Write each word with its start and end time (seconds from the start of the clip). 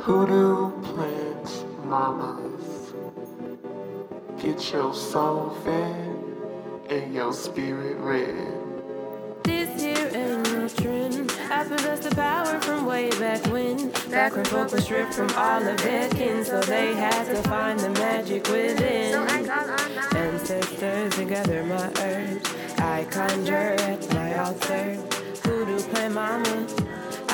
Hoodoo 0.00 0.70
plant 0.82 1.84
mamas. 1.84 2.94
Get 4.40 4.72
your 4.72 4.94
soul 4.94 5.50
fed 5.64 6.16
and 6.88 7.12
your 7.12 7.32
spirit 7.32 7.96
red. 7.98 8.54
This 9.42 9.82
here 9.82 10.10
ain't 10.14 10.52
no 10.52 10.68
trend. 10.68 11.32
I 11.50 11.64
possess 11.64 12.00
the 12.00 12.14
power 12.14 12.60
from 12.60 12.86
way 12.86 13.10
back 13.10 13.44
when. 13.46 13.90
Back 14.08 14.36
when 14.36 14.44
folk 14.44 14.70
were 14.70 14.80
stripped 14.80 15.14
from 15.14 15.30
all 15.36 15.66
of 15.66 15.76
their 15.78 16.08
kin, 16.10 16.44
so 16.44 16.60
they 16.60 16.94
had 16.94 17.24
to 17.24 17.42
find 17.48 17.78
the 17.80 17.90
magic 17.90 18.46
within. 18.48 19.12
So 19.12 19.24
I 19.24 19.42
call 19.42 19.66
my 19.66 20.18
Ancestors 20.18 21.18
and 21.18 21.28
gather 21.28 21.64
my 21.64 21.90
herbs. 22.00 22.54
I 22.78 23.04
conjure 23.10 23.74
at 23.80 24.14
my 24.14 24.38
altar. 24.38 24.94
Hoodoo 25.42 25.80
plant 25.90 26.14
mama. 26.14 26.87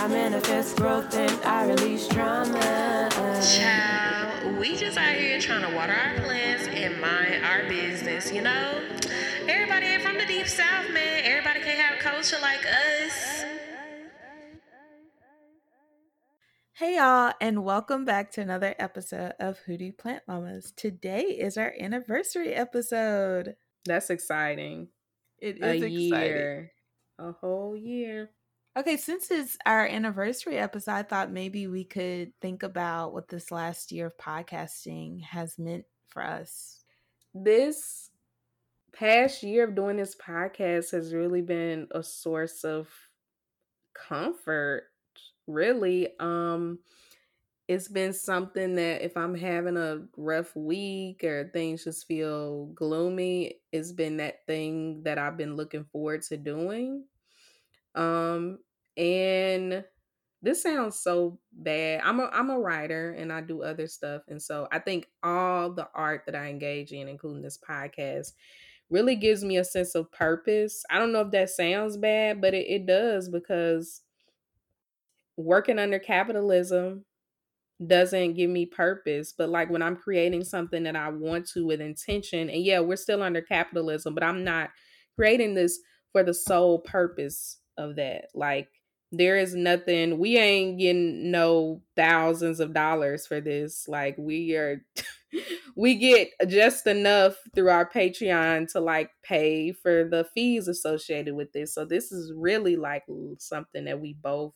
I 0.05 0.07
manifest 0.07 0.77
growth 0.77 1.15
and 1.15 1.33
I 1.47 1.67
release 1.67 2.07
trauma. 2.09 3.09
Child, 3.57 4.59
we 4.59 4.77
just 4.77 4.99
out 4.99 5.15
here 5.15 5.41
trying 5.41 5.63
to 5.67 5.75
water 5.75 5.95
our 5.95 6.21
plants 6.21 6.69
and 6.69 7.01
mind 7.01 7.43
our 7.43 7.67
business, 7.71 8.31
you 8.31 8.43
know? 8.43 8.83
Everybody 9.49 9.87
ain't 9.87 10.03
from 10.03 10.19
the 10.19 10.27
deep 10.27 10.47
south, 10.47 10.91
man. 10.93 11.23
Everybody 11.25 11.61
can't 11.61 11.79
have 11.79 12.01
culture 12.01 12.37
like 12.43 12.67
us. 12.67 13.45
Hey 16.75 16.97
y'all, 16.97 17.33
and 17.41 17.65
welcome 17.65 18.05
back 18.05 18.31
to 18.33 18.43
another 18.43 18.75
episode 18.79 19.33
of 19.41 19.57
Hoodoo 19.61 19.93
Plant 19.93 20.25
Mamas. 20.29 20.75
Today 20.77 21.23
is 21.23 21.57
our 21.57 21.73
anniversary 21.81 22.53
episode. 22.53 23.57
That's 23.87 24.11
exciting. 24.11 24.89
It 25.39 25.57
is 25.57 25.63
A 25.63 25.75
is 25.77 25.83
exciting. 25.83 26.11
year. 26.11 26.73
A 27.19 27.33
whole 27.33 27.75
year. 27.75 28.29
Okay, 28.77 28.97
since 28.97 29.31
it's 29.31 29.57
our 29.65 29.87
anniversary 29.87 30.59
episode, 30.59 30.91
I 30.91 31.03
thought 31.05 31.31
maybe 31.31 31.69
we 31.69 31.85
could 31.85 32.33
think 32.41 32.65
about 32.65 33.13
what 33.13 33.29
this 33.29 33.53
last 33.53 33.93
year 33.93 34.07
of 34.07 34.17
podcasting 34.17 35.23
has 35.23 35.57
meant 35.61 35.85
for 36.09 36.25
us. 36.25 36.81
This 37.33 38.11
past 38.93 39.45
year 39.45 39.65
of 39.69 39.77
doing 39.77 39.97
this 39.97 40.17
podcast 40.17 40.91
has 40.91 41.15
really 41.15 41.41
been 41.41 41.87
a 41.93 42.03
source 42.03 42.65
of 42.65 42.89
comfort, 43.95 44.85
really. 45.47 46.09
Um 46.19 46.81
it's 47.67 47.89
been 47.89 48.13
something 48.13 48.75
that 48.75 49.03
if 49.03 49.17
I'm 49.17 49.35
having 49.35 49.79
a 49.79 50.03
rough 50.19 50.55
week 50.55 51.25
or 51.25 51.51
things 51.53 51.85
just 51.85 52.07
feel 52.07 52.67
gloomy, 52.75 53.55
it's 53.73 53.93
been 53.93 54.19
that 54.19 54.47
thing 54.47 55.03
that 55.05 55.17
I've 55.17 55.39
been 55.39 55.57
looking 55.57 55.85
forward 55.85 56.23
to 56.23 56.37
doing. 56.37 57.05
Um 57.95 58.59
and 58.97 59.85
this 60.45 60.63
sounds 60.63 61.01
so 61.01 61.41
bad. 61.53 62.03
I'm 62.05 62.21
a 62.21 62.25
I'm 62.33 62.51
a 62.51 62.59
writer 62.59 63.13
and 63.13 63.33
I 63.33 63.41
do 63.41 63.63
other 63.63 63.87
stuff. 63.87 64.23
And 64.29 64.41
so 64.41 64.69
I 64.71 64.79
think 64.79 65.09
all 65.23 65.73
the 65.73 65.89
art 65.95 66.25
that 66.27 66.35
I 66.35 66.49
engage 66.49 66.93
in, 66.93 67.09
including 67.09 67.43
this 67.43 67.59
podcast, 67.59 68.33
really 68.91 69.17
gives 69.17 69.43
me 69.43 69.57
a 69.57 69.65
sense 69.65 69.95
of 69.95 70.13
purpose. 70.13 70.85
I 70.91 70.99
don't 70.99 71.13
know 71.13 71.23
if 71.23 71.31
that 71.31 71.51
sounds 71.51 71.97
bad, 71.97 72.41
but 72.43 72.53
it, 72.53 72.67
it 72.69 72.87
does 72.87 73.31
because 73.31 74.03
working 75.37 75.79
under 75.79 75.99
capitalism 75.99 77.07
doesn't 77.85 78.35
give 78.35 78.51
me 78.51 78.67
purpose. 78.67 79.33
But 79.37 79.49
like 79.49 79.71
when 79.71 79.83
I'm 79.83 79.97
creating 79.97 80.45
something 80.45 80.83
that 80.83 80.95
I 80.95 81.09
want 81.09 81.49
to 81.51 81.65
with 81.65 81.81
intention, 81.81 82.51
and 82.51 82.63
yeah, 82.63 82.81
we're 82.81 82.97
still 82.97 83.23
under 83.23 83.41
capitalism, 83.41 84.15
but 84.15 84.23
I'm 84.23 84.45
not 84.45 84.71
creating 85.17 85.55
this 85.55 85.81
for 86.13 86.23
the 86.23 86.35
sole 86.35 86.81
purpose 86.81 87.59
of 87.77 87.97
that. 87.97 88.27
Like 88.35 88.69
there 89.13 89.37
is 89.37 89.55
nothing 89.55 90.19
we 90.19 90.37
ain't 90.37 90.79
getting 90.79 91.31
no 91.31 91.83
thousands 91.97 92.61
of 92.61 92.75
dollars 92.75 93.27
for 93.27 93.41
this. 93.41 93.87
Like 93.89 94.17
we 94.19 94.55
are 94.57 94.85
we 95.77 95.97
get 95.97 96.29
just 96.49 96.87
enough 96.87 97.37
through 97.55 97.71
our 97.71 97.89
Patreon 97.89 98.71
to 98.73 98.81
like 98.81 99.11
pay 99.23 99.73
for 99.73 100.05
the 100.05 100.27
fees 100.35 100.69
associated 100.69 101.35
with 101.35 101.53
this. 101.53 101.75
So 101.75 101.85
this 101.85 102.13
is 102.13 102.33
really 102.35 102.77
like 102.77 103.05
something 103.39 103.85
that 103.85 104.01
we 104.01 104.15
both 104.15 104.53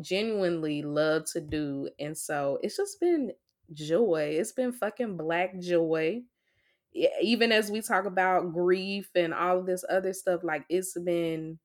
genuinely 0.00 0.82
love 0.82 1.24
to 1.32 1.40
do. 1.40 1.88
And 1.98 2.16
so 2.16 2.58
it's 2.62 2.76
just 2.76 3.00
been 3.00 3.32
joy. 3.72 4.36
It's 4.38 4.52
been 4.52 4.72
fucking 4.72 5.16
black 5.16 5.58
joy. 5.58 6.22
Even 7.22 7.52
as 7.52 7.70
we 7.70 7.80
talk 7.80 8.04
about 8.04 8.52
grief 8.52 9.10
and 9.14 9.32
all 9.32 9.60
of 9.60 9.66
this 9.66 9.84
other 9.88 10.12
stuff, 10.12 10.42
like 10.44 10.64
it's 10.68 10.98
been 10.98 11.58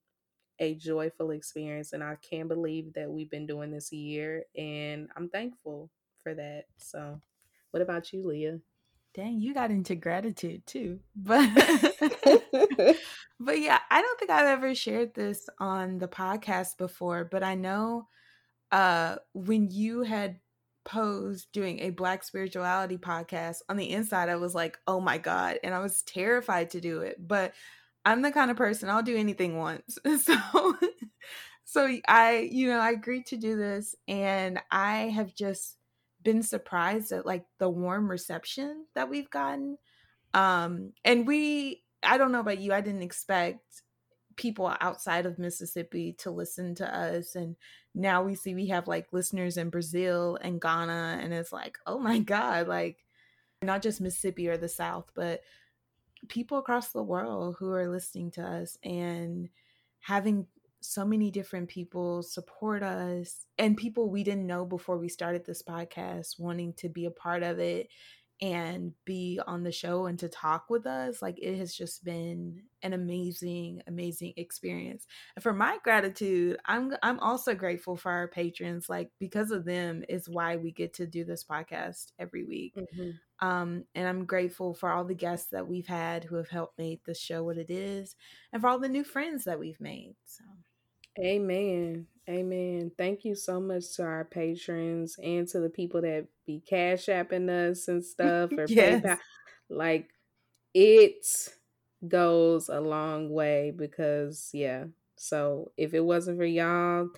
a 0.58 0.74
joyful 0.74 1.30
experience. 1.30 1.92
And 1.92 2.02
I 2.02 2.16
can't 2.16 2.48
believe 2.48 2.92
that 2.94 3.10
we've 3.10 3.30
been 3.30 3.46
doing 3.46 3.70
this 3.70 3.92
a 3.92 3.96
year. 3.96 4.44
And 4.56 5.08
I'm 5.16 5.28
thankful 5.28 5.90
for 6.22 6.34
that. 6.34 6.64
So, 6.76 7.20
what 7.70 7.82
about 7.82 8.12
you, 8.12 8.26
Leah? 8.26 8.58
Dang, 9.14 9.40
you 9.40 9.54
got 9.54 9.70
into 9.70 9.94
gratitude 9.94 10.66
too. 10.66 11.00
But 11.16 11.48
but 13.40 13.60
yeah, 13.60 13.78
I 13.90 14.02
don't 14.02 14.18
think 14.18 14.30
I've 14.30 14.46
ever 14.46 14.74
shared 14.74 15.14
this 15.14 15.48
on 15.58 15.98
the 15.98 16.08
podcast 16.08 16.76
before, 16.78 17.24
but 17.24 17.42
I 17.42 17.54
know 17.54 18.06
uh 18.70 19.16
when 19.32 19.70
you 19.70 20.02
had 20.02 20.40
posed 20.84 21.50
doing 21.52 21.80
a 21.80 21.90
black 21.90 22.22
spirituality 22.22 22.96
podcast 22.96 23.58
on 23.68 23.76
the 23.76 23.90
inside 23.90 24.28
I 24.28 24.36
was 24.36 24.54
like, 24.54 24.78
"Oh 24.86 25.00
my 25.00 25.18
god." 25.18 25.58
And 25.62 25.74
I 25.74 25.80
was 25.80 26.02
terrified 26.02 26.70
to 26.70 26.80
do 26.80 27.00
it, 27.00 27.16
but 27.26 27.54
I'm 28.04 28.22
the 28.22 28.32
kind 28.32 28.50
of 28.50 28.56
person 28.56 28.88
I'll 28.88 29.02
do 29.02 29.16
anything 29.16 29.58
once. 29.58 29.98
So 30.18 30.76
so 31.64 31.98
I, 32.08 32.48
you 32.50 32.68
know, 32.68 32.78
I 32.78 32.92
agreed 32.92 33.26
to 33.26 33.36
do 33.36 33.54
this 33.54 33.94
and 34.06 34.58
I 34.70 35.10
have 35.10 35.34
just 35.34 35.76
been 36.22 36.42
surprised 36.42 37.12
at 37.12 37.26
like 37.26 37.44
the 37.58 37.68
warm 37.68 38.10
reception 38.10 38.86
that 38.94 39.10
we've 39.10 39.28
gotten. 39.30 39.76
Um 40.34 40.92
and 41.04 41.26
we 41.26 41.82
I 42.02 42.16
don't 42.16 42.32
know 42.32 42.40
about 42.40 42.60
you, 42.60 42.72
I 42.72 42.80
didn't 42.80 43.02
expect 43.02 43.82
people 44.36 44.72
outside 44.80 45.26
of 45.26 45.38
Mississippi 45.38 46.14
to 46.20 46.30
listen 46.30 46.74
to 46.76 46.96
us 46.96 47.34
and 47.34 47.56
now 47.94 48.22
we 48.22 48.34
see 48.34 48.54
we 48.54 48.68
have 48.68 48.88
like 48.88 49.12
listeners 49.12 49.56
in 49.56 49.68
Brazil 49.70 50.38
and 50.40 50.60
Ghana 50.60 51.18
and 51.20 51.34
it's 51.34 51.52
like, 51.52 51.78
"Oh 51.86 51.98
my 51.98 52.18
god, 52.20 52.68
like 52.68 53.04
not 53.62 53.82
just 53.82 54.00
Mississippi 54.00 54.48
or 54.48 54.56
the 54.56 54.68
South, 54.68 55.10
but 55.14 55.42
people 56.28 56.58
across 56.58 56.92
the 56.92 57.02
world 57.02 57.56
who 57.58 57.72
are 57.72 57.88
listening 57.88 58.30
to 58.32 58.42
us 58.42 58.76
and 58.82 59.48
having 60.00 60.46
so 60.80 61.04
many 61.04 61.30
different 61.30 61.68
people 61.68 62.22
support 62.22 62.82
us 62.82 63.46
and 63.58 63.76
people 63.76 64.08
we 64.10 64.22
didn't 64.22 64.46
know 64.46 64.64
before 64.64 64.96
we 64.96 65.08
started 65.08 65.44
this 65.44 65.62
podcast 65.62 66.38
wanting 66.38 66.72
to 66.74 66.88
be 66.88 67.06
a 67.06 67.10
part 67.10 67.42
of 67.42 67.58
it 67.58 67.88
and 68.40 68.92
be 69.04 69.40
on 69.46 69.62
the 69.62 69.72
show 69.72 70.06
and 70.06 70.18
to 70.18 70.28
talk 70.28 70.70
with 70.70 70.86
us 70.86 71.20
like 71.20 71.38
it 71.42 71.56
has 71.56 71.74
just 71.74 72.04
been 72.04 72.62
an 72.82 72.92
amazing 72.92 73.82
amazing 73.88 74.32
experience 74.36 75.06
and 75.34 75.42
for 75.42 75.52
my 75.52 75.78
gratitude 75.82 76.56
i'm 76.66 76.94
i'm 77.02 77.18
also 77.18 77.54
grateful 77.54 77.96
for 77.96 78.12
our 78.12 78.28
patrons 78.28 78.88
like 78.88 79.10
because 79.18 79.50
of 79.50 79.64
them 79.64 80.04
is 80.08 80.28
why 80.28 80.56
we 80.56 80.70
get 80.70 80.94
to 80.94 81.06
do 81.06 81.24
this 81.24 81.42
podcast 81.42 82.12
every 82.18 82.44
week 82.44 82.74
um, 83.40 83.84
and 83.94 84.08
I'm 84.08 84.24
grateful 84.24 84.74
for 84.74 84.90
all 84.90 85.04
the 85.04 85.14
guests 85.14 85.50
that 85.50 85.68
we've 85.68 85.86
had 85.86 86.24
who 86.24 86.36
have 86.36 86.48
helped 86.48 86.78
make 86.78 87.04
the 87.04 87.14
show 87.14 87.44
what 87.44 87.56
it 87.56 87.70
is, 87.70 88.16
and 88.52 88.60
for 88.60 88.68
all 88.68 88.80
the 88.80 88.88
new 88.88 89.04
friends 89.04 89.44
that 89.44 89.60
we've 89.60 89.80
made. 89.80 90.16
So, 90.26 90.44
Amen. 91.20 92.06
Amen. 92.28 92.92
Thank 92.98 93.24
you 93.24 93.34
so 93.34 93.60
much 93.60 93.96
to 93.96 94.02
our 94.02 94.24
patrons 94.24 95.16
and 95.22 95.48
to 95.48 95.60
the 95.60 95.70
people 95.70 96.02
that 96.02 96.26
be 96.46 96.60
cash 96.60 97.06
apping 97.06 97.48
us 97.48 97.88
and 97.88 98.04
stuff 98.04 98.52
or 98.58 98.68
Yes. 98.68 99.02
PayPal. 99.08 99.18
Like 99.70 100.10
it 100.74 101.26
goes 102.08 102.68
a 102.68 102.80
long 102.80 103.30
way 103.30 103.72
because 103.72 104.50
yeah. 104.54 104.86
So 105.16 105.72
if 105.76 105.94
it 105.94 106.00
wasn't 106.00 106.38
for 106.38 106.44
y'all, 106.44 107.08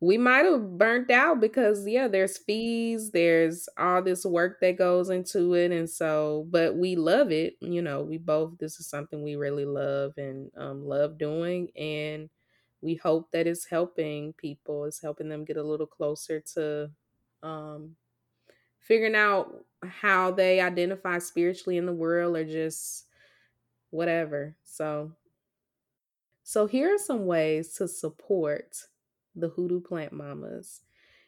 we 0.00 0.18
might 0.18 0.44
have 0.44 0.78
burnt 0.78 1.10
out 1.10 1.40
because 1.40 1.86
yeah, 1.86 2.08
there's 2.08 2.38
fees, 2.38 3.10
there's 3.12 3.68
all 3.78 4.02
this 4.02 4.24
work 4.24 4.60
that 4.60 4.78
goes 4.78 5.10
into 5.10 5.54
it, 5.54 5.72
and 5.72 5.90
so 5.90 6.46
but 6.50 6.76
we 6.76 6.96
love 6.96 7.32
it. 7.32 7.54
You 7.60 7.82
know, 7.82 8.02
we 8.02 8.18
both 8.18 8.58
this 8.58 8.80
is 8.80 8.88
something 8.88 9.22
we 9.22 9.36
really 9.36 9.64
love 9.66 10.12
and 10.18 10.50
um, 10.56 10.86
love 10.86 11.18
doing, 11.18 11.70
and 11.76 12.30
we 12.80 12.94
hope 12.94 13.30
that 13.32 13.46
it's 13.46 13.66
helping 13.66 14.32
people 14.34 14.84
it's 14.84 15.00
helping 15.00 15.28
them 15.28 15.44
get 15.44 15.56
a 15.56 15.62
little 15.62 15.86
closer 15.86 16.40
to 16.40 16.90
um 17.42 17.96
figuring 18.80 19.14
out 19.14 19.64
how 19.86 20.30
they 20.30 20.60
identify 20.60 21.18
spiritually 21.18 21.76
in 21.76 21.86
the 21.86 21.92
world 21.92 22.36
or 22.36 22.44
just 22.44 23.06
whatever 23.90 24.56
so. 24.64 25.12
So 26.42 26.66
here 26.66 26.94
are 26.94 26.98
some 26.98 27.26
ways 27.26 27.74
to 27.74 27.86
support 27.86 28.74
the 29.34 29.48
hoodoo 29.48 29.82
plant 29.82 30.14
mamas. 30.14 30.80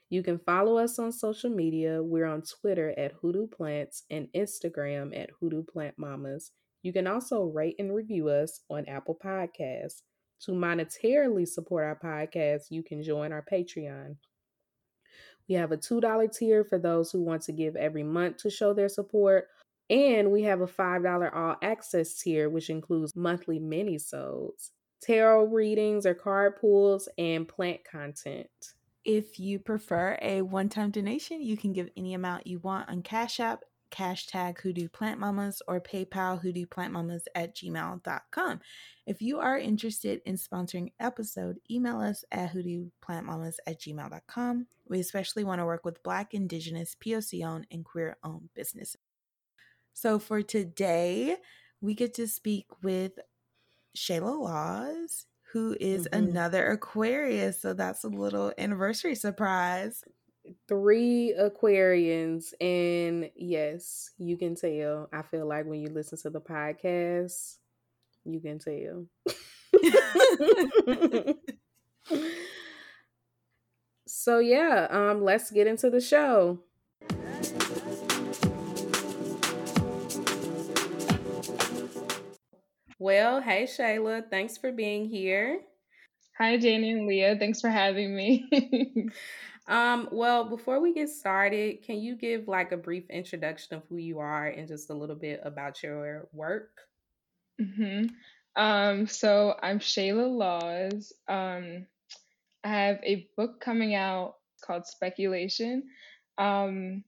You 0.08 0.23
can 0.23 0.38
follow 0.38 0.79
us 0.79 0.99
on 0.99 1.12
social 1.12 1.50
media. 1.50 2.02
We're 2.02 2.25
on 2.25 2.43
twitter 2.43 2.94
at 2.97 3.12
hoodoo 3.20 3.47
plants 3.47 4.05
and 4.11 4.29
instagram 4.35 5.14
at 5.14 5.31
hoodoo 5.38 5.62
plant 5.62 5.99
mamas. 5.99 6.52
You 6.82 6.94
can 6.94 7.06
also 7.06 7.44
rate 7.44 7.76
and 7.79 7.94
review 7.94 8.29
us 8.29 8.61
on 8.70 8.87
apple 8.87 9.19
podcasts 9.23 10.00
to 10.45 10.53
monetarily 10.53 11.47
support 11.47 11.85
our 11.85 11.97
podcast, 11.97 12.71
you 12.71 12.83
can 12.83 13.03
join 13.03 13.33
our 13.33 13.45
Patreon. 13.51 14.17
We 15.49 15.55
have 15.57 15.73
a 15.73 15.77
$2 15.77 16.39
tier 16.39 16.65
for 16.65 16.79
those 16.79 17.11
who 17.11 17.21
want 17.21 17.43
to 17.43 17.53
give 17.53 17.77
every 17.77 18.05
month 18.05 18.39
to 18.39 18.51
show 18.51 18.73
their 18.73 18.89
support. 18.89 19.49
And 19.91 20.31
we 20.31 20.43
have 20.43 20.61
a 20.61 20.67
$5 20.67 21.35
all 21.35 21.57
access 21.63 22.15
tier, 22.21 22.49
which 22.49 22.71
includes 22.71 23.17
monthly 23.17 23.59
mini-sodes, 23.59 24.71
tarot 25.03 25.47
readings 25.47 26.07
or 26.07 26.15
card 26.15 26.61
pulls, 26.61 27.09
and 27.19 27.49
plant 27.49 27.81
content. 27.91 28.47
If 29.05 29.41
you 29.41 29.59
prefer 29.59 30.17
a 30.23 30.43
one 30.43 30.69
time 30.69 30.91
donation, 30.91 31.43
you 31.43 31.57
can 31.57 31.73
give 31.73 31.89
any 31.97 32.15
amount 32.15 32.47
you 32.47 32.61
want 32.61 32.89
on 32.89 33.03
Cash 33.03 33.41
App, 33.41 33.65
cash 33.91 34.27
tag 34.27 34.61
Hoodoo 34.61 34.89
Plant 34.89 35.19
Mamas, 35.21 35.61
or 35.69 35.81
PayPal 35.81 36.41
Hoodoo 36.41 36.67
Plant 36.67 36.93
Mamas 36.93 37.27
at 37.35 37.55
gmail.com. 37.55 38.61
If 39.07 39.21
you 39.21 39.39
are 39.41 39.59
interested 39.59 40.23
in 40.25 40.37
sponsoring 40.37 40.93
episode, 41.01 41.59
email 41.71 42.01
us 42.01 42.25
at 42.31 42.53
hoodooplantmamas 42.53 43.57
at 43.67 43.81
gmail.com. 43.81 44.67
We 44.89 45.01
especially 45.01 45.45
want 45.45 45.61
to 45.61 45.67
work 45.67 45.85
with 45.85 46.03
Black, 46.03 46.35
Indigenous, 46.35 46.95
POC 46.95 47.45
owned, 47.47 47.67
and 47.71 47.85
queer 47.85 48.17
owned 48.25 48.51
businesses. 48.55 49.01
So 49.93 50.19
for 50.19 50.43
today, 50.43 51.37
we 51.81 51.95
get 51.95 52.15
to 52.15 52.27
speak 52.27 52.67
with 52.83 53.13
Shayla 53.97 54.39
Lawz, 54.41 55.27
who 55.53 55.77
is 55.81 56.07
Mhm. 56.07 56.19
another 56.19 56.67
Aquarius. 56.69 57.61
So 57.61 57.73
that's 57.75 58.05
a 58.05 58.09
little 58.09 58.53
anniversary 58.57 59.15
surprise. 59.15 60.05
Three 60.69 61.35
Aquarians, 61.38 62.55
and 62.61 63.31
yes, 63.37 64.11
you 64.19 64.37
can 64.37 64.55
tell. 64.55 65.08
I 65.12 65.23
feel 65.23 65.47
like 65.47 65.67
when 65.67 65.81
you 65.81 65.88
listen 65.88 66.19
to 66.19 66.31
the 66.31 66.41
podcast, 66.41 67.56
you 68.25 68.41
can 68.41 68.58
tell. 68.58 69.06
so 74.06 74.38
yeah, 74.38 74.87
um, 74.91 75.23
let's 75.23 75.50
get 75.50 75.67
into 75.67 75.91
the 75.91 76.00
show. 76.00 76.61
Well, 82.99 83.41
hey 83.41 83.64
Shayla, 83.64 84.29
thanks 84.29 84.58
for 84.58 84.73
being 84.73 85.08
here. 85.08 85.61
Hi, 86.38 86.56
Janie 86.56 86.93
and 86.93 87.06
Leah. 87.06 87.37
Thanks 87.38 87.61
for 87.61 87.69
having 87.69 88.17
me. 88.17 88.49
Um, 89.71 90.09
well, 90.11 90.45
before 90.51 90.81
we 90.81 90.93
get 90.93 91.09
started, 91.11 91.85
can 91.85 92.01
you 92.01 92.17
give 92.17 92.49
like 92.49 92.73
a 92.73 92.77
brief 92.77 93.09
introduction 93.09 93.77
of 93.77 93.85
who 93.89 93.99
you 93.99 94.19
are 94.19 94.49
and 94.49 94.69
just 94.69 94.91
a 94.91 94.95
little 94.95 95.17
bit 95.17 95.41
about 95.45 95.83
your 95.83 96.29
work? 96.33 96.73
hmm 97.59 98.07
Um, 98.57 99.07
so 99.07 99.55
I'm 99.63 99.79
Shayla 99.79 100.29
Lawz. 100.29 101.13
Um, 101.29 101.87
I 102.65 102.69
have 102.69 102.99
a 103.05 103.29
book 103.37 103.61
coming 103.61 103.95
out 103.95 104.37
called 104.61 104.87
Speculation. 104.87 105.85
Um, 106.37 107.05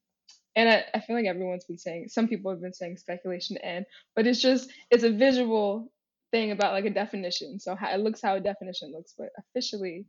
and 0.54 0.68
I, 0.68 0.84
I 0.94 1.00
feel 1.00 1.16
like 1.16 1.26
everyone's 1.26 1.64
been 1.64 1.78
saying, 1.78 2.08
some 2.10 2.28
people 2.28 2.52
have 2.52 2.60
been 2.62 2.74
saying 2.74 2.98
speculation 2.98 3.56
and, 3.58 3.86
but 4.14 4.26
it's 4.26 4.40
just, 4.40 4.70
it's 4.90 5.04
a 5.04 5.10
visual 5.10 5.90
thing 6.30 6.52
about 6.52 6.74
like 6.74 6.84
a 6.84 6.90
definition. 6.90 7.58
So 7.58 7.74
how 7.74 7.90
it 7.92 8.00
looks 8.00 8.22
how 8.22 8.36
a 8.36 8.40
definition 8.40 8.92
looks, 8.92 9.14
but 9.18 9.30
officially 9.38 10.06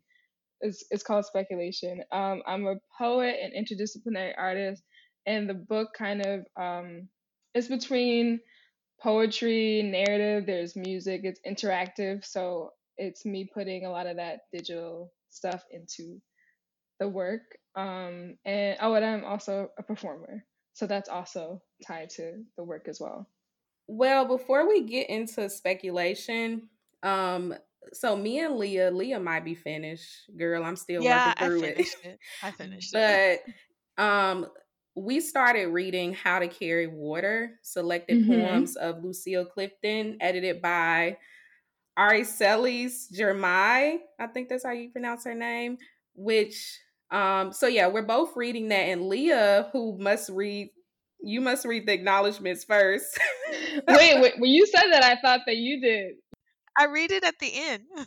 it's, 0.64 0.84
it's 0.90 1.04
called 1.04 1.26
speculation. 1.26 2.04
Um, 2.12 2.42
I'm 2.48 2.66
a 2.66 2.76
poet 2.98 3.36
and 3.44 3.54
interdisciplinary 3.54 4.34
artist, 4.38 4.84
and 5.26 5.48
the 5.48 5.54
book 5.54 5.90
kind 5.96 6.26
of 6.26 6.46
um, 6.60 7.08
is 7.54 7.68
between 7.68 8.40
poetry, 9.02 9.84
narrative. 9.84 10.46
There's 10.46 10.76
music. 10.76 11.22
It's 11.24 11.42
interactive, 11.46 12.26
so 12.26 12.72
it's 12.98 13.26
me 13.26 13.50
putting 13.54 13.86
a 13.86 13.92
lot 13.92 14.08
of 14.08 14.18
that 14.18 14.42
digital 14.52 15.12
stuff 15.30 15.64
into 15.72 16.22
the 17.00 17.08
work. 17.08 17.42
Um, 17.76 18.38
and 18.46 18.78
oh, 18.82 18.94
and 18.94 19.06
I'm 19.06 19.26
also 19.26 19.70
a 19.78 19.84
performer, 19.84 20.46
so 20.74 20.88
that's 20.88 21.10
also 21.10 21.62
tied 21.86 22.10
to 22.12 22.44
the 22.58 22.64
work 22.64 22.88
as 22.88 23.00
well. 23.00 23.28
Well, 23.88 24.26
before 24.26 24.68
we 24.68 24.84
get 24.84 25.10
into 25.10 25.50
speculation, 25.50 26.70
um, 27.02 27.54
so 27.92 28.16
me 28.16 28.40
and 28.40 28.58
Leah, 28.58 28.92
Leah 28.92 29.20
might 29.20 29.44
be 29.46 29.56
finished. 29.56 30.30
Girl, 30.38 30.64
I'm 30.64 30.76
still 30.76 31.04
Yeah, 31.04 31.34
working 31.36 31.50
through 31.50 31.64
it. 31.64 31.76
finished 31.76 31.98
it. 32.06 32.20
I 32.42 32.52
finished 32.64 32.94
it. 32.96 33.42
but 33.98 34.04
um 34.04 34.48
we 34.96 35.20
started 35.20 35.68
reading 35.70 36.14
How 36.14 36.38
to 36.40 36.48
Carry 36.48 36.88
Water, 36.88 37.60
selected 37.64 38.22
Mhm. 38.22 38.28
poems 38.28 38.76
of 38.76 39.04
Lucille 39.04 39.46
Clifton, 39.46 40.18
edited 40.22 40.62
by 40.62 41.18
Aracelis 41.98 43.12
Girmay. 43.18 43.98
I 44.20 44.28
think 44.28 44.50
that's 44.50 44.66
how 44.66 44.72
you 44.72 44.90
pronounce 44.92 45.26
her 45.26 45.36
name. 45.36 45.78
Which 46.16 46.80
um 47.12 47.52
so 47.54 47.68
yeah, 47.68 47.88
we're 47.88 48.02
both 48.06 48.36
reading 48.36 48.70
that, 48.70 48.84
and 48.90 49.08
Leah, 49.10 49.70
who 49.74 49.98
must 50.00 50.30
read 50.30 50.70
you 51.26 51.40
must 51.42 51.66
read 51.66 51.88
the 51.88 51.94
acknowledgments 51.94 52.64
first. 52.64 53.18
wait, 53.88 54.20
wait. 54.20 54.34
When 54.40 54.52
you 54.52 54.66
said 54.66 54.92
that, 54.92 55.04
I 55.04 55.20
thought 55.22 55.42
that 55.46 55.56
you 55.58 55.80
did. 55.82 56.16
I 56.78 56.86
read 56.86 57.12
it 57.12 57.24
at 57.24 57.40
the 57.40 57.52
end. 57.54 57.84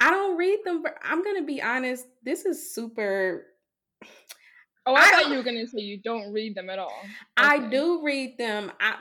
I 0.00 0.10
don't 0.10 0.36
read 0.36 0.60
them, 0.64 0.82
but 0.82 0.94
I'm 1.02 1.24
gonna 1.24 1.42
be 1.42 1.60
honest, 1.60 2.06
this 2.22 2.44
is 2.44 2.74
super 2.74 3.46
Oh, 4.86 4.94
I, 4.94 5.00
I 5.00 5.10
thought 5.10 5.30
you 5.30 5.36
were 5.36 5.42
gonna 5.42 5.66
say 5.66 5.80
you 5.80 6.00
don't 6.02 6.32
read 6.32 6.54
them 6.54 6.70
at 6.70 6.78
all. 6.78 7.02
I 7.36 7.58
do 7.58 8.02
read 8.02 8.38
them. 8.38 8.72
I 8.80 8.94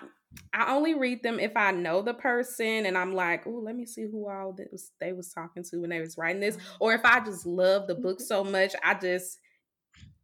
I 0.53 0.73
only 0.73 0.95
read 0.95 1.23
them 1.23 1.39
if 1.39 1.55
I 1.55 1.71
know 1.71 2.01
the 2.01 2.13
person 2.13 2.85
and 2.85 2.97
I'm 2.97 3.13
like, 3.13 3.47
oh, 3.47 3.61
let 3.63 3.75
me 3.75 3.85
see 3.85 4.03
who 4.03 4.27
all 4.29 4.53
that 4.53 4.71
was 4.71 4.91
they 4.99 5.13
was 5.13 5.31
talking 5.31 5.63
to 5.63 5.77
when 5.77 5.89
they 5.89 6.01
was 6.01 6.17
writing 6.17 6.41
this. 6.41 6.57
Mm-hmm. 6.57 6.75
Or 6.81 6.93
if 6.93 7.05
I 7.05 7.21
just 7.21 7.45
love 7.45 7.87
the 7.87 7.95
book 7.95 8.17
mm-hmm. 8.17 8.25
so 8.25 8.43
much, 8.43 8.75
I 8.83 8.95
just 8.95 9.39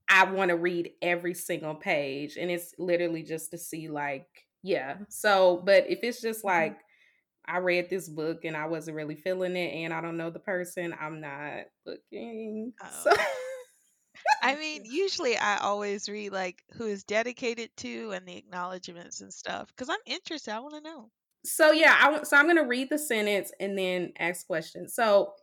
I 0.09 0.25
want 0.25 0.49
to 0.49 0.57
read 0.57 0.91
every 1.01 1.33
single 1.33 1.75
page. 1.75 2.37
And 2.37 2.51
it's 2.51 2.73
literally 2.77 3.23
just 3.23 3.51
to 3.51 3.57
see 3.57 3.87
like, 3.87 4.27
yeah. 4.61 4.97
So, 5.09 5.61
but 5.65 5.89
if 5.89 5.99
it's 6.03 6.21
just 6.21 6.39
mm-hmm. 6.39 6.47
like 6.47 6.77
I 7.45 7.57
read 7.57 7.89
this 7.89 8.07
book 8.07 8.45
and 8.45 8.55
I 8.55 8.65
wasn't 8.67 8.97
really 8.97 9.15
feeling 9.15 9.55
it 9.55 9.73
and 9.73 9.93
I 9.93 10.01
don't 10.01 10.17
know 10.17 10.29
the 10.29 10.39
person, 10.39 10.93
I'm 10.99 11.19
not 11.21 11.65
looking. 11.85 12.73
So 13.03 13.11
Oh. 13.15 13.25
I 14.41 14.55
mean, 14.55 14.83
usually 14.89 15.37
I 15.37 15.57
always 15.57 16.07
read 16.09 16.31
like 16.31 16.63
who 16.73 16.85
is 16.87 17.03
dedicated 17.03 17.69
to 17.77 18.11
and 18.11 18.25
the 18.27 18.37
acknowledgments 18.37 19.21
and 19.21 19.33
stuff 19.33 19.67
because 19.67 19.89
I'm 19.89 19.97
interested. 20.05 20.53
I 20.53 20.59
want 20.59 20.75
to 20.75 20.81
know. 20.81 21.09
so 21.45 21.71
yeah, 21.71 21.97
I 21.99 22.23
so 22.23 22.37
I'm 22.37 22.47
gonna 22.47 22.67
read 22.67 22.89
the 22.89 22.97
sentence 22.97 23.51
and 23.59 23.77
then 23.77 24.13
ask 24.19 24.45
questions. 24.47 24.93
So 24.95 25.33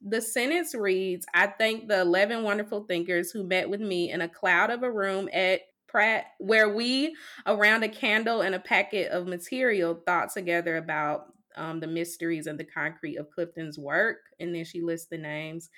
the 0.00 0.20
sentence 0.20 0.74
reads, 0.74 1.26
I 1.34 1.48
thank 1.48 1.88
the 1.88 2.00
11 2.00 2.44
wonderful 2.44 2.84
thinkers 2.84 3.30
who 3.32 3.42
met 3.44 3.68
with 3.68 3.80
me 3.80 4.12
in 4.12 4.20
a 4.20 4.28
cloud 4.28 4.70
of 4.70 4.82
a 4.84 4.90
room 4.90 5.28
at 5.32 5.62
Pratt, 5.88 6.26
where 6.38 6.68
we, 6.68 7.16
around 7.46 7.82
a 7.82 7.88
candle 7.88 8.42
and 8.42 8.54
a 8.54 8.60
packet 8.60 9.10
of 9.10 9.26
material, 9.26 10.00
thought 10.06 10.32
together 10.32 10.76
about 10.76 11.32
um, 11.58 11.80
the 11.80 11.86
mysteries 11.86 12.46
and 12.46 12.58
the 12.58 12.64
concrete 12.64 13.16
of 13.16 13.30
Clifton's 13.30 13.78
work. 13.78 14.18
And 14.40 14.54
then 14.54 14.64
she 14.64 14.80
lists 14.80 15.08
the 15.10 15.18
names. 15.18 15.70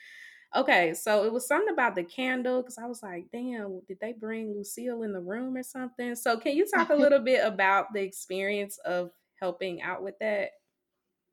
Okay, 0.55 0.95
so 0.95 1.25
it 1.25 1.33
was 1.33 1.47
something 1.47 1.73
about 1.73 1.95
the 1.95 2.03
candle 2.03 2.61
because 2.61 2.77
I 2.77 2.87
was 2.87 3.03
like, 3.03 3.27
damn, 3.33 3.83
did 3.87 3.99
they 4.01 4.13
bring 4.13 4.53
Lucille 4.53 5.05
in 5.05 5.13
the 5.13 5.21
room 5.21 5.57
or 5.57 5.63
something? 5.63 6.17
So, 6.17 6.39
can 6.39 6.57
you 6.57 6.67
talk 6.67 6.91
a 6.91 6.95
little 6.97 7.21
bit 7.21 7.45
about 7.45 7.93
the 7.95 8.03
experience 8.03 8.77
of 8.85 9.11
helping 9.41 9.81
out 9.81 10.03
with 10.03 10.19
that? 10.21 10.51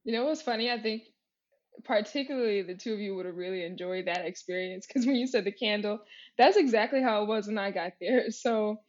You 0.03 0.13
know 0.13 0.25
what's 0.25 0.43
funny? 0.43 0.71
I 0.71 0.79
think 0.79 1.03
particularly 1.83 2.61
the 2.61 2.75
two 2.75 2.93
of 2.93 2.99
you 2.99 3.15
would 3.15 3.25
have 3.25 3.35
really 3.35 3.63
enjoyed 3.63 4.05
that 4.05 4.25
experience 4.25 4.85
because 4.85 5.05
when 5.05 5.15
you 5.15 5.27
said 5.27 5.45
the 5.45 5.51
candle, 5.51 5.99
that's 6.37 6.57
exactly 6.57 7.01
how 7.01 7.23
it 7.23 7.27
was 7.27 7.47
when 7.47 7.57
I 7.57 7.71
got 7.71 7.93
there. 7.99 8.25
So 8.31 8.81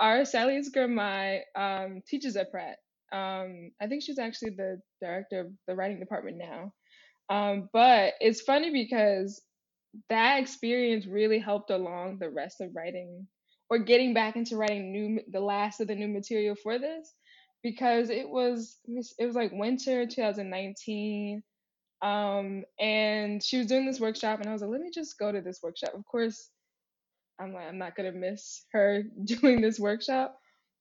Aracelis 0.00 0.66
Girmay 0.74 1.40
um, 1.54 2.02
teaches 2.06 2.36
at 2.36 2.50
Pratt. 2.50 2.78
Um, 3.12 3.70
I 3.80 3.86
think 3.88 4.02
she's 4.02 4.18
actually 4.18 4.50
the 4.50 4.80
director 5.00 5.40
of 5.40 5.46
the 5.66 5.74
writing 5.74 6.00
department 6.00 6.38
now. 6.38 6.72
Um, 7.28 7.68
but 7.72 8.14
it's 8.20 8.42
funny 8.42 8.70
because 8.72 9.42
that 10.08 10.40
experience 10.40 11.06
really 11.06 11.38
helped 11.38 11.70
along 11.70 12.18
the 12.18 12.30
rest 12.30 12.60
of 12.60 12.74
writing 12.74 13.26
or 13.70 13.78
getting 13.78 14.14
back 14.14 14.36
into 14.36 14.56
writing 14.56 14.92
new 14.92 15.20
the 15.32 15.40
last 15.40 15.80
of 15.80 15.88
the 15.88 15.94
new 15.94 16.08
material 16.08 16.54
for 16.62 16.78
this 16.78 17.14
because 17.62 18.10
it 18.10 18.28
was 18.28 18.78
it 19.18 19.26
was 19.26 19.34
like 19.36 19.52
winter 19.52 20.06
2019 20.06 21.42
um 22.02 22.64
and 22.78 23.42
she 23.42 23.58
was 23.58 23.66
doing 23.66 23.86
this 23.86 24.00
workshop 24.00 24.40
and 24.40 24.48
i 24.48 24.52
was 24.52 24.62
like 24.62 24.70
let 24.70 24.80
me 24.80 24.90
just 24.94 25.18
go 25.18 25.32
to 25.32 25.40
this 25.40 25.60
workshop 25.62 25.94
of 25.94 26.04
course 26.04 26.50
i'm 27.40 27.52
like 27.52 27.66
i'm 27.68 27.78
not 27.78 27.96
gonna 27.96 28.12
miss 28.12 28.64
her 28.72 29.04
doing 29.24 29.60
this 29.60 29.78
workshop 29.78 30.38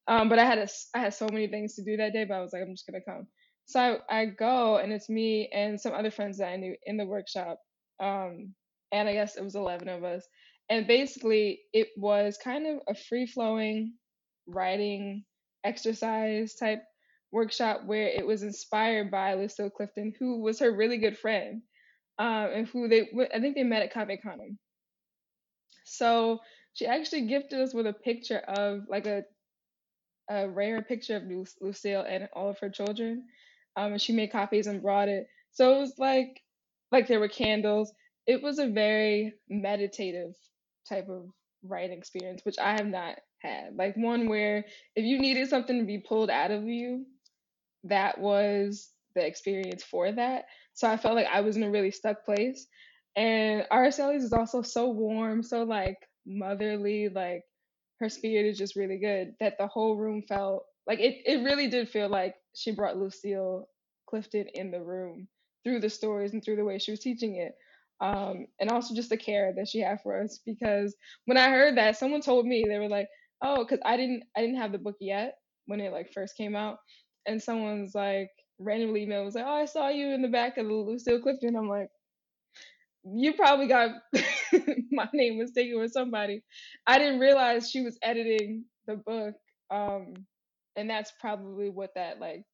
um 0.08 0.30
but 0.30 0.40
i 0.40 0.46
had 0.46 0.60
a, 0.60 0.68
i 0.96 1.00
had 1.00 1.14
so 1.14 1.28
many 1.32 1.48
things 1.48 1.76
to 1.76 1.84
do 1.84 1.98
that 1.98 2.14
day 2.14 2.26
but 2.26 2.36
i 2.36 2.42
was 2.42 2.54
like 2.54 2.62
i'm 2.62 2.74
just 2.74 2.88
gonna 2.88 3.02
come 3.08 3.28
so 3.66 4.00
i, 4.10 4.22
I 4.22 4.26
go 4.26 4.78
and 4.78 4.92
it's 4.92 5.10
me 5.10 5.50
and 5.54 5.80
some 5.80 5.94
other 5.94 6.12
friends 6.12 6.38
that 6.40 6.50
i 6.50 6.56
knew 6.58 6.76
in 6.86 6.98
the 6.98 7.06
workshop 7.06 7.60
um 8.02 8.54
and 8.92 9.08
i 9.10 9.14
guess 9.14 9.38
it 9.38 9.44
was 9.44 9.56
11 9.56 9.90
of 9.90 10.04
us 10.04 10.28
and 10.70 10.88
basically 10.88 11.62
it 11.74 11.90
was 11.98 12.38
kind 12.44 12.68
of 12.68 12.80
a 12.88 12.96
free 12.96 13.28
flowing 13.28 13.94
writing 14.48 15.24
exercise 15.64 16.56
type 16.56 16.84
workshop 17.32 17.82
where 17.86 18.08
it 18.08 18.26
was 18.26 18.44
inspired 18.44 19.12
by 19.12 19.34
Lucille 19.34 19.70
Clifton, 19.70 20.14
who 20.20 20.42
was 20.42 20.60
her 20.60 20.76
really 20.76 20.98
good 20.98 21.18
friend, 21.18 21.62
um, 22.18 22.50
and 22.54 22.68
who 22.68 22.88
they 22.88 23.10
I 23.34 23.40
think 23.40 23.56
they 23.56 23.64
met 23.64 23.84
at 23.84 23.94
Cave 23.94 24.20
Canem. 24.24 24.58
So 25.86 26.40
she 26.74 26.86
actually 26.88 27.28
gifted 27.28 27.60
us 27.60 27.74
with 27.74 27.88
a 27.88 27.94
picture 27.94 28.40
of 28.40 28.82
like 28.90 29.06
a 29.06 29.24
a 30.29 30.50
rare 30.50 30.82
picture 30.82 31.17
of 31.17 31.24
Lu- 31.24 31.46
Lucille 31.62 32.05
and 32.08 32.29
all 32.34 32.50
of 32.50 32.60
her 32.60 32.70
children. 32.70 33.25
Um, 33.77 33.94
and 33.94 34.01
she 34.01 34.13
made 34.13 34.32
copies 34.32 34.67
and 34.67 34.82
brought 34.82 35.10
it. 35.10 35.27
So 35.51 35.75
it 35.75 35.79
was 35.79 35.94
like 35.98 36.41
like 36.91 37.08
there 37.08 37.20
were 37.20 37.27
candles. 37.27 37.91
It 38.27 38.41
was 38.41 38.60
a 38.60 38.67
very 38.67 39.34
meditative 39.50 40.34
type 40.88 41.10
of 41.10 41.29
writing 41.63 41.98
experience, 41.98 42.41
which 42.44 42.60
I 42.60 42.72
have 42.74 42.88
not 42.88 43.17
had. 43.41 43.75
Like 43.75 43.96
one 43.98 44.27
where 44.29 44.65
if 44.96 45.05
you 45.05 45.20
needed 45.20 45.50
something 45.50 45.79
to 45.79 45.86
be 45.86 46.00
pulled 46.00 46.29
out 46.29 46.51
of 46.51 46.63
you, 46.65 47.05
that 47.86 48.20
was 48.20 48.89
the 49.15 49.25
experience 49.25 49.84
for 49.84 50.12
that. 50.12 50.46
So 50.74 50.89
I 50.89 50.98
felt 50.98 51.15
like 51.15 51.27
I 51.32 51.41
was 51.41 51.58
in 51.58 51.63
a 51.63 51.70
really 51.72 51.91
stuck 51.91 52.25
place. 52.25 52.67
And 53.15 53.65
Aracelis 53.72 54.24
is 54.24 54.34
also 54.34 54.62
so 54.62 54.89
warm, 54.89 55.41
so 55.44 55.63
like 55.63 55.98
motherly, 56.25 57.10
like 57.10 57.44
her 58.00 58.10
spirit 58.10 58.46
is 58.46 58.58
just 58.58 58.75
really 58.75 58.98
good 58.98 59.36
that 59.40 59.58
the 59.58 59.68
whole 59.68 59.96
room 59.96 60.24
felt 60.28 60.64
like 60.88 61.00
it, 61.00 61.22
it 61.25 61.44
really 61.44 61.68
did 61.70 61.90
feel 61.90 62.10
like 62.10 62.36
she 62.56 62.72
brought 62.72 62.98
Lucille 62.98 63.68
Clifton 64.08 64.48
in 64.54 64.72
the 64.72 64.82
room 64.82 65.28
through 65.64 65.80
the 65.80 65.90
stories 65.90 66.34
and 66.34 66.44
through 66.44 66.58
the 66.58 66.66
way 66.66 66.78
she 66.80 66.92
was 66.92 67.00
teaching 67.00 67.38
it. 67.38 67.54
Um, 68.02 68.48
and 68.60 68.70
also 68.70 68.94
just 68.94 69.10
the 69.10 69.18
care 69.18 69.54
that 69.56 69.68
she 69.70 69.80
had 69.80 70.02
for 70.02 70.22
us 70.22 70.40
because 70.46 70.96
when 71.25 71.38
I 71.38 71.50
heard 71.50 71.78
that, 71.78 71.98
someone 71.98 72.22
told 72.22 72.46
me 72.46 72.68
they 72.68 72.80
were 72.80 72.90
like, 72.90 73.08
"Oh, 73.42 73.64
because 73.64 73.80
I 73.86 73.98
didn't 73.98 74.24
I 74.36 74.42
didn't 74.42 74.58
have 74.58 74.74
the 74.74 74.78
book 74.80 74.98
yet 75.00 75.36
when 75.68 75.80
it 75.80 75.94
like 75.94 76.12
first 76.14 76.36
came 76.38 76.56
out," 76.56 76.78
and 77.25 77.42
someone's 77.42 77.96
like 77.96 78.30
randomly 78.60 79.06
emailed 79.06 79.25
was 79.25 79.36
like, 79.36 79.46
"Oh, 79.48 79.54
I 79.54 79.66
saw 79.66 79.88
you 79.90 80.10
in 80.10 80.22
the 80.22 80.28
back 80.28 80.58
of 80.58 80.68
the 80.68 80.74
Lucille 80.74 81.22
Clifton." 81.22 81.56
I'm 81.56 81.70
like, 81.70 81.90
"You 83.06 83.34
probably 83.34 83.68
got 83.68 83.92
my 84.92 85.10
name 85.14 85.40
mistaken 85.40 85.80
with 85.80 85.92
somebody." 85.94 86.44
I 86.88 86.98
didn't 87.00 87.20
realize 87.20 87.70
she 87.70 87.82
was 87.82 87.98
editing 88.02 88.66
the 88.88 88.98
book, 88.98 89.36
um, 89.72 90.14
and 90.76 90.90
that's 90.90 91.14
probably 91.20 91.70
what 91.70 91.92
that 91.96 92.20
like 92.20 92.46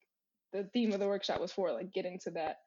the 0.53 0.69
theme 0.73 0.93
of 0.93 0.99
the 0.99 1.07
workshop 1.07 1.41
was 1.41 1.53
for, 1.53 1.71
like 1.71 1.93
getting 1.93 2.19
to 2.25 2.31
that 2.31 2.57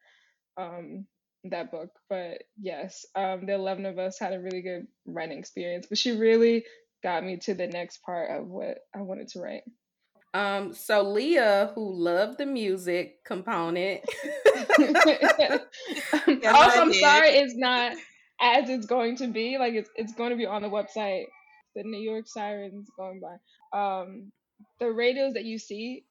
um 0.57 1.07
that 1.45 1.71
book. 1.71 1.91
But 2.11 2.45
yes, 2.61 3.07
um, 3.15 3.47
the 3.47 3.55
eleven 3.55 3.87
of 3.87 3.99
us 3.99 4.19
had 4.19 4.35
a 4.35 4.41
really 4.41 4.63
good 4.63 4.87
writing 5.07 5.39
experience, 5.39 5.87
but 5.89 5.99
she 5.99 6.13
really 6.13 6.65
got 7.03 7.25
me 7.25 7.37
to 7.39 7.55
the 7.55 7.67
next 7.67 8.03
part 8.05 8.31
of 8.31 8.49
what 8.49 8.79
I 8.97 9.03
wanted 9.03 9.29
to 9.31 9.41
write. 9.41 9.63
Um, 10.35 10.75
so 10.75 11.03
Leah, 11.03 11.71
who 11.77 11.95
loved 11.95 12.39
the 12.39 12.47
music 12.47 13.25
component. 13.25 14.01
also, 14.79 16.81
I'm 16.81 16.93
sorry 16.93 17.31
it's 17.31 17.55
not 17.55 17.93
as 18.41 18.69
it's 18.69 18.87
going 18.87 19.17
to 19.17 19.29
be. 19.29 19.59
Like 19.59 19.75
it's 19.75 19.91
it's 19.95 20.13
going 20.13 20.31
to 20.31 20.37
be 20.37 20.47
on 20.47 20.63
the 20.63 20.69
website. 20.69 21.27
The 21.77 21.85
New 21.85 22.01
York 22.01 22.27
Sirens 22.27 22.89
going 22.97 23.21
by. 23.21 23.79
Um, 23.79 24.33
the 24.81 24.91
radios 24.91 25.35
that 25.35 25.45
you 25.45 25.59
see 25.59 26.05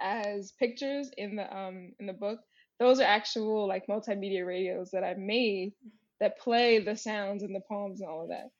as 0.00 0.52
pictures 0.58 1.10
in 1.18 1.36
the 1.36 1.54
um 1.54 1.92
in 2.00 2.06
the 2.06 2.14
book, 2.14 2.40
those 2.78 2.98
are 2.98 3.04
actual 3.04 3.68
like 3.68 3.86
multimedia 3.86 4.46
radios 4.46 4.90
that 4.92 5.04
I 5.04 5.14
made 5.14 5.74
that 6.20 6.38
play 6.38 6.78
the 6.78 6.96
sounds 6.96 7.42
and 7.42 7.54
the 7.54 7.60
poems 7.68 8.00
and 8.00 8.08
all 8.08 8.22
of 8.22 8.30
that. 8.30 8.50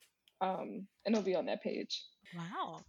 Um, 0.43 0.87
and 1.05 1.15
it'll 1.15 1.25
be 1.25 1.35
on 1.35 1.47
that 1.47 1.63
page. 1.63 2.03
Wow. 2.35 2.81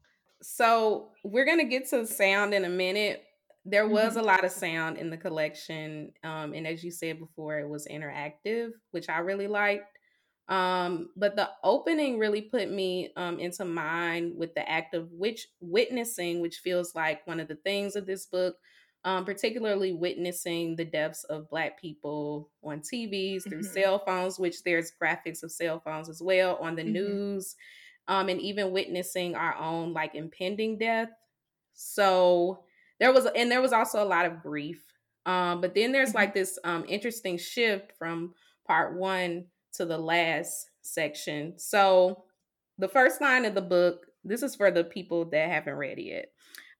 So 0.41 1.11
we're 1.23 1.45
gonna 1.45 1.65
get 1.65 1.87
to 1.89 2.05
sound 2.05 2.53
in 2.53 2.65
a 2.65 2.69
minute. 2.69 3.23
There 3.63 3.87
was 3.87 4.15
Mhm. 4.15 4.17
a 4.17 4.23
lot 4.23 4.43
of 4.43 4.51
sound 4.51 4.97
in 4.97 5.09
the 5.11 5.17
collection, 5.17 6.13
um, 6.23 6.53
and 6.53 6.65
as 6.65 6.83
you 6.83 6.89
said 6.91 7.19
before, 7.19 7.59
it 7.59 7.69
was 7.69 7.87
interactive, 7.87 8.71
which 8.91 9.07
I 9.07 9.19
really 9.19 9.47
liked. 9.47 9.99
Um, 10.47 11.11
but 11.15 11.35
the 11.35 11.51
opening 11.63 12.17
really 12.17 12.41
put 12.41 12.69
me 12.71 13.13
um, 13.15 13.39
into 13.39 13.63
mind 13.63 14.35
with 14.35 14.53
the 14.55 14.67
act 14.67 14.95
of 14.95 15.11
which 15.11 15.47
witnessing, 15.61 16.41
which 16.41 16.57
feels 16.57 16.95
like 16.95 17.25
one 17.27 17.39
of 17.39 17.47
the 17.47 17.55
things 17.55 17.95
of 17.95 18.05
this 18.07 18.25
book, 18.25 18.57
um, 19.05 19.23
particularly 19.23 19.93
witnessing 19.93 20.75
the 20.75 20.83
deaths 20.85 21.23
of 21.25 21.49
Black 21.49 21.79
people 21.79 22.51
on 22.63 22.81
TVs 22.81 23.45
through 23.45 23.61
Mhm. 23.61 23.63
cell 23.63 23.99
phones, 23.99 24.39
which 24.39 24.63
there's 24.63 24.91
graphics 25.01 25.43
of 25.43 25.51
cell 25.51 25.79
phones 25.79 26.09
as 26.09 26.21
well 26.21 26.57
on 26.57 26.75
the 26.75 26.83
Mhm. 26.83 26.83
news, 26.83 27.55
um, 28.07 28.29
and 28.29 28.41
even 28.41 28.71
witnessing 28.71 29.35
our 29.35 29.55
own 29.55 29.93
like 29.93 30.15
impending 30.15 30.77
death. 30.77 31.09
So 31.73 32.63
there 32.99 33.13
was, 33.13 33.25
and 33.25 33.51
there 33.51 33.61
was 33.61 33.73
also 33.73 34.03
a 34.03 34.05
lot 34.05 34.25
of 34.25 34.41
grief. 34.41 34.83
Um, 35.25 35.61
but 35.61 35.75
then 35.75 35.91
there's 35.91 36.11
Mhm. 36.11 36.15
like 36.15 36.33
this 36.33 36.57
um, 36.63 36.85
interesting 36.87 37.37
shift 37.37 37.93
from 37.97 38.33
part 38.65 38.95
one 38.95 39.47
to 39.73 39.85
the 39.85 39.97
last 39.97 40.69
section. 40.81 41.57
So 41.57 42.25
the 42.77 42.87
first 42.89 43.21
line 43.21 43.45
of 43.45 43.53
the 43.55 43.61
book, 43.61 44.07
this 44.23 44.43
is 44.43 44.55
for 44.55 44.71
the 44.71 44.83
people 44.83 45.25
that 45.25 45.49
haven't 45.49 45.75
read 45.75 45.99
it 45.99 46.03
yet. 46.03 46.31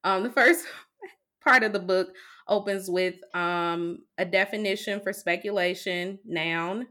Um, 0.04 0.22
the 0.24 0.30
first 0.30 0.66
part 1.40 1.62
of 1.62 1.72
the 1.72 1.78
book 1.78 2.14
opens 2.48 2.90
with 2.90 3.16
um, 3.34 4.04
a 4.18 4.24
definition 4.24 5.00
for 5.00 5.12
speculation, 5.12 6.18
noun, 6.24 6.88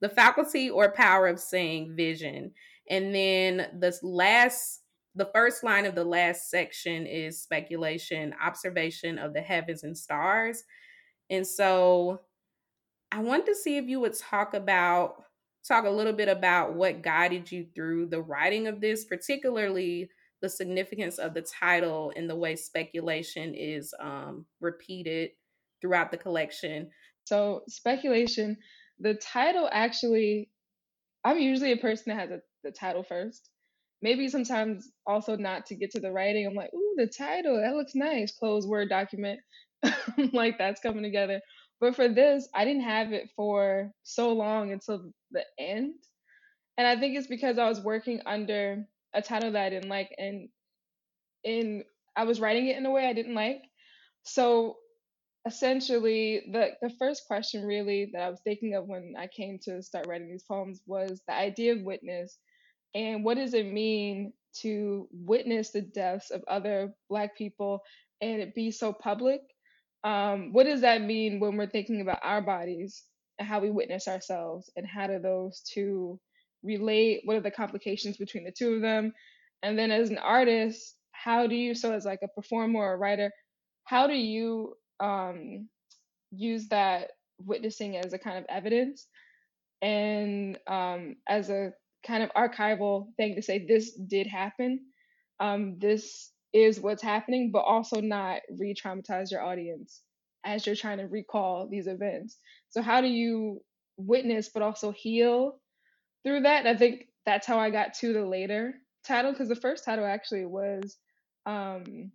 the 0.00 0.08
faculty 0.08 0.68
or 0.70 0.90
power 0.90 1.28
of 1.28 1.40
seeing, 1.40 1.94
vision. 1.96 2.52
And 2.90 3.14
then 3.14 3.68
the 3.78 3.96
last, 4.02 4.80
the 5.14 5.30
first 5.34 5.64
line 5.64 5.86
of 5.86 5.94
the 5.94 6.04
last 6.04 6.50
section 6.50 7.06
is 7.06 7.40
speculation, 7.40 8.34
observation 8.42 9.18
of 9.18 9.32
the 9.32 9.40
heavens 9.40 9.84
and 9.84 9.96
stars. 9.96 10.64
And 11.30 11.46
so 11.46 12.20
I 13.10 13.20
wanted 13.20 13.46
to 13.46 13.54
see 13.54 13.76
if 13.76 13.86
you 13.86 14.00
would 14.00 14.18
talk 14.18 14.54
about 14.54 15.24
talk 15.66 15.86
a 15.86 15.90
little 15.90 16.12
bit 16.12 16.28
about 16.28 16.74
what 16.74 17.02
guided 17.02 17.50
you 17.50 17.66
through 17.74 18.06
the 18.06 18.20
writing 18.20 18.66
of 18.66 18.80
this, 18.80 19.04
particularly 19.04 20.10
the 20.42 20.48
significance 20.48 21.18
of 21.18 21.32
the 21.32 21.40
title 21.40 22.12
and 22.16 22.28
the 22.28 22.36
way 22.36 22.54
speculation 22.54 23.54
is 23.54 23.94
um, 23.98 24.44
repeated 24.60 25.30
throughout 25.80 26.10
the 26.10 26.18
collection. 26.18 26.90
So 27.24 27.62
speculation, 27.66 28.58
the 28.98 29.14
title 29.14 29.68
actually, 29.72 30.50
I'm 31.24 31.38
usually 31.38 31.72
a 31.72 31.78
person 31.78 32.04
that 32.08 32.20
has 32.20 32.30
a, 32.30 32.40
the 32.64 32.72
title 32.72 33.02
first. 33.02 33.50
Maybe 34.02 34.28
sometimes 34.28 34.90
also 35.06 35.36
not 35.36 35.66
to 35.66 35.76
get 35.76 35.92
to 35.92 36.00
the 36.00 36.12
writing. 36.12 36.46
I'm 36.46 36.54
like, 36.54 36.74
ooh, 36.74 36.94
the 36.96 37.06
title, 37.06 37.60
that 37.60 37.74
looks 37.74 37.94
nice. 37.94 38.36
Close 38.36 38.66
Word 38.66 38.88
document. 38.88 39.40
like 40.32 40.58
that's 40.58 40.80
coming 40.80 41.02
together. 41.02 41.40
But 41.80 41.96
for 41.96 42.08
this, 42.08 42.48
I 42.54 42.64
didn't 42.64 42.82
have 42.82 43.12
it 43.12 43.30
for 43.36 43.90
so 44.02 44.32
long 44.32 44.72
until 44.72 45.10
the 45.30 45.44
end. 45.58 45.94
And 46.78 46.86
I 46.86 46.98
think 46.98 47.16
it's 47.16 47.26
because 47.26 47.58
I 47.58 47.68
was 47.68 47.80
working 47.80 48.20
under 48.26 48.84
a 49.14 49.22
title 49.22 49.52
that 49.52 49.66
I 49.66 49.70
didn't 49.70 49.88
like 49.90 50.10
and 50.18 50.48
in 51.44 51.84
I 52.16 52.24
was 52.24 52.40
writing 52.40 52.68
it 52.68 52.76
in 52.76 52.86
a 52.86 52.90
way 52.90 53.06
I 53.06 53.12
didn't 53.12 53.34
like. 53.34 53.62
So 54.22 54.76
essentially 55.46 56.42
the 56.52 56.70
the 56.80 56.90
first 56.98 57.24
question 57.26 57.64
really 57.64 58.10
that 58.12 58.22
I 58.22 58.30
was 58.30 58.40
thinking 58.44 58.74
of 58.74 58.86
when 58.86 59.14
I 59.18 59.26
came 59.26 59.58
to 59.64 59.82
start 59.82 60.06
writing 60.06 60.30
these 60.30 60.44
poems 60.44 60.80
was 60.86 61.20
the 61.28 61.34
idea 61.34 61.74
of 61.74 61.82
witness 61.82 62.38
and 62.94 63.24
what 63.24 63.36
does 63.36 63.54
it 63.54 63.72
mean 63.72 64.32
to 64.60 65.08
witness 65.12 65.70
the 65.70 65.80
deaths 65.80 66.30
of 66.30 66.44
other 66.46 66.94
black 67.08 67.36
people 67.36 67.82
and 68.20 68.40
it 68.40 68.54
be 68.54 68.70
so 68.70 68.92
public? 68.92 69.40
Um, 70.04 70.52
what 70.52 70.64
does 70.64 70.82
that 70.82 71.02
mean 71.02 71.40
when 71.40 71.56
we're 71.56 71.66
thinking 71.66 72.00
about 72.00 72.20
our 72.22 72.42
bodies 72.42 73.02
and 73.38 73.48
how 73.48 73.60
we 73.60 73.70
witness 73.70 74.06
ourselves 74.06 74.70
and 74.76 74.86
how 74.86 75.06
do 75.06 75.18
those 75.18 75.62
two 75.62 76.20
relate? 76.62 77.22
What 77.24 77.36
are 77.36 77.40
the 77.40 77.50
complications 77.50 78.16
between 78.16 78.44
the 78.44 78.52
two 78.52 78.74
of 78.74 78.82
them? 78.82 79.12
And 79.62 79.78
then 79.78 79.90
as 79.90 80.10
an 80.10 80.18
artist 80.18 80.96
how 81.12 81.46
do 81.46 81.54
you 81.54 81.74
so 81.74 81.92
as 81.92 82.04
like 82.04 82.20
a 82.22 82.28
performer 82.28 82.80
or 82.80 82.94
a 82.94 82.96
writer 82.98 83.30
how 83.84 84.06
do 84.06 84.14
you 84.14 84.74
um, 85.00 85.68
use 86.30 86.68
that 86.68 87.10
witnessing 87.38 87.96
as 87.96 88.12
a 88.12 88.18
kind 88.18 88.38
of 88.38 88.44
evidence? 88.48 89.06
And 89.82 90.58
um, 90.66 91.16
as 91.28 91.50
a 91.50 91.72
kind 92.06 92.22
of 92.22 92.30
archival 92.36 93.08
thing 93.16 93.36
to 93.36 93.42
say 93.42 93.66
this 93.66 93.92
did 93.94 94.26
happen. 94.26 94.80
Um, 95.40 95.78
this 95.78 96.30
is 96.52 96.80
what's 96.80 97.02
happening 97.02 97.50
but 97.52 97.60
also 97.60 98.00
not 98.00 98.40
re-traumatize 98.58 99.30
your 99.30 99.42
audience 99.42 100.02
as 100.44 100.66
you're 100.66 100.76
trying 100.76 100.98
to 100.98 101.06
recall 101.08 101.68
these 101.68 101.88
events. 101.88 102.38
So 102.70 102.82
how 102.82 103.00
do 103.00 103.08
you 103.08 103.60
witness 103.96 104.50
but 104.52 104.62
also 104.62 104.92
heal 104.92 105.60
through 106.24 106.42
that? 106.42 106.66
I 106.66 106.76
think 106.76 107.08
that's 107.26 107.46
how 107.46 107.58
i 107.58 107.70
got 107.70 107.94
to 107.94 108.12
the 108.12 108.24
later 108.26 108.74
title 109.06 109.32
because 109.32 109.48
the 109.48 109.56
first 109.56 109.84
title 109.84 110.04
actually 110.04 110.46
was 110.46 110.96
um, 111.46 112.12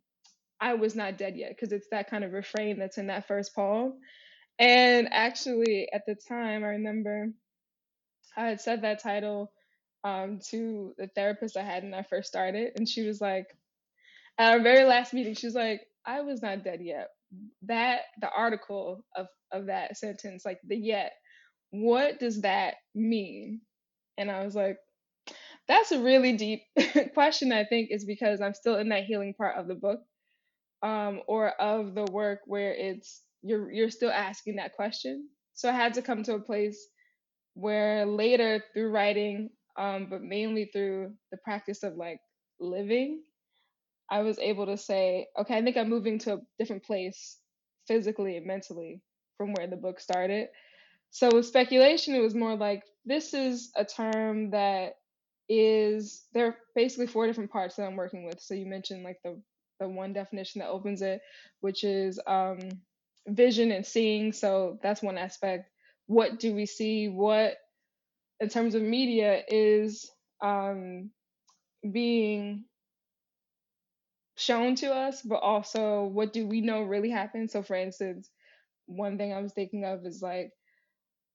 I 0.59 0.73
was 0.75 0.95
not 0.95 1.17
dead 1.17 1.35
yet 1.37 1.51
because 1.51 1.71
it's 1.71 1.87
that 1.91 2.09
kind 2.09 2.23
of 2.23 2.33
refrain 2.33 2.79
that's 2.79 2.97
in 2.97 3.07
that 3.07 3.27
first 3.27 3.55
poem. 3.55 3.93
And 4.59 5.09
actually, 5.11 5.89
at 5.93 6.03
the 6.05 6.15
time, 6.15 6.63
I 6.63 6.69
remember 6.69 7.29
I 8.37 8.47
had 8.47 8.61
said 8.61 8.81
that 8.81 9.01
title 9.03 9.51
um, 10.03 10.39
to 10.49 10.93
the 10.97 11.07
therapist 11.07 11.57
I 11.57 11.63
had 11.63 11.83
when 11.83 11.93
I 11.93 12.03
first 12.03 12.27
started, 12.27 12.73
and 12.75 12.87
she 12.87 13.05
was 13.05 13.21
like, 13.21 13.47
at 14.37 14.53
our 14.53 14.61
very 14.61 14.85
last 14.85 15.13
meeting, 15.13 15.35
she 15.35 15.47
was 15.47 15.55
like, 15.55 15.81
"I 16.05 16.21
was 16.21 16.41
not 16.41 16.63
dead 16.63 16.79
yet." 16.81 17.09
That 17.63 18.01
the 18.21 18.29
article 18.29 19.05
of 19.15 19.27
of 19.51 19.67
that 19.67 19.97
sentence, 19.97 20.45
like 20.45 20.59
the 20.65 20.77
yet, 20.77 21.13
what 21.71 22.19
does 22.19 22.41
that 22.41 22.75
mean? 22.95 23.61
And 24.17 24.31
I 24.31 24.43
was 24.45 24.55
like, 24.55 24.77
that's 25.67 25.91
a 25.91 26.01
really 26.01 26.33
deep 26.33 26.63
question. 27.13 27.51
I 27.51 27.65
think 27.65 27.89
is 27.91 28.05
because 28.05 28.41
I'm 28.41 28.53
still 28.53 28.75
in 28.77 28.89
that 28.89 29.05
healing 29.05 29.33
part 29.33 29.57
of 29.57 29.67
the 29.67 29.75
book, 29.75 29.99
um, 30.81 31.21
or 31.27 31.49
of 31.49 31.95
the 31.95 32.05
work 32.11 32.39
where 32.45 32.73
it's 32.73 33.21
you're 33.43 33.71
you're 33.71 33.91
still 33.91 34.11
asking 34.11 34.55
that 34.57 34.73
question. 34.75 35.29
So 35.53 35.69
I 35.69 35.73
had 35.73 35.93
to 35.95 36.01
come 36.01 36.23
to 36.23 36.35
a 36.35 36.39
place 36.39 36.87
where 37.53 38.05
later 38.05 38.63
through 38.73 38.91
writing, 38.91 39.49
um, 39.79 40.07
but 40.09 40.21
mainly 40.21 40.65
through 40.65 41.13
the 41.31 41.37
practice 41.37 41.83
of 41.83 41.95
like 41.95 42.19
living, 42.59 43.23
I 44.11 44.21
was 44.21 44.39
able 44.39 44.65
to 44.67 44.77
say, 44.77 45.27
okay, 45.39 45.57
I 45.57 45.63
think 45.63 45.77
I'm 45.77 45.89
moving 45.89 46.19
to 46.19 46.33
a 46.35 46.41
different 46.59 46.83
place 46.83 47.37
physically 47.87 48.37
and 48.37 48.45
mentally 48.45 49.01
from 49.37 49.53
where 49.53 49.67
the 49.67 49.77
book 49.77 50.01
started. 50.01 50.49
So 51.11 51.29
with 51.33 51.47
speculation, 51.47 52.15
it 52.15 52.21
was 52.21 52.35
more 52.35 52.55
like 52.55 52.83
this 53.05 53.33
is 53.33 53.71
a 53.75 53.85
term 53.85 54.51
that 54.51 54.95
is 55.47 56.25
there 56.33 56.47
are 56.47 56.57
basically 56.75 57.07
four 57.07 57.25
different 57.25 57.51
parts 57.51 57.75
that 57.75 57.83
I'm 57.87 57.95
working 57.95 58.25
with. 58.25 58.41
So 58.41 58.53
you 58.53 58.65
mentioned 58.67 59.03
like 59.03 59.17
the 59.23 59.41
the 59.79 59.87
one 59.87 60.13
definition 60.13 60.59
that 60.59 60.69
opens 60.69 61.01
it, 61.01 61.21
which 61.61 61.85
is 61.85 62.19
um, 62.27 62.59
vision 63.27 63.71
and 63.71 63.85
seeing. 63.85 64.33
So 64.33 64.77
that's 64.83 65.01
one 65.01 65.17
aspect. 65.17 65.69
What 66.07 66.39
do 66.39 66.53
we 66.53 66.65
see? 66.65 67.07
What 67.07 67.55
in 68.39 68.49
terms 68.49 68.75
of 68.75 68.81
media 68.81 69.43
is 69.47 70.09
um, 70.41 71.11
being 71.91 72.65
shown 74.37 74.75
to 74.75 74.93
us, 74.93 75.21
but 75.21 75.37
also 75.41 76.03
what 76.05 76.31
do 76.33 76.47
we 76.47 76.61
know 76.61 76.83
really 76.83 77.09
happened? 77.09 77.51
So, 77.51 77.61
for 77.61 77.75
instance, 77.75 78.29
one 78.85 79.17
thing 79.17 79.33
I 79.33 79.41
was 79.41 79.53
thinking 79.53 79.85
of 79.85 80.05
is 80.05 80.21
like 80.21 80.51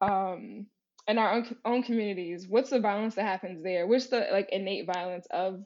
um, 0.01 0.67
in 1.07 1.19
our 1.19 1.33
own, 1.33 1.57
own 1.65 1.83
communities, 1.83 2.47
what's 2.49 2.71
the 2.71 2.81
violence 2.81 3.15
that 3.17 3.27
happens 3.27 3.63
there? 3.63 3.87
What's 3.87 4.09
the 4.09 4.29
like 4.33 4.49
innate 4.51 4.87
violence 4.87 5.27
of 5.31 5.63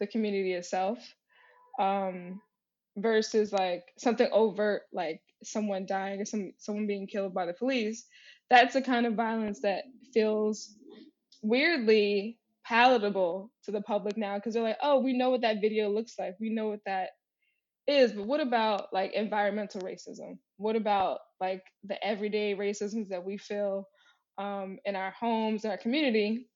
the 0.00 0.06
community 0.06 0.52
itself 0.52 0.98
um, 1.78 2.40
versus 2.96 3.52
like 3.52 3.84
something 3.98 4.28
overt, 4.32 4.82
like 4.92 5.20
someone 5.42 5.86
dying 5.86 6.20
or 6.20 6.24
some 6.24 6.52
someone 6.58 6.86
being 6.86 7.06
killed 7.06 7.32
by 7.34 7.46
the 7.46 7.54
police? 7.54 8.06
That's 8.50 8.74
the 8.74 8.82
kind 8.82 9.06
of 9.06 9.14
violence 9.14 9.60
that 9.60 9.84
feels 10.12 10.74
weirdly 11.42 12.38
palatable 12.66 13.50
to 13.64 13.70
the 13.70 13.80
public 13.82 14.16
now 14.16 14.36
because 14.36 14.54
they're 14.54 14.62
like, 14.62 14.78
oh, 14.82 15.00
we 15.00 15.16
know 15.16 15.30
what 15.30 15.42
that 15.42 15.60
video 15.60 15.88
looks 15.88 16.14
like. 16.18 16.34
We 16.40 16.50
know 16.50 16.68
what 16.68 16.80
that 16.86 17.10
is. 17.86 18.12
But 18.12 18.26
what 18.26 18.40
about 18.40 18.92
like 18.92 19.12
environmental 19.12 19.80
racism? 19.80 20.38
What 20.56 20.76
about 20.76 21.18
like 21.40 21.62
the 21.84 22.02
everyday 22.04 22.54
racisms 22.54 23.08
that 23.08 23.24
we 23.24 23.38
feel 23.38 23.88
um, 24.38 24.78
in 24.84 24.96
our 24.96 25.12
homes, 25.12 25.64
in 25.64 25.70
our 25.70 25.78
community? 25.78 26.48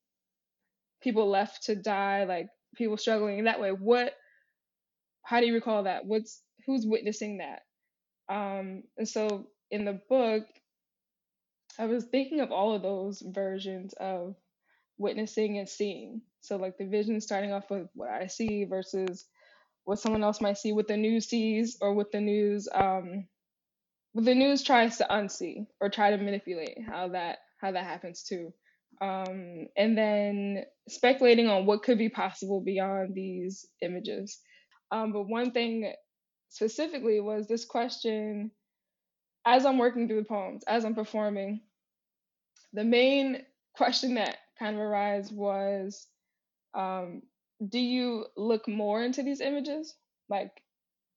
People 1.03 1.29
left 1.29 1.65
to 1.65 1.75
die, 1.75 2.25
like 2.25 2.47
people 2.77 2.97
struggling 2.97 3.39
in 3.39 3.45
that 3.45 3.61
way. 3.61 3.71
What? 3.71 4.15
How 5.23 5.41
do 5.41 5.47
you 5.47 5.55
recall 5.55 5.85
that? 5.85 6.05
What's 6.05 6.43
who's 6.67 6.87
witnessing 6.87 7.39
that? 7.39 7.61
Um, 8.29 8.85
and 8.97 9.09
so 9.09 9.47
in 9.71 9.85
the 9.85 10.01
book, 10.09 10.45
I 11.79 11.87
was 11.87 12.05
thinking 12.05 12.41
of 12.41 12.53
all 12.53 12.75
of 12.75 12.83
those 12.83 13.23
versions 13.27 13.95
of 13.95 14.37
witnessing 14.99 15.59
and 15.59 15.69
seeing. 15.69 16.23
So 16.41 16.57
like 16.57 16.79
the 16.79 16.87
vision 16.87 17.21
starting 17.21 17.53
off 17.53 17.71
with 17.71 17.89
what 17.95 18.11
I 18.11 18.29
see 18.29 18.65
versus 18.65 19.27
what 19.85 19.99
someone 19.99 20.25
else 20.25 20.41
might 20.41 20.59
see, 20.59 20.73
what 20.73 20.89
the 20.89 20.97
news 20.97 21.29
sees, 21.29 21.79
or 21.81 21.95
what 21.95 22.13
the 22.13 22.21
news 22.21 22.69
um 22.73 23.27
what 24.13 24.25
the 24.25 24.35
news 24.35 24.63
tries 24.63 24.99
to 24.99 25.07
unsee 25.11 25.67
or 25.81 25.91
try 25.91 26.11
to 26.11 26.17
manipulate 26.17 26.79
how 26.87 27.09
that 27.09 27.39
how 27.61 27.73
that 27.73 27.85
happens 27.85 28.23
too. 28.23 28.53
Um, 29.01 29.67
and 29.77 29.99
then 29.99 30.65
speculating 30.89 31.49
on 31.49 31.67
what 31.67 31.83
could 31.83 31.99
be 31.99 32.09
possible 32.09 32.61
beyond 32.61 33.15
these 33.15 33.67
images. 33.83 34.39
Um, 34.93 35.13
but 35.13 35.25
one 35.29 35.51
thing 35.51 35.93
specifically 36.49 37.21
was 37.21 37.49
this 37.49 37.65
question 37.65 38.53
as 39.47 39.67
I'm 39.67 39.79
working 39.79 40.09
through 40.09 40.21
the 40.21 40.29
poems, 40.29 40.65
as 40.67 40.85
I'm 40.85 40.95
performing, 40.95 41.61
the 42.73 42.85
main 42.85 43.43
question 43.77 44.15
that 44.15 44.39
kind 44.59 44.77
of 44.77 44.83
arise 44.83 45.31
was 45.33 46.07
um, 46.75 47.23
do 47.69 47.79
you 47.79 48.27
look 48.37 48.69
more 48.69 49.03
into 49.03 49.23
these 49.23 49.41
images? 49.41 49.95
Like 50.29 50.51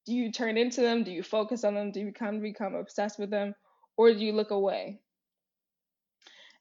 do 0.08 0.14
you 0.14 0.32
turn 0.32 0.58
into 0.58 0.82
them? 0.82 1.04
Do 1.04 1.12
you 1.12 1.22
focus 1.22 1.66
on 1.66 1.76
them? 1.76 1.92
Do 1.92 2.00
you 2.00 2.14
of 2.22 2.42
become 2.42 2.76
obsessed 2.76 3.20
with 3.20 3.30
them? 3.30 3.54
Or 3.98 4.14
do 4.14 4.20
you 4.24 4.32
look 4.32 4.52
away? 4.52 5.02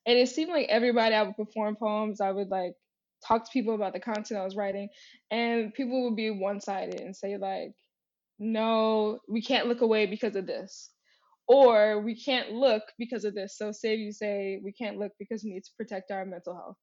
And 0.04 0.18
it 0.18 0.28
seemed 0.28 0.50
like 0.50 0.68
everybody 0.68 1.14
i 1.14 1.22
would 1.22 1.36
perform 1.36 1.74
poems 1.74 2.20
i 2.20 2.30
would 2.30 2.48
like 2.48 2.74
talk 3.26 3.44
to 3.44 3.50
people 3.52 3.74
about 3.74 3.92
the 3.92 3.98
content 3.98 4.38
i 4.38 4.44
was 4.44 4.54
writing 4.54 4.88
and 5.32 5.74
people 5.74 6.04
would 6.04 6.14
be 6.14 6.30
one-sided 6.30 7.00
and 7.00 7.16
say 7.16 7.36
like 7.36 7.72
no 8.38 9.18
we 9.28 9.42
can't 9.42 9.66
look 9.66 9.80
away 9.80 10.06
because 10.06 10.36
of 10.36 10.46
this 10.46 10.90
or 11.48 12.00
we 12.00 12.20
can't 12.20 12.52
look 12.52 12.82
because 12.98 13.24
of 13.24 13.34
this. 13.34 13.56
So, 13.56 13.72
say 13.72 13.96
you 13.96 14.12
say 14.12 14.60
we 14.64 14.72
can't 14.72 14.98
look 14.98 15.12
because 15.18 15.44
we 15.44 15.52
need 15.52 15.64
to 15.64 15.72
protect 15.76 16.10
our 16.10 16.24
mental 16.24 16.54
health, 16.54 16.76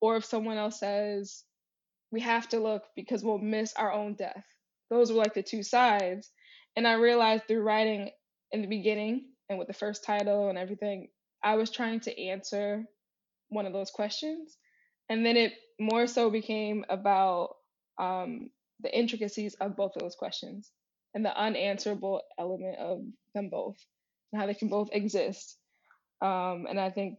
or 0.00 0.16
if 0.16 0.24
someone 0.24 0.58
else 0.58 0.80
says 0.80 1.44
we 2.10 2.20
have 2.20 2.48
to 2.48 2.60
look 2.60 2.82
because 2.94 3.24
we'll 3.24 3.38
miss 3.38 3.74
our 3.74 3.92
own 3.92 4.14
death. 4.14 4.44
Those 4.90 5.10
were 5.10 5.18
like 5.18 5.34
the 5.34 5.42
two 5.42 5.62
sides. 5.62 6.30
And 6.76 6.86
I 6.86 6.94
realized 6.94 7.44
through 7.46 7.62
writing 7.62 8.10
in 8.52 8.62
the 8.62 8.68
beginning 8.68 9.26
and 9.48 9.58
with 9.58 9.68
the 9.68 9.74
first 9.74 10.04
title 10.04 10.48
and 10.48 10.58
everything, 10.58 11.08
I 11.42 11.56
was 11.56 11.70
trying 11.70 12.00
to 12.00 12.20
answer 12.20 12.84
one 13.48 13.66
of 13.66 13.72
those 13.72 13.90
questions. 13.90 14.56
And 15.08 15.24
then 15.24 15.36
it 15.36 15.54
more 15.80 16.06
so 16.06 16.30
became 16.30 16.84
about 16.88 17.50
um, 17.98 18.50
the 18.80 18.96
intricacies 18.96 19.54
of 19.54 19.76
both 19.76 19.92
of 19.96 20.02
those 20.02 20.16
questions 20.16 20.70
and 21.16 21.24
the 21.24 21.34
unanswerable 21.34 22.20
element 22.38 22.78
of 22.78 23.02
them 23.34 23.48
both 23.48 23.82
and 24.30 24.40
how 24.40 24.46
they 24.46 24.52
can 24.52 24.68
both 24.68 24.90
exist. 24.92 25.56
Um, 26.20 26.66
and 26.68 26.78
I 26.78 26.90
think 26.90 27.16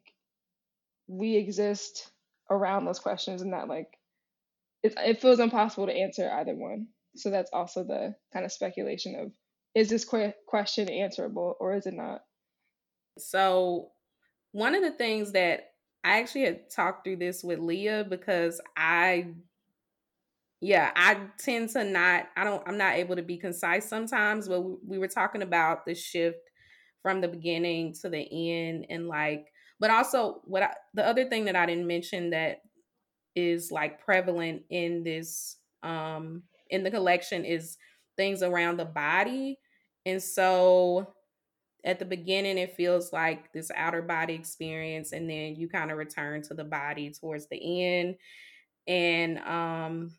we 1.07 1.35
exist 1.35 2.11
around 2.51 2.85
those 2.85 2.99
questions 2.99 3.41
and 3.41 3.53
that 3.53 3.67
like 3.67 3.89
it, 4.83 4.93
it 4.97 5.19
feels 5.19 5.39
impossible 5.39 5.87
to 5.87 5.93
answer 5.93 6.29
either 6.31 6.53
one. 6.53 6.89
So 7.15 7.31
that's 7.31 7.49
also 7.51 7.83
the 7.83 8.13
kind 8.31 8.45
of 8.45 8.51
speculation 8.51 9.15
of 9.15 9.31
is 9.73 9.89
this 9.89 10.05
que- 10.05 10.35
question 10.45 10.89
answerable 10.89 11.55
or 11.59 11.73
is 11.73 11.87
it 11.87 11.95
not? 11.95 12.21
So 13.17 13.89
one 14.51 14.75
of 14.75 14.83
the 14.83 14.91
things 14.91 15.31
that 15.31 15.71
I 16.03 16.19
actually 16.19 16.43
had 16.43 16.69
talked 16.69 17.03
through 17.03 17.15
this 17.15 17.43
with 17.43 17.57
Leah 17.57 18.05
because 18.07 18.61
I 18.77 19.29
yeah, 20.59 20.91
I 20.95 21.19
tend 21.37 21.69
to 21.71 21.83
not 21.83 22.27
I 22.35 22.43
don't 22.43 22.63
I'm 22.67 22.77
not 22.77 22.95
able 22.95 23.15
to 23.15 23.21
be 23.21 23.37
concise 23.37 23.87
sometimes, 23.87 24.47
but 24.47 24.61
we, 24.61 24.75
we 24.85 24.97
were 24.97 25.07
talking 25.07 25.43
about 25.43 25.85
the 25.85 25.93
shift 25.93 26.49
from 27.03 27.21
the 27.21 27.27
beginning 27.27 27.93
to 28.01 28.09
the 28.09 28.27
end 28.61 28.85
and 28.89 29.07
like 29.07 29.47
but 29.79 29.91
also 29.91 30.41
what 30.45 30.63
I, 30.63 30.73
the 30.95 31.05
other 31.05 31.29
thing 31.29 31.45
that 31.45 31.55
I 31.55 31.65
didn't 31.67 31.87
mention 31.87 32.31
that 32.31 32.61
is 33.35 33.71
like 33.71 34.03
prevalent 34.03 34.63
in 34.69 35.03
this 35.03 35.57
um 35.83 36.43
in 36.69 36.83
the 36.83 36.91
collection 36.91 37.45
is 37.45 37.77
things 38.17 38.41
around 38.41 38.77
the 38.77 38.85
body. 38.85 39.59
And 40.05 40.21
so 40.21 41.13
at 41.85 41.99
the 41.99 42.05
beginning 42.05 42.57
it 42.57 42.75
feels 42.75 43.13
like 43.13 43.53
this 43.53 43.71
outer 43.75 44.01
body 44.01 44.33
experience 44.33 45.11
and 45.11 45.29
then 45.29 45.55
you 45.55 45.69
kind 45.69 45.91
of 45.91 45.97
return 45.97 46.41
to 46.43 46.55
the 46.55 46.63
body 46.63 47.11
towards 47.11 47.47
the 47.47 47.83
end. 47.83 48.15
And 48.87 49.37
um 49.39 50.11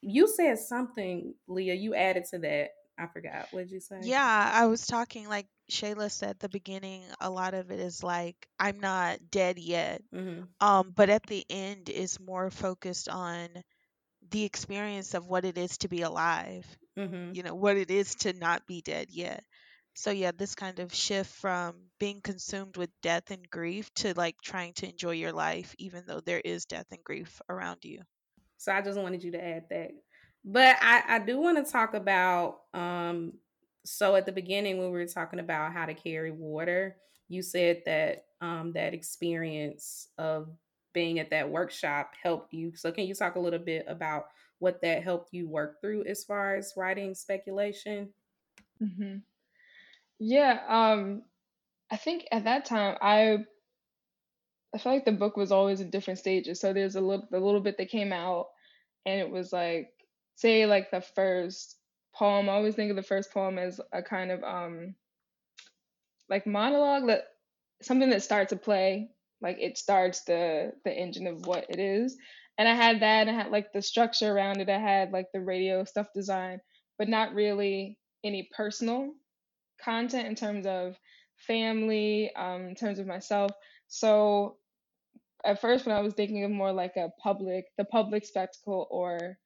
you 0.00 0.28
said 0.28 0.58
something, 0.58 1.34
Leah, 1.48 1.74
you 1.74 1.94
added 1.94 2.24
to 2.30 2.38
that. 2.38 2.70
I 2.98 3.06
forgot. 3.06 3.48
What 3.50 3.62
did 3.62 3.70
you 3.72 3.80
say? 3.80 4.00
Yeah, 4.02 4.50
I 4.54 4.66
was 4.66 4.86
talking 4.86 5.28
like 5.28 5.46
Shayla 5.70 6.10
said 6.10 6.30
at 6.30 6.40
the 6.40 6.48
beginning, 6.48 7.02
a 7.20 7.28
lot 7.28 7.54
of 7.54 7.70
it 7.70 7.78
is 7.78 8.02
like 8.02 8.48
I'm 8.58 8.80
not 8.80 9.18
dead 9.30 9.58
yet. 9.58 10.02
Mm-hmm. 10.14 10.44
Um, 10.66 10.92
but 10.94 11.10
at 11.10 11.26
the 11.26 11.44
end 11.50 11.90
is 11.90 12.18
more 12.20 12.50
focused 12.50 13.08
on 13.08 13.48
the 14.30 14.44
experience 14.44 15.14
of 15.14 15.26
what 15.26 15.44
it 15.44 15.58
is 15.58 15.76
to 15.78 15.88
be 15.88 16.02
alive. 16.02 16.66
Mm-hmm. 16.98 17.34
You 17.34 17.42
know, 17.42 17.54
what 17.54 17.76
it 17.76 17.90
is 17.90 18.14
to 18.16 18.32
not 18.32 18.66
be 18.66 18.80
dead 18.80 19.08
yet. 19.10 19.44
So 19.94 20.10
yeah, 20.10 20.32
this 20.36 20.54
kind 20.54 20.78
of 20.78 20.94
shift 20.94 21.30
from 21.30 21.74
being 21.98 22.20
consumed 22.20 22.76
with 22.76 22.90
death 23.02 23.30
and 23.30 23.48
grief 23.50 23.92
to 23.96 24.14
like 24.14 24.36
trying 24.42 24.74
to 24.74 24.88
enjoy 24.88 25.12
your 25.12 25.32
life 25.32 25.74
even 25.78 26.04
though 26.06 26.20
there 26.20 26.40
is 26.42 26.66
death 26.66 26.86
and 26.90 27.02
grief 27.02 27.40
around 27.48 27.78
you. 27.82 28.02
So 28.56 28.72
I 28.72 28.82
just 28.82 28.98
wanted 28.98 29.22
you 29.22 29.32
to 29.32 29.44
add 29.44 29.64
that. 29.70 29.92
But 30.44 30.76
I, 30.80 31.02
I 31.08 31.18
do 31.18 31.38
want 31.38 31.64
to 31.64 31.70
talk 31.70 31.94
about 31.94 32.60
um 32.74 33.32
so 33.84 34.16
at 34.16 34.26
the 34.26 34.32
beginning 34.32 34.78
when 34.78 34.90
we 34.90 34.98
were 34.98 35.06
talking 35.06 35.38
about 35.38 35.72
how 35.72 35.86
to 35.86 35.94
carry 35.94 36.32
water, 36.32 36.96
you 37.28 37.42
said 37.42 37.82
that 37.86 38.26
um 38.40 38.72
that 38.72 38.94
experience 38.94 40.08
of 40.18 40.48
being 40.92 41.18
at 41.18 41.30
that 41.30 41.50
workshop 41.50 42.12
helped 42.22 42.52
you. 42.54 42.74
So 42.74 42.90
can 42.90 43.04
you 43.04 43.14
talk 43.14 43.36
a 43.36 43.40
little 43.40 43.58
bit 43.58 43.84
about 43.86 44.28
what 44.58 44.80
that 44.80 45.02
helped 45.02 45.32
you 45.32 45.48
work 45.48 45.80
through 45.80 46.04
as 46.04 46.24
far 46.24 46.56
as 46.56 46.72
writing 46.76 47.14
speculation? 47.14 48.08
Mm-hmm. 48.82 49.18
Yeah, 50.18 50.60
um, 50.68 51.22
I 51.90 51.96
think 51.96 52.26
at 52.32 52.44
that 52.44 52.64
time 52.64 52.96
I 53.02 53.44
I 54.76 54.78
feel 54.78 54.92
like 54.92 55.06
the 55.06 55.12
book 55.12 55.38
was 55.38 55.52
always 55.52 55.80
in 55.80 55.88
different 55.88 56.18
stages. 56.18 56.60
So 56.60 56.74
there's 56.74 56.96
a 56.96 57.00
little 57.00 57.26
the 57.30 57.40
little 57.40 57.62
bit 57.62 57.78
that 57.78 57.88
came 57.88 58.12
out 58.12 58.48
and 59.06 59.18
it 59.18 59.30
was 59.30 59.50
like 59.50 59.88
say 60.34 60.66
like 60.66 60.90
the 60.90 61.00
first 61.00 61.78
poem. 62.14 62.50
I 62.50 62.52
always 62.52 62.74
think 62.74 62.90
of 62.90 62.96
the 62.96 63.02
first 63.02 63.32
poem 63.32 63.58
as 63.58 63.80
a 63.94 64.02
kind 64.02 64.30
of 64.30 64.42
um 64.44 64.94
like 66.28 66.46
monologue 66.46 67.06
that 67.06 67.24
something 67.80 68.10
that 68.10 68.22
starts 68.22 68.52
a 68.52 68.56
play, 68.56 69.08
like 69.40 69.56
it 69.60 69.78
starts 69.78 70.24
the 70.24 70.72
the 70.84 70.92
engine 70.92 71.26
of 71.26 71.46
what 71.46 71.64
it 71.70 71.78
is. 71.78 72.18
And 72.58 72.68
I 72.68 72.74
had 72.74 73.00
that, 73.00 73.28
and 73.28 73.30
I 73.30 73.42
had 73.42 73.50
like 73.50 73.72
the 73.72 73.80
structure 73.80 74.30
around 74.30 74.60
it. 74.60 74.68
I 74.68 74.78
had 74.78 75.10
like 75.10 75.28
the 75.32 75.40
radio 75.40 75.84
stuff 75.84 76.08
design, 76.14 76.60
but 76.98 77.08
not 77.08 77.32
really 77.34 77.98
any 78.22 78.50
personal 78.54 79.14
content 79.82 80.28
in 80.28 80.34
terms 80.34 80.66
of 80.66 80.98
family, 81.36 82.30
um, 82.36 82.66
in 82.68 82.74
terms 82.74 82.98
of 82.98 83.06
myself. 83.06 83.52
So 83.88 84.58
at 85.44 85.60
first, 85.60 85.86
when 85.86 85.94
I 85.94 86.00
was 86.00 86.14
thinking 86.14 86.44
of 86.44 86.50
more 86.50 86.72
like 86.72 86.96
a 86.96 87.10
public, 87.22 87.66
the 87.78 87.84
public 87.84 88.24
spectacle 88.24 88.86
or 88.90 89.38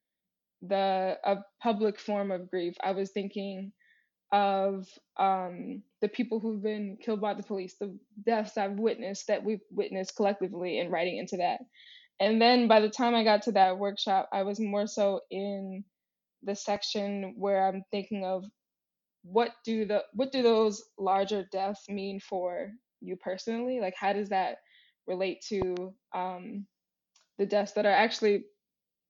the 0.63 1.19
a 1.25 1.37
public 1.63 1.99
form 1.99 2.31
of 2.31 2.51
grief, 2.51 2.75
I 2.83 2.93
was 2.93 3.11
thinking 3.11 3.73
of 4.33 4.87
um, 5.19 5.83
the 6.01 6.09
people 6.09 6.41
who've 6.41 6.63
been 6.63 6.99
killed 7.03 7.21
by 7.21 7.35
the 7.35 7.43
police, 7.43 7.77
the 7.81 7.99
deaths 8.25 8.57
I've 8.57 8.79
witnessed 8.79 9.27
that 9.29 9.45
we've 9.45 9.63
witnessed 9.71 10.17
collectively, 10.17 10.79
and 10.79 10.91
writing 10.93 11.19
into 11.19 11.39
that. 11.39 11.61
And 12.21 12.41
then 12.41 12.69
by 12.69 12.81
the 12.81 12.91
time 12.91 13.15
I 13.15 13.25
got 13.25 13.43
to 13.43 13.53
that 13.53 13.79
workshop, 13.79 14.29
I 14.33 14.43
was 14.43 14.61
more 14.61 14.87
so 14.87 15.21
in 15.31 15.85
the 16.43 16.55
section 16.55 17.35
where 17.37 17.67
I'm 17.67 17.83
thinking 17.91 18.25
of 18.25 18.45
what 19.23 19.53
do 19.65 19.85
the 19.85 20.05
what 20.15 20.33
do 20.33 20.43
those 20.43 20.83
larger 20.99 21.45
deaths 21.53 21.89
mean 21.89 22.21
for 22.21 22.71
you 23.01 23.17
personally? 23.17 23.81
Like 23.81 23.95
how 23.99 24.13
does 24.13 24.31
that 24.31 24.57
relate 25.11 25.45
to 25.51 25.95
um, 26.15 26.67
the 27.39 27.47
deaths 27.47 27.73
that 27.75 27.87
are 27.87 27.93
actually 27.93 28.45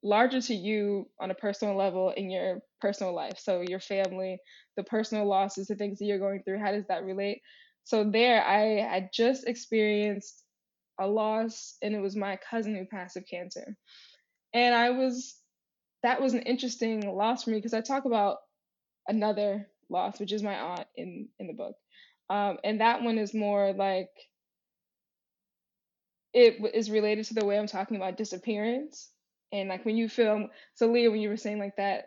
larger 0.03 0.41
to 0.41 0.55
you 0.55 1.09
on 1.21 1.31
a 1.31 1.35
personal 1.35 1.77
level 1.77 2.11
in 2.17 2.31
your 2.31 2.61
personal 2.81 3.15
life. 3.15 3.39
So 3.39 3.61
your 3.61 3.81
family, 3.81 4.39
the 4.77 4.85
personal 4.85 5.29
losses, 5.29 5.69
the 5.69 5.77
things 5.77 5.99
that 5.99 6.07
you're 6.07 6.19
going 6.19 6.43
through, 6.45 6.61
how 6.61 6.73
does 6.73 6.87
that 6.89 7.05
relate? 7.05 7.43
So 7.85 8.11
there 8.11 8.45
I 8.45 8.83
had 8.83 9.11
just 9.13 9.47
experienced 9.47 10.45
a 11.01 11.07
loss 11.07 11.77
and 11.83 11.95
it 11.95 12.01
was 12.01 12.17
my 12.17 12.39
cousin 12.51 12.77
who 12.77 12.87
passed 12.87 13.17
of 13.17 13.27
cancer. 13.31 13.77
And 14.55 14.75
I 14.75 14.91
was 14.91 15.37
that 16.03 16.23
was 16.23 16.35
an 16.35 16.43
interesting 16.43 17.15
loss 17.15 17.45
for 17.45 17.51
me 17.51 17.59
because 17.59 17.75
I 17.75 17.83
talk 17.83 18.07
about 18.07 18.39
another 19.09 19.69
loss, 19.91 20.21
which 20.21 20.33
is 20.33 20.43
my 20.43 20.59
aunt 20.59 20.87
in 20.97 21.29
in 21.39 21.47
the 21.49 21.55
book. 21.55 21.77
Um, 22.31 22.59
and 22.65 22.81
that 22.81 23.03
one 23.03 23.19
is 23.19 23.35
more 23.35 23.73
like 23.75 24.11
it 26.33 26.59
is 26.75 26.91
related 26.91 27.27
to 27.27 27.35
the 27.35 27.45
way 27.45 27.59
I'm 27.59 27.67
talking 27.67 27.97
about 27.97 28.17
disappearance 28.17 29.11
and 29.53 29.69
like 29.69 29.85
when 29.85 29.97
you 29.97 30.09
feel 30.09 30.49
so 30.75 30.87
Leah, 30.89 31.11
when 31.11 31.21
you 31.21 31.29
were 31.29 31.37
saying 31.37 31.59
like 31.59 31.77
that 31.77 32.07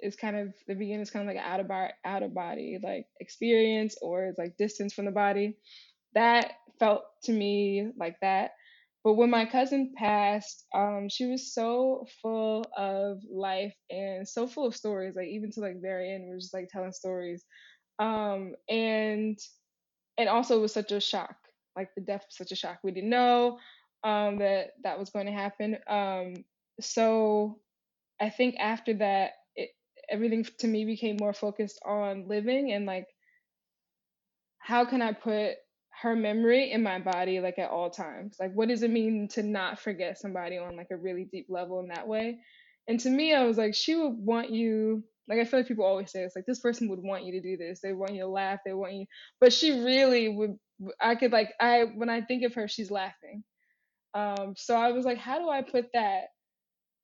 is 0.00 0.16
kind 0.16 0.36
of 0.36 0.52
the 0.66 0.74
beginning 0.74 1.00
is 1.02 1.10
kind 1.10 1.28
of 1.28 1.34
like 1.34 1.44
out 1.44 1.60
of 1.60 1.68
body 1.68 1.92
out 2.04 2.22
of 2.22 2.34
body 2.34 2.78
like 2.82 3.06
experience 3.20 3.96
or 4.02 4.26
it's 4.26 4.38
like 4.38 4.56
distance 4.56 4.92
from 4.92 5.04
the 5.06 5.12
body. 5.12 5.56
That 6.14 6.52
felt 6.78 7.04
to 7.24 7.32
me 7.32 7.88
like 7.98 8.16
that. 8.20 8.52
But 9.04 9.14
when 9.14 9.30
my 9.30 9.46
cousin 9.46 9.94
passed, 9.96 10.64
um, 10.74 11.08
she 11.10 11.26
was 11.26 11.54
so 11.54 12.06
full 12.22 12.64
of 12.76 13.18
life 13.32 13.74
and 13.90 14.28
so 14.28 14.46
full 14.46 14.66
of 14.66 14.76
stories. 14.76 15.14
Like 15.16 15.28
even 15.28 15.50
to 15.52 15.60
like 15.60 15.80
very 15.80 16.12
end, 16.12 16.24
we 16.26 16.32
are 16.34 16.38
just 16.38 16.54
like 16.54 16.68
telling 16.68 16.92
stories, 16.92 17.44
um, 17.98 18.54
and 18.68 19.38
and 20.18 20.28
also 20.28 20.58
it 20.58 20.62
was 20.62 20.72
such 20.72 20.92
a 20.92 21.00
shock. 21.00 21.36
Like 21.76 21.90
the 21.94 22.02
death 22.02 22.24
was 22.26 22.36
such 22.36 22.52
a 22.52 22.56
shock. 22.56 22.78
We 22.82 22.92
didn't 22.92 23.10
know 23.10 23.58
um, 24.04 24.38
that 24.38 24.70
that 24.82 24.98
was 24.98 25.10
going 25.10 25.26
to 25.26 25.32
happen. 25.32 25.76
Um, 25.88 26.34
so 26.80 27.58
I 28.20 28.30
think 28.30 28.56
after 28.58 28.94
that, 28.94 29.32
it, 29.56 29.70
everything 30.10 30.46
to 30.58 30.66
me 30.66 30.84
became 30.84 31.16
more 31.20 31.32
focused 31.32 31.80
on 31.84 32.28
living 32.28 32.72
and 32.72 32.86
like, 32.86 33.06
how 34.58 34.84
can 34.84 35.02
I 35.02 35.12
put 35.12 35.56
her 36.02 36.16
memory 36.16 36.72
in 36.72 36.82
my 36.82 36.98
body 36.98 37.40
like 37.40 37.58
at 37.58 37.70
all 37.70 37.90
times? 37.90 38.36
Like, 38.40 38.52
what 38.54 38.68
does 38.68 38.82
it 38.82 38.90
mean 38.90 39.28
to 39.32 39.42
not 39.42 39.78
forget 39.78 40.18
somebody 40.18 40.58
on 40.58 40.76
like 40.76 40.88
a 40.90 40.96
really 40.96 41.28
deep 41.30 41.46
level 41.48 41.80
in 41.80 41.88
that 41.88 42.06
way? 42.08 42.38
And 42.88 42.98
to 43.00 43.10
me, 43.10 43.34
I 43.34 43.44
was 43.44 43.58
like, 43.58 43.74
she 43.74 43.94
would 43.94 44.14
want 44.16 44.50
you. 44.50 45.04
Like 45.28 45.38
I 45.38 45.44
feel 45.44 45.60
like 45.60 45.68
people 45.68 45.84
always 45.84 46.10
say 46.10 46.22
it's 46.22 46.34
like 46.34 46.46
this 46.46 46.58
person 46.58 46.88
would 46.88 46.98
want 46.98 47.24
you 47.24 47.32
to 47.32 47.40
do 47.40 47.56
this. 47.56 47.80
They 47.80 47.92
want 47.92 48.14
you 48.14 48.22
to 48.22 48.28
laugh. 48.28 48.60
They 48.64 48.72
want 48.72 48.94
you, 48.94 49.06
but 49.40 49.52
she 49.52 49.84
really 49.84 50.28
would. 50.28 50.58
I 51.00 51.14
could 51.14 51.32
like 51.32 51.52
I 51.60 51.84
when 51.94 52.08
I 52.08 52.22
think 52.22 52.44
of 52.44 52.54
her, 52.54 52.68
she's 52.68 52.90
laughing. 52.90 53.44
Um, 54.14 54.54
so 54.56 54.76
I 54.76 54.92
was 54.92 55.04
like, 55.04 55.18
how 55.18 55.38
do 55.38 55.48
I 55.48 55.62
put 55.62 55.86
that 55.94 56.24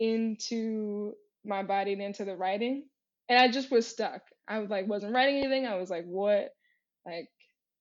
into 0.00 1.14
my 1.44 1.62
body 1.62 1.92
and 1.92 2.02
into 2.02 2.24
the 2.24 2.36
writing. 2.36 2.84
And 3.28 3.38
I 3.38 3.50
just 3.50 3.70
was 3.70 3.86
stuck. 3.86 4.22
I 4.46 4.58
was 4.58 4.70
like, 4.70 4.88
wasn't 4.88 5.14
writing 5.14 5.38
anything. 5.38 5.66
I 5.66 5.76
was 5.76 5.90
like, 5.90 6.04
what? 6.04 6.50
Like, 7.06 7.28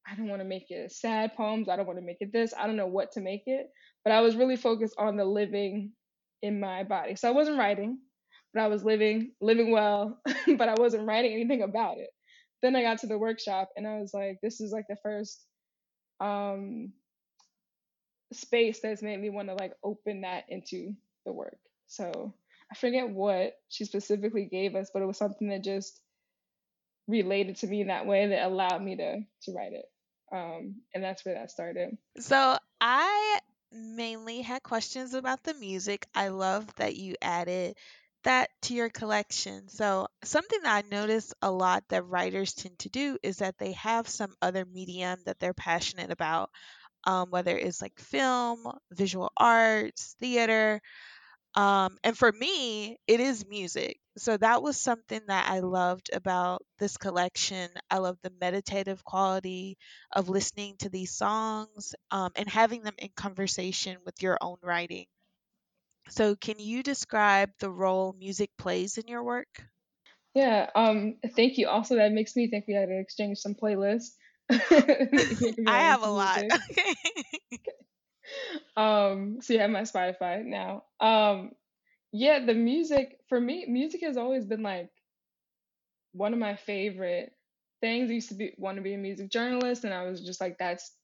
I 0.09 0.15
don't 0.15 0.27
want 0.27 0.41
to 0.41 0.47
make 0.47 0.69
it 0.69 0.91
sad 0.91 1.35
poems. 1.35 1.69
I 1.69 1.75
don't 1.75 1.85
want 1.87 1.99
to 1.99 2.05
make 2.05 2.17
it 2.21 2.31
this. 2.31 2.53
I 2.57 2.67
don't 2.67 2.75
know 2.75 2.87
what 2.87 3.11
to 3.13 3.21
make 3.21 3.43
it. 3.45 3.67
But 4.03 4.13
I 4.13 4.21
was 4.21 4.35
really 4.35 4.55
focused 4.55 4.95
on 4.97 5.17
the 5.17 5.25
living 5.25 5.91
in 6.41 6.59
my 6.59 6.83
body. 6.83 7.15
So 7.15 7.27
I 7.27 7.31
wasn't 7.31 7.57
writing, 7.57 7.99
but 8.53 8.61
I 8.61 8.67
was 8.67 8.83
living, 8.83 9.31
living 9.41 9.71
well, 9.71 10.21
but 10.57 10.69
I 10.69 10.75
wasn't 10.77 11.07
writing 11.07 11.33
anything 11.33 11.61
about 11.61 11.97
it. 11.97 12.09
Then 12.61 12.75
I 12.75 12.81
got 12.81 12.99
to 12.99 13.07
the 13.07 13.17
workshop 13.17 13.69
and 13.75 13.87
I 13.87 13.99
was 13.99 14.13
like, 14.13 14.37
this 14.41 14.61
is 14.61 14.71
like 14.71 14.85
the 14.89 14.97
first 15.03 15.45
um 16.19 16.91
space 18.33 18.79
that's 18.81 19.01
made 19.01 19.19
me 19.19 19.29
want 19.29 19.47
to 19.47 19.55
like 19.55 19.73
open 19.83 20.21
that 20.21 20.45
into 20.49 20.93
the 21.25 21.31
work. 21.31 21.57
So 21.87 22.33
I 22.71 22.75
forget 22.75 23.09
what 23.09 23.53
she 23.69 23.85
specifically 23.85 24.45
gave 24.45 24.75
us, 24.75 24.89
but 24.93 25.01
it 25.01 25.05
was 25.05 25.17
something 25.17 25.49
that 25.49 25.63
just 25.63 25.99
related 27.07 27.55
to 27.57 27.67
me 27.67 27.81
in 27.81 27.87
that 27.87 28.05
way 28.05 28.27
that 28.27 28.45
allowed 28.45 28.83
me 28.83 28.97
to 28.97 29.19
to 29.43 29.53
write 29.53 29.73
it. 29.73 29.85
Um, 30.31 30.81
and 30.93 31.03
that's 31.03 31.23
where 31.23 31.35
that 31.35 31.51
started. 31.51 31.97
So 32.19 32.57
I 32.81 33.39
mainly 33.71 34.41
had 34.41 34.61
questions 34.63 35.13
about 35.13 35.43
the 35.43 35.53
music. 35.53 36.05
I 36.13 36.27
love 36.29 36.73
that 36.75 36.97
you 36.97 37.15
added 37.21 37.77
that 38.23 38.49
to 38.63 38.73
your 38.73 38.89
collection. 38.89 39.69
So, 39.69 40.07
something 40.23 40.59
that 40.63 40.85
I 40.85 40.87
notice 40.89 41.33
a 41.41 41.51
lot 41.51 41.83
that 41.89 42.05
writers 42.07 42.53
tend 42.53 42.77
to 42.79 42.89
do 42.89 43.17
is 43.23 43.37
that 43.37 43.57
they 43.57 43.73
have 43.73 44.07
some 44.07 44.33
other 44.41 44.65
medium 44.65 45.19
that 45.25 45.39
they're 45.39 45.53
passionate 45.53 46.11
about, 46.11 46.49
um, 47.05 47.29
whether 47.31 47.57
it's 47.57 47.81
like 47.81 47.99
film, 47.99 48.67
visual 48.91 49.31
arts, 49.37 50.15
theater. 50.19 50.81
Um, 51.55 51.97
and 52.03 52.17
for 52.17 52.31
me, 52.31 52.97
it 53.07 53.19
is 53.19 53.45
music. 53.47 53.99
So 54.17 54.37
that 54.37 54.61
was 54.61 54.79
something 54.79 55.21
that 55.27 55.49
I 55.49 55.59
loved 55.59 56.09
about 56.13 56.63
this 56.79 56.97
collection. 56.97 57.69
I 57.89 57.97
love 57.97 58.17
the 58.21 58.31
meditative 58.39 59.03
quality 59.03 59.77
of 60.11 60.29
listening 60.29 60.77
to 60.79 60.89
these 60.89 61.11
songs 61.11 61.95
um, 62.11 62.31
and 62.35 62.47
having 62.49 62.83
them 62.83 62.95
in 62.99 63.09
conversation 63.15 63.97
with 64.05 64.21
your 64.21 64.37
own 64.41 64.57
writing. 64.63 65.07
So, 66.09 66.35
can 66.35 66.59
you 66.59 66.83
describe 66.83 67.51
the 67.59 67.71
role 67.71 68.13
music 68.13 68.51
plays 68.57 68.97
in 68.97 69.07
your 69.07 69.23
work? 69.23 69.63
Yeah, 70.33 70.69
um, 70.75 71.17
thank 71.35 71.57
you. 71.57 71.67
Also, 71.67 71.95
that 71.95 72.11
makes 72.11 72.35
me 72.35 72.49
think 72.49 72.65
we 72.67 72.75
had 72.75 72.89
to 72.89 72.99
exchange 72.99 73.39
some 73.39 73.55
playlists. 73.55 74.11
I 75.65 75.81
have 75.81 76.01
a 76.01 76.09
lot. 76.09 76.45
um 78.75 79.41
so 79.41 79.53
you 79.53 79.57
yeah 79.57 79.59
have 79.59 79.69
my 79.69 79.81
spotify 79.81 80.43
now 80.43 80.83
um 80.99 81.51
yeah 82.11 82.45
the 82.45 82.53
music 82.53 83.19
for 83.29 83.39
me 83.39 83.65
music 83.67 84.01
has 84.01 84.17
always 84.17 84.45
been 84.45 84.63
like 84.63 84.91
one 86.11 86.33
of 86.33 86.39
my 86.39 86.55
favorite 86.55 87.33
things 87.81 88.09
I 88.09 88.13
used 88.15 88.29
to 88.29 88.35
be 88.35 88.53
want 88.57 88.77
to 88.77 88.81
be 88.81 88.93
a 88.93 88.97
music 88.97 89.29
journalist 89.29 89.83
and 89.83 89.93
i 89.93 90.03
was 90.03 90.25
just 90.25 90.41
like 90.41 90.57
that's 90.57 90.95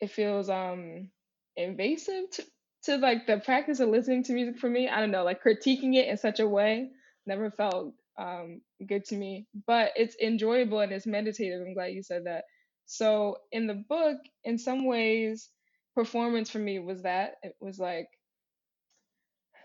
it 0.00 0.10
feels 0.10 0.48
um 0.48 1.10
invasive 1.56 2.30
to, 2.30 2.44
to 2.84 2.96
like 2.98 3.26
the 3.26 3.38
practice 3.38 3.80
of 3.80 3.88
listening 3.88 4.22
to 4.22 4.32
music 4.32 4.58
for 4.58 4.68
me 4.68 4.88
i 4.88 5.00
don't 5.00 5.10
know 5.10 5.24
like 5.24 5.42
critiquing 5.42 5.94
it 5.94 6.08
in 6.08 6.16
such 6.16 6.40
a 6.40 6.48
way 6.48 6.88
never 7.26 7.50
felt 7.50 7.94
um 8.18 8.60
good 8.86 9.04
to 9.06 9.16
me. 9.16 9.46
But 9.66 9.92
it's 9.96 10.16
enjoyable 10.20 10.80
and 10.80 10.92
it's 10.92 11.06
meditative 11.06 11.60
i'm 11.66 11.74
glad 11.74 11.92
you 11.92 12.02
said 12.02 12.24
that. 12.26 12.44
So 12.86 13.38
in 13.50 13.66
the 13.66 13.74
book 13.88 14.18
in 14.44 14.58
some 14.58 14.86
ways 14.86 15.48
performance 15.94 16.50
for 16.50 16.58
me 16.58 16.78
was 16.78 17.02
that. 17.02 17.36
It 17.42 17.54
was 17.60 17.78
like 17.78 18.08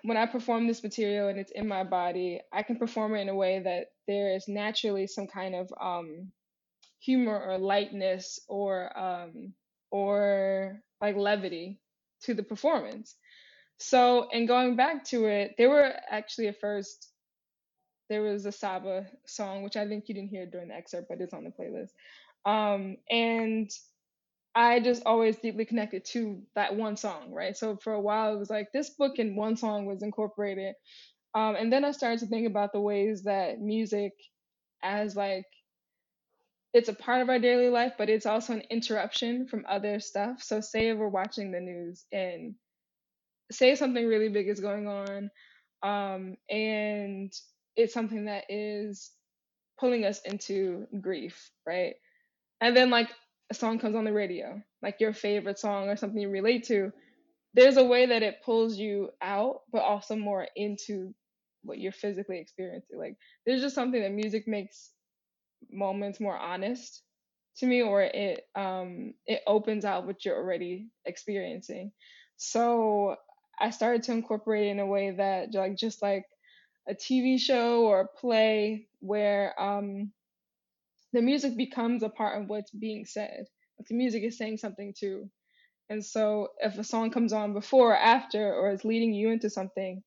when 0.04 0.18
I 0.18 0.26
perform 0.26 0.68
this 0.68 0.84
material 0.84 1.28
and 1.28 1.40
it's 1.40 1.52
in 1.52 1.68
my 1.68 1.84
body, 1.84 2.40
I 2.54 2.64
can 2.64 2.78
perform 2.78 3.16
it 3.16 3.22
in 3.22 3.30
a 3.30 3.36
way 3.36 3.60
that 3.60 3.88
there 4.08 4.34
is 4.34 4.48
naturally 4.48 5.08
some 5.08 5.28
kind 5.28 5.56
of 5.56 5.74
um, 5.82 6.32
humor 7.00 7.38
or 7.38 7.58
lightness 7.58 8.40
or 8.48 8.98
um, 8.98 9.54
or 9.92 10.82
like 11.02 11.18
levity 11.18 11.80
to 12.24 12.34
the 12.34 12.44
performance. 12.44 13.16
So, 13.78 14.28
and 14.34 14.48
going 14.48 14.76
back 14.76 15.06
to 15.06 15.26
it, 15.26 15.56
there 15.58 15.70
were 15.70 15.94
actually 16.10 16.48
at 16.48 16.60
first 16.60 17.08
there 18.10 18.22
was 18.22 18.46
a 18.46 18.52
Saba 18.52 19.06
song, 19.28 19.64
which 19.64 19.78
I 19.78 19.88
think 19.88 20.06
you 20.08 20.16
didn't 20.16 20.32
hear 20.32 20.46
during 20.46 20.70
the 20.70 20.76
excerpt, 20.76 21.08
but 21.10 21.22
it's 21.22 21.34
on 21.34 21.44
the 21.44 21.52
playlist. 21.52 21.92
Um, 22.46 22.98
and 23.10 23.70
I 24.56 24.80
just 24.80 25.04
always 25.06 25.38
deeply 25.38 25.66
connected 25.66 26.06
to 26.14 26.42
that 26.56 26.76
one 26.76 26.98
song, 26.98 27.32
right? 27.32 27.56
So 27.56 27.78
for 27.78 27.94
a 27.94 28.02
while, 28.02 28.34
it 28.34 28.40
was 28.40 28.50
like 28.50 28.72
this 28.74 28.90
book 28.90 29.20
and 29.20 29.38
one 29.38 29.56
song 29.56 29.86
was 29.86 30.02
incorporated. 30.02 30.74
Um, 31.36 31.56
and 31.56 31.72
then 31.72 31.86
I 31.86 31.92
started 31.92 32.20
to 32.22 32.26
think 32.26 32.48
about 32.48 32.74
the 32.74 32.82
ways 32.82 33.24
that 33.24 33.62
music, 33.62 34.14
as 34.84 35.16
like, 35.16 35.46
it's 36.74 36.90
a 36.90 36.94
part 36.94 37.22
of 37.22 37.30
our 37.30 37.40
daily 37.40 37.70
life, 37.70 37.94
but 37.98 38.10
it's 38.10 38.26
also 38.26 38.54
an 38.54 38.64
interruption 38.70 39.48
from 39.48 39.66
other 39.68 40.00
stuff. 40.00 40.42
So, 40.44 40.62
say 40.62 40.94
we're 40.94 41.08
watching 41.10 41.52
the 41.52 41.60
news 41.62 42.06
and 42.12 42.56
say 43.52 43.76
something 43.76 44.06
really 44.08 44.30
big 44.30 44.50
is 44.50 44.60
going 44.60 44.88
on, 44.88 45.32
um, 45.84 46.38
and 46.50 47.34
it's 47.76 47.94
something 47.94 48.26
that 48.26 48.46
is 48.50 49.12
pulling 49.80 50.06
us 50.06 50.22
into 50.26 50.88
grief, 51.02 51.52
right? 51.68 51.96
And 52.62 52.76
then, 52.76 52.90
like, 52.90 53.10
a 53.52 53.56
song 53.56 53.80
comes 53.80 53.96
on 53.96 54.06
the 54.06 54.14
radio, 54.14 54.62
like 54.82 54.98
your 55.00 55.14
favorite 55.14 55.60
song 55.60 55.90
or 55.90 55.98
something 55.98 56.22
you 56.22 56.30
relate 56.30 56.66
to, 56.68 56.92
there's 57.54 57.78
a 57.78 57.84
way 57.84 58.08
that 58.08 58.24
it 58.24 58.44
pulls 58.46 58.78
you 58.78 59.10
out, 59.22 59.62
but 59.72 59.82
also 59.82 60.16
more 60.16 60.48
into 60.56 61.14
what 61.64 61.80
you're 61.80 61.92
physically 61.92 62.40
experiencing. 62.40 63.00
Like 63.00 63.18
there's 63.46 63.62
just 63.62 63.76
something 63.76 64.02
that 64.02 64.14
music 64.14 64.48
makes 64.48 64.92
moments 65.72 66.20
more 66.20 66.38
honest 66.38 67.02
to 67.58 67.66
me, 67.68 67.82
or 67.82 68.02
it 68.02 68.48
um 68.56 69.14
it 69.26 69.42
opens 69.48 69.86
out 69.86 70.06
what 70.06 70.26
you're 70.26 70.38
already 70.38 70.88
experiencing. 71.06 71.92
So 72.38 73.16
I 73.60 73.72
started 73.72 74.04
to 74.04 74.14
incorporate 74.14 74.68
it 74.68 74.72
in 74.72 74.80
a 74.80 74.86
way 74.86 75.12
that 75.12 75.54
like 75.54 75.76
just 75.78 76.02
like 76.02 76.26
a 76.88 76.96
TV 76.96 77.38
show 77.38 77.84
or 77.86 78.02
a 78.02 78.08
play 78.20 78.88
where 79.00 79.60
um 79.62 80.12
the 81.14 81.22
music 81.22 81.58
becomes 81.58 82.04
a 82.04 82.10
part 82.10 82.42
of 82.42 82.50
what's 82.50 82.72
being 82.72 83.06
said. 83.06 83.46
Like 83.80 83.88
the 83.88 83.96
music 83.96 84.24
is 84.24 84.38
saying 84.38 84.58
something 84.58 84.94
too. 84.98 85.30
And 85.90 86.06
so 86.06 86.50
if 86.60 86.78
a 86.78 86.84
song 86.84 87.12
comes 87.12 87.34
on 87.34 87.54
before 87.54 87.92
or 87.94 87.98
after 87.98 88.54
or 88.54 88.72
is 88.72 88.86
leading 88.86 89.14
you 89.14 89.32
into 89.32 89.50
something, 89.50 90.04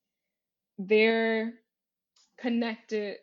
they're 0.78 1.54
connected 2.38 3.18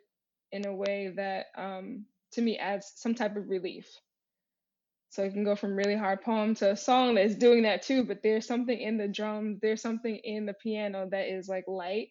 in 0.52 0.66
a 0.68 0.76
way 0.76 1.14
that 1.16 1.48
um, 1.58 2.06
to 2.34 2.42
me 2.42 2.58
adds 2.58 2.92
some 2.96 3.16
type 3.16 3.36
of 3.36 3.50
relief. 3.50 3.88
So 5.10 5.24
it 5.24 5.34
can 5.34 5.44
go 5.44 5.56
from 5.56 5.76
really 5.76 5.96
hard 5.96 6.22
poem 6.22 6.56
to 6.56 6.72
a 6.72 6.78
song 6.78 7.16
that's 7.16 7.36
doing 7.36 7.64
that 7.64 7.82
too, 7.82 8.04
but 8.04 8.22
there's 8.24 8.46
something 8.46 8.80
in 8.80 8.98
the 8.98 9.08
drums, 9.08 9.60
there's 9.62 9.82
something 9.82 10.16
in 10.24 10.46
the 10.46 10.54
piano 10.54 11.08
that 11.12 11.28
is 11.28 11.50
like 11.50 11.66
light 11.68 12.10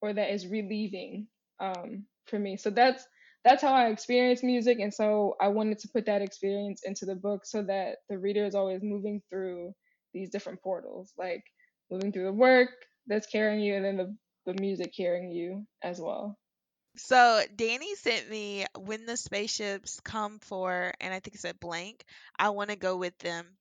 or 0.00 0.12
that 0.12 0.30
is 0.32 0.46
relieving 0.46 1.28
um, 1.60 2.06
for 2.26 2.38
me. 2.38 2.56
So 2.56 2.70
that's 2.70 3.04
that's 3.44 3.62
how 3.62 3.72
I 3.74 3.88
experience 3.88 4.42
music. 4.42 4.78
And 4.80 4.92
so 4.94 5.34
I 5.40 5.48
wanted 5.48 5.78
to 5.80 5.88
put 5.88 6.06
that 6.06 6.22
experience 6.22 6.82
into 6.84 7.06
the 7.06 7.16
book 7.16 7.44
so 7.44 7.62
that 7.64 7.98
the 8.08 8.18
reader 8.18 8.44
is 8.44 8.54
always 8.54 8.82
moving 8.82 9.22
through 9.30 9.72
these 10.14 10.30
different 10.30 10.62
portals, 10.62 11.12
like 11.18 11.44
moving 11.90 12.12
through 12.12 12.26
the 12.26 12.32
work 12.32 12.70
that's 13.08 13.26
carrying 13.26 13.60
you 13.60 13.74
and 13.76 13.84
then 13.84 13.96
the, 13.96 14.16
the 14.52 14.60
music 14.60 14.92
carrying 14.96 15.32
you 15.32 15.66
as 15.82 16.00
well. 16.00 16.38
So 16.96 17.44
Danny 17.54 17.94
sent 17.96 18.30
me 18.30 18.64
when 18.74 19.04
the 19.04 19.18
spaceships 19.18 20.00
come 20.00 20.38
for, 20.38 20.94
and 21.00 21.12
I 21.12 21.20
think 21.20 21.34
it 21.34 21.40
said 21.40 21.60
blank, 21.60 22.02
I 22.38 22.48
want 22.48 22.70
to 22.70 22.76
go 22.76 22.96
with 22.96 23.18
them. 23.18 23.58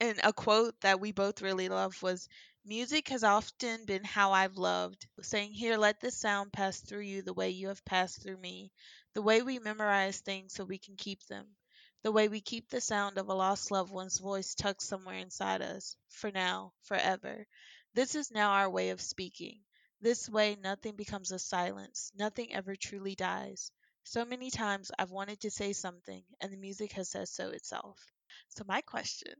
And 0.00 0.20
a 0.22 0.32
quote 0.34 0.78
that 0.82 1.00
we 1.00 1.12
both 1.12 1.40
really 1.40 1.70
love 1.70 2.02
was 2.02 2.28
Music 2.64 3.08
has 3.08 3.24
often 3.24 3.86
been 3.86 4.04
how 4.04 4.32
I've 4.32 4.58
loved, 4.58 5.06
saying, 5.22 5.54
Here, 5.54 5.78
let 5.78 6.00
this 6.00 6.18
sound 6.18 6.52
pass 6.52 6.80
through 6.80 7.00
you 7.00 7.22
the 7.22 7.32
way 7.32 7.50
you 7.50 7.68
have 7.68 7.84
passed 7.86 8.20
through 8.22 8.36
me, 8.36 8.70
the 9.14 9.22
way 9.22 9.40
we 9.40 9.58
memorize 9.58 10.20
things 10.20 10.52
so 10.52 10.64
we 10.64 10.78
can 10.78 10.96
keep 10.96 11.24
them, 11.26 11.56
the 12.02 12.12
way 12.12 12.28
we 12.28 12.42
keep 12.42 12.68
the 12.68 12.82
sound 12.82 13.16
of 13.16 13.28
a 13.28 13.34
lost 13.34 13.70
loved 13.70 13.90
one's 13.90 14.18
voice 14.18 14.54
tucked 14.54 14.82
somewhere 14.82 15.16
inside 15.16 15.62
us, 15.62 15.96
for 16.10 16.30
now, 16.30 16.74
forever. 16.82 17.46
This 17.94 18.14
is 18.14 18.30
now 18.30 18.50
our 18.50 18.68
way 18.68 18.90
of 18.90 19.00
speaking. 19.00 19.62
This 20.00 20.28
way, 20.28 20.56
nothing 20.56 20.96
becomes 20.96 21.30
a 21.32 21.38
silence, 21.38 22.12
nothing 22.14 22.52
ever 22.52 22.76
truly 22.76 23.14
dies. 23.14 23.70
So 24.04 24.24
many 24.24 24.50
times 24.50 24.90
I've 24.98 25.10
wanted 25.10 25.40
to 25.40 25.50
say 25.50 25.72
something, 25.72 26.24
and 26.40 26.52
the 26.52 26.56
music 26.58 26.92
has 26.92 27.08
said 27.08 27.28
so 27.28 27.48
itself. 27.50 27.98
So, 28.48 28.64
my 28.66 28.80
question 28.82 29.34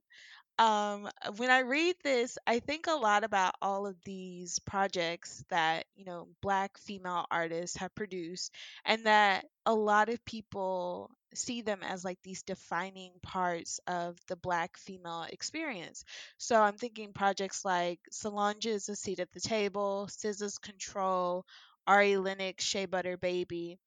um, 0.58 1.08
when 1.36 1.50
I 1.50 1.60
read 1.60 1.96
this, 2.04 2.36
I 2.46 2.60
think 2.60 2.86
a 2.86 2.92
lot 2.92 3.24
about 3.24 3.54
all 3.62 3.86
of 3.86 3.96
these 4.04 4.58
projects 4.60 5.44
that, 5.50 5.86
you 5.96 6.04
know, 6.04 6.28
black 6.42 6.78
female 6.78 7.26
artists 7.30 7.76
have 7.78 7.94
produced, 7.94 8.54
and 8.84 9.06
that 9.06 9.46
a 9.66 9.74
lot 9.74 10.08
of 10.10 10.24
people 10.24 11.10
see 11.34 11.62
them 11.62 11.80
as 11.82 12.04
like 12.04 12.18
these 12.22 12.42
defining 12.42 13.12
parts 13.22 13.80
of 13.86 14.16
the 14.28 14.36
black 14.36 14.76
female 14.76 15.26
experience. 15.28 16.04
So 16.38 16.60
I'm 16.60 16.76
thinking 16.76 17.12
projects 17.12 17.64
like 17.64 18.00
Solange's 18.10 18.88
A 18.88 18.96
Seat 18.96 19.20
at 19.20 19.32
the 19.32 19.40
Table, 19.40 20.08
SZA's 20.10 20.58
Control, 20.58 21.44
Ari 21.86 22.16
Lennox, 22.16 22.64
Shea 22.64 22.86
Butter 22.86 23.16
Baby. 23.16 23.78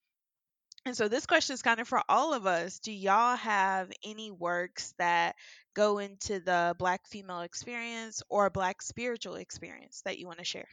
And 0.86 0.98
so 0.98 1.08
this 1.08 1.26
question 1.26 1.54
is 1.54 1.62
kind 1.62 1.80
of 1.80 1.88
for 1.88 2.02
all 2.10 2.34
of 2.34 2.46
us. 2.46 2.80
Do 2.80 2.92
y'all 2.92 3.38
have 3.38 3.90
any 4.04 4.32
works 4.32 4.94
that 4.98 5.36
go 5.74 6.00
into 6.00 6.40
the 6.40 6.76
black 6.78 7.08
female 7.08 7.42
experience 7.42 8.22
or 8.30 8.50
black 8.50 8.82
spiritual 8.82 9.36
experience 9.36 10.02
that 10.04 10.18
you 10.18 10.28
want 10.28 10.40
to 10.40 10.46
share? 10.46 10.68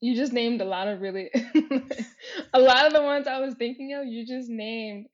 You 0.00 0.16
just 0.16 0.32
named 0.32 0.60
a 0.60 0.64
lot 0.64 0.88
of 0.88 1.00
really 1.00 1.30
a 2.54 2.60
lot 2.60 2.86
of 2.86 2.92
the 2.92 3.02
ones 3.02 3.26
I 3.26 3.40
was 3.40 3.54
thinking 3.54 3.94
of, 3.94 4.06
you 4.06 4.26
just 4.26 4.48
named. 4.48 5.06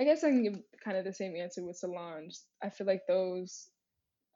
I 0.00 0.04
guess 0.04 0.24
I 0.24 0.28
can 0.30 0.42
give 0.42 0.58
kind 0.82 0.96
of 0.96 1.04
the 1.04 1.12
same 1.12 1.36
answer 1.36 1.64
with 1.64 1.76
Solange. 1.76 2.36
I 2.62 2.70
feel 2.70 2.86
like 2.86 3.02
those 3.06 3.68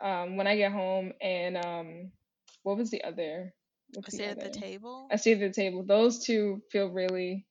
um 0.02 0.36
when 0.36 0.46
I 0.46 0.56
get 0.56 0.72
home 0.72 1.12
and 1.20 1.56
um 1.56 2.12
what 2.62 2.76
was 2.76 2.90
the 2.90 3.02
other? 3.04 3.54
A 3.96 4.10
Seat 4.10 4.24
at 4.24 4.40
the 4.40 4.50
Table. 4.50 5.08
A 5.10 5.18
Seat 5.18 5.34
at 5.34 5.40
the 5.40 5.50
Table. 5.50 5.84
Those 5.84 6.24
two 6.24 6.60
feel 6.70 6.88
really 6.88 7.46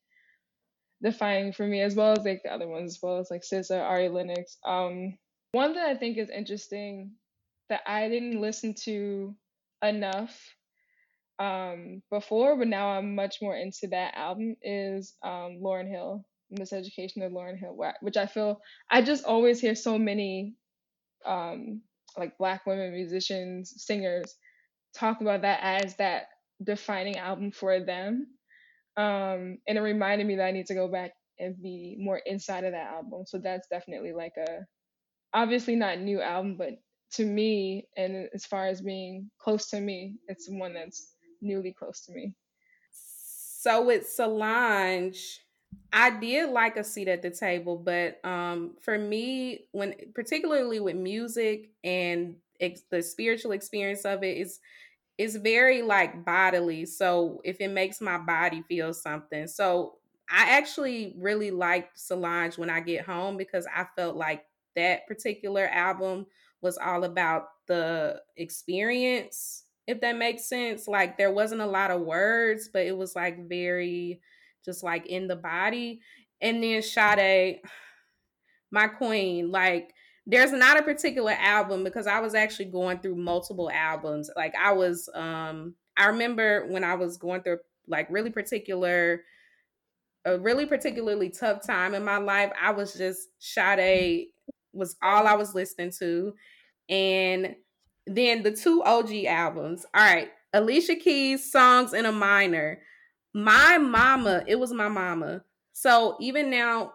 defining 1.02 1.54
for 1.54 1.66
me 1.66 1.82
as 1.82 1.96
well 1.96 2.12
as 2.12 2.26
like 2.26 2.42
the 2.44 2.54
other 2.54 2.68
ones 2.68 2.96
as 2.96 3.00
well 3.02 3.18
as 3.18 3.32
like 3.32 3.42
SZA, 3.42 3.82
Ari 3.82 4.10
Lennox. 4.10 4.58
Um, 4.66 5.18
one 5.54 5.74
that 5.74 5.88
I 5.88 5.96
think 5.96 6.18
is 6.18 6.30
interesting 6.30 7.12
that 7.70 7.82
I 7.88 8.10
didn't 8.10 8.42
listen 8.42 8.74
to 8.84 9.34
enough 9.82 10.38
um, 11.40 12.02
before, 12.12 12.58
but 12.58 12.68
now 12.68 12.90
I'm 12.90 13.16
much 13.16 13.38
more 13.42 13.56
into 13.56 13.88
that 13.88 14.16
album 14.16 14.56
is 14.62 15.14
um, 15.24 15.60
Lauryn 15.62 15.90
Hill, 15.90 16.26
Miseducation 16.54 17.26
of 17.26 17.32
Lauryn 17.32 17.58
Hill, 17.58 17.78
which 18.02 18.18
I 18.18 18.26
feel 18.28 18.62
I 18.90 19.02
just 19.02 19.26
always 19.26 19.60
hear 19.60 19.76
so 19.76 19.98
many 19.98 20.56
um, 21.26 21.82
like 22.18 22.38
black 22.38 22.66
women 22.66 22.94
musicians, 22.94 23.74
singers 23.78 24.36
talk 24.96 25.22
about 25.22 25.42
that 25.42 25.60
as 25.62 25.96
that 25.98 26.28
defining 26.64 27.18
album 27.18 27.52
for 27.52 27.80
them 27.82 28.28
um, 28.98 29.58
and 29.68 29.78
it 29.78 29.82
reminded 29.82 30.26
me 30.26 30.36
that 30.38 30.46
I 30.46 30.52
need 30.52 30.68
to 30.68 30.74
go 30.74 30.88
back 30.88 31.12
and 31.40 31.62
be 31.62 31.98
more 32.00 32.22
inside 32.26 32.64
of 32.64 32.72
that 32.72 32.94
album. 32.94 33.24
So 33.26 33.38
that's 33.40 33.68
definitely 33.68 34.14
like 34.14 34.34
a 34.38 34.60
obviously 35.34 35.76
not 35.76 36.00
new 36.00 36.22
album, 36.22 36.56
but 36.58 36.80
to 37.14 37.26
me 37.26 37.88
and 37.98 38.30
as 38.34 38.46
far 38.46 38.68
as 38.68 38.82
being 38.82 39.30
close 39.38 39.70
to 39.70 39.82
me, 39.82 40.16
it's 40.28 40.48
one 40.50 40.74
that's 40.74 41.14
newly 41.42 41.74
close 41.74 42.02
to 42.06 42.14
me. 42.14 42.34
So 42.92 43.86
with 43.86 44.08
Solange, 44.08 45.18
I 45.94 46.20
did 46.20 46.50
like 46.50 46.78
a 46.78 46.84
seat 46.84 47.08
at 47.08 47.22
the 47.22 47.32
table, 47.32 47.78
but 47.78 48.24
um, 48.26 48.76
for 48.82 48.98
me, 48.98 49.68
when 49.72 49.96
particularly 50.14 50.80
with 50.80 50.96
music 50.96 51.72
and 51.84 52.38
ex- 52.60 52.84
the 52.90 53.02
spiritual 53.02 53.52
experience 53.54 54.04
of 54.06 54.24
it 54.24 54.38
is 54.38 54.60
it's 55.18 55.36
very 55.36 55.82
like 55.82 56.26
bodily. 56.26 56.86
So 56.86 57.42
if 57.46 57.62
it 57.62 57.70
makes 57.70 58.02
my 58.02 58.18
body 58.18 58.64
feel 58.64 58.94
something. 58.94 59.48
So 59.48 60.00
I 60.30 60.58
actually 60.58 61.16
really 61.20 61.52
liked 61.52 62.00
Solange 62.00 62.58
when 62.58 62.70
I 62.70 62.82
get 62.82 63.06
home 63.06 63.38
because 63.38 63.68
I 63.74 63.86
felt 63.96 64.16
like 64.18 64.46
that 64.76 65.08
particular 65.08 65.68
album 65.68 66.28
was 66.62 66.78
all 66.78 67.04
about 67.04 67.50
the 67.68 68.22
experience, 68.38 69.66
if 69.88 70.02
that 70.02 70.18
makes 70.18 70.46
sense. 70.50 70.88
Like 70.88 71.18
there 71.18 71.32
wasn't 71.32 71.62
a 71.62 71.66
lot 71.68 71.92
of 71.92 72.02
words, 72.02 72.70
but 72.72 72.86
it 72.86 72.98
was 72.98 73.16
like 73.16 73.48
very 73.48 74.22
just 74.66 74.84
like 74.84 75.06
in 75.06 75.28
the 75.28 75.36
body. 75.36 76.02
And 76.42 76.62
then 76.62 76.82
Sade, 76.82 77.62
my 78.72 78.88
queen, 78.88 79.52
like 79.52 79.94
there's 80.28 80.52
not 80.52 80.80
a 80.80 80.84
particular 80.84 81.34
album 81.34 81.84
because 81.84 82.08
I 82.08 82.20
was 82.20 82.34
actually 82.34 82.66
going 82.66 83.00
through 83.00 83.16
multiple 83.16 83.70
albums. 83.72 84.30
Like 84.36 84.54
I 84.60 84.74
was 84.74 85.08
um 85.14 85.76
I 85.98 86.08
remember 86.08 86.68
when 86.68 86.84
I 86.84 86.96
was 86.96 87.18
going 87.18 87.42
through 87.44 87.60
like 87.88 88.08
really 88.10 88.32
particular 88.32 89.22
a 90.26 90.40
really 90.40 90.66
particularly 90.66 91.30
tough 91.30 91.66
time 91.66 91.94
in 91.94 92.04
my 92.04 92.18
life, 92.18 92.52
I 92.60 92.72
was 92.72 92.94
just 92.94 93.30
Sade 93.40 94.30
was 94.74 94.96
all 95.02 95.28
I 95.28 95.36
was 95.36 95.54
listening 95.56 95.92
to. 96.00 96.34
And 96.90 97.56
then 98.08 98.44
the 98.44 98.52
two 98.52 98.84
OG 98.84 99.26
albums. 99.26 99.86
All 99.94 100.04
right, 100.04 100.30
Alicia 100.54 100.96
Keys 100.96 101.52
songs 101.52 101.94
in 101.94 102.06
a 102.06 102.12
minor. 102.12 102.82
My 103.36 103.78
mama, 103.78 104.46
it 104.48 104.56
was 104.56 104.72
my 104.72 104.88
mama. 104.88 105.44
So 105.74 106.16
even 106.22 106.50
now 106.50 106.94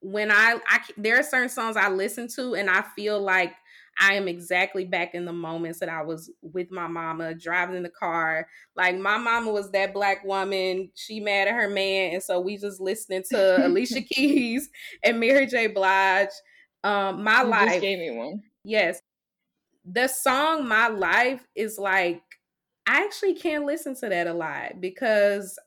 when 0.00 0.30
I, 0.32 0.58
I 0.66 0.80
there 0.96 1.20
are 1.20 1.22
certain 1.22 1.48
songs 1.48 1.76
I 1.76 1.88
listen 1.88 2.26
to 2.34 2.56
and 2.56 2.68
I 2.68 2.82
feel 2.96 3.20
like 3.20 3.52
I 4.00 4.14
am 4.14 4.26
exactly 4.26 4.84
back 4.84 5.14
in 5.14 5.24
the 5.24 5.32
moments 5.32 5.78
that 5.78 5.88
I 5.88 6.02
was 6.02 6.32
with 6.42 6.72
my 6.72 6.88
mama 6.88 7.32
driving 7.34 7.76
in 7.76 7.84
the 7.84 7.90
car. 7.90 8.48
Like 8.74 8.96
my 8.96 9.18
mama 9.18 9.52
was 9.52 9.70
that 9.70 9.94
black 9.94 10.24
woman. 10.24 10.90
She 10.96 11.20
mad 11.20 11.46
at 11.46 11.54
her 11.54 11.70
man, 11.70 12.14
and 12.14 12.22
so 12.22 12.40
we 12.40 12.56
just 12.56 12.80
listening 12.80 13.22
to 13.30 13.58
Alicia 13.66 14.02
Keys 14.02 14.68
and 15.04 15.20
Mary 15.20 15.46
J. 15.46 15.68
Blige. 15.68 16.28
Um, 16.82 17.22
my 17.22 17.42
You 17.42 17.48
life 17.48 17.80
gave 17.80 18.00
me 18.00 18.10
one. 18.16 18.42
Yes. 18.64 19.00
The 19.84 20.08
song 20.08 20.68
My 20.68 20.88
Life 20.88 21.46
is 21.54 21.78
like 21.78 22.22
I 22.88 23.04
actually 23.04 23.34
can't 23.34 23.66
listen 23.66 23.94
to 23.96 24.08
that 24.08 24.26
a 24.26 24.32
lot 24.32 24.80
because 24.80 25.58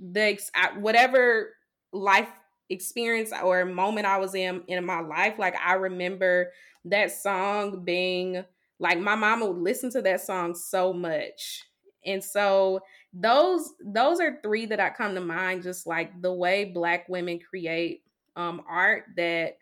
the 0.00 0.36
whatever 0.78 1.50
life 1.92 2.28
experience 2.68 3.32
or 3.42 3.64
moment 3.64 4.06
I 4.06 4.18
was 4.18 4.34
in 4.34 4.62
in 4.66 4.84
my 4.84 5.00
life 5.00 5.34
like 5.38 5.54
I 5.64 5.74
remember 5.74 6.52
that 6.86 7.12
song 7.12 7.84
being 7.84 8.44
like 8.80 8.98
my 8.98 9.14
mama 9.14 9.46
would 9.46 9.62
listen 9.62 9.90
to 9.92 10.02
that 10.02 10.22
song 10.22 10.54
so 10.54 10.92
much. 10.92 11.64
And 12.04 12.22
so 12.22 12.80
those 13.12 13.72
those 13.84 14.18
are 14.18 14.40
three 14.42 14.66
that 14.66 14.80
I 14.80 14.90
come 14.90 15.14
to 15.14 15.20
mind 15.20 15.62
just 15.62 15.86
like 15.86 16.20
the 16.20 16.32
way 16.32 16.64
black 16.64 17.08
women 17.08 17.38
create 17.38 18.02
um 18.34 18.62
art 18.68 19.04
that 19.16 19.58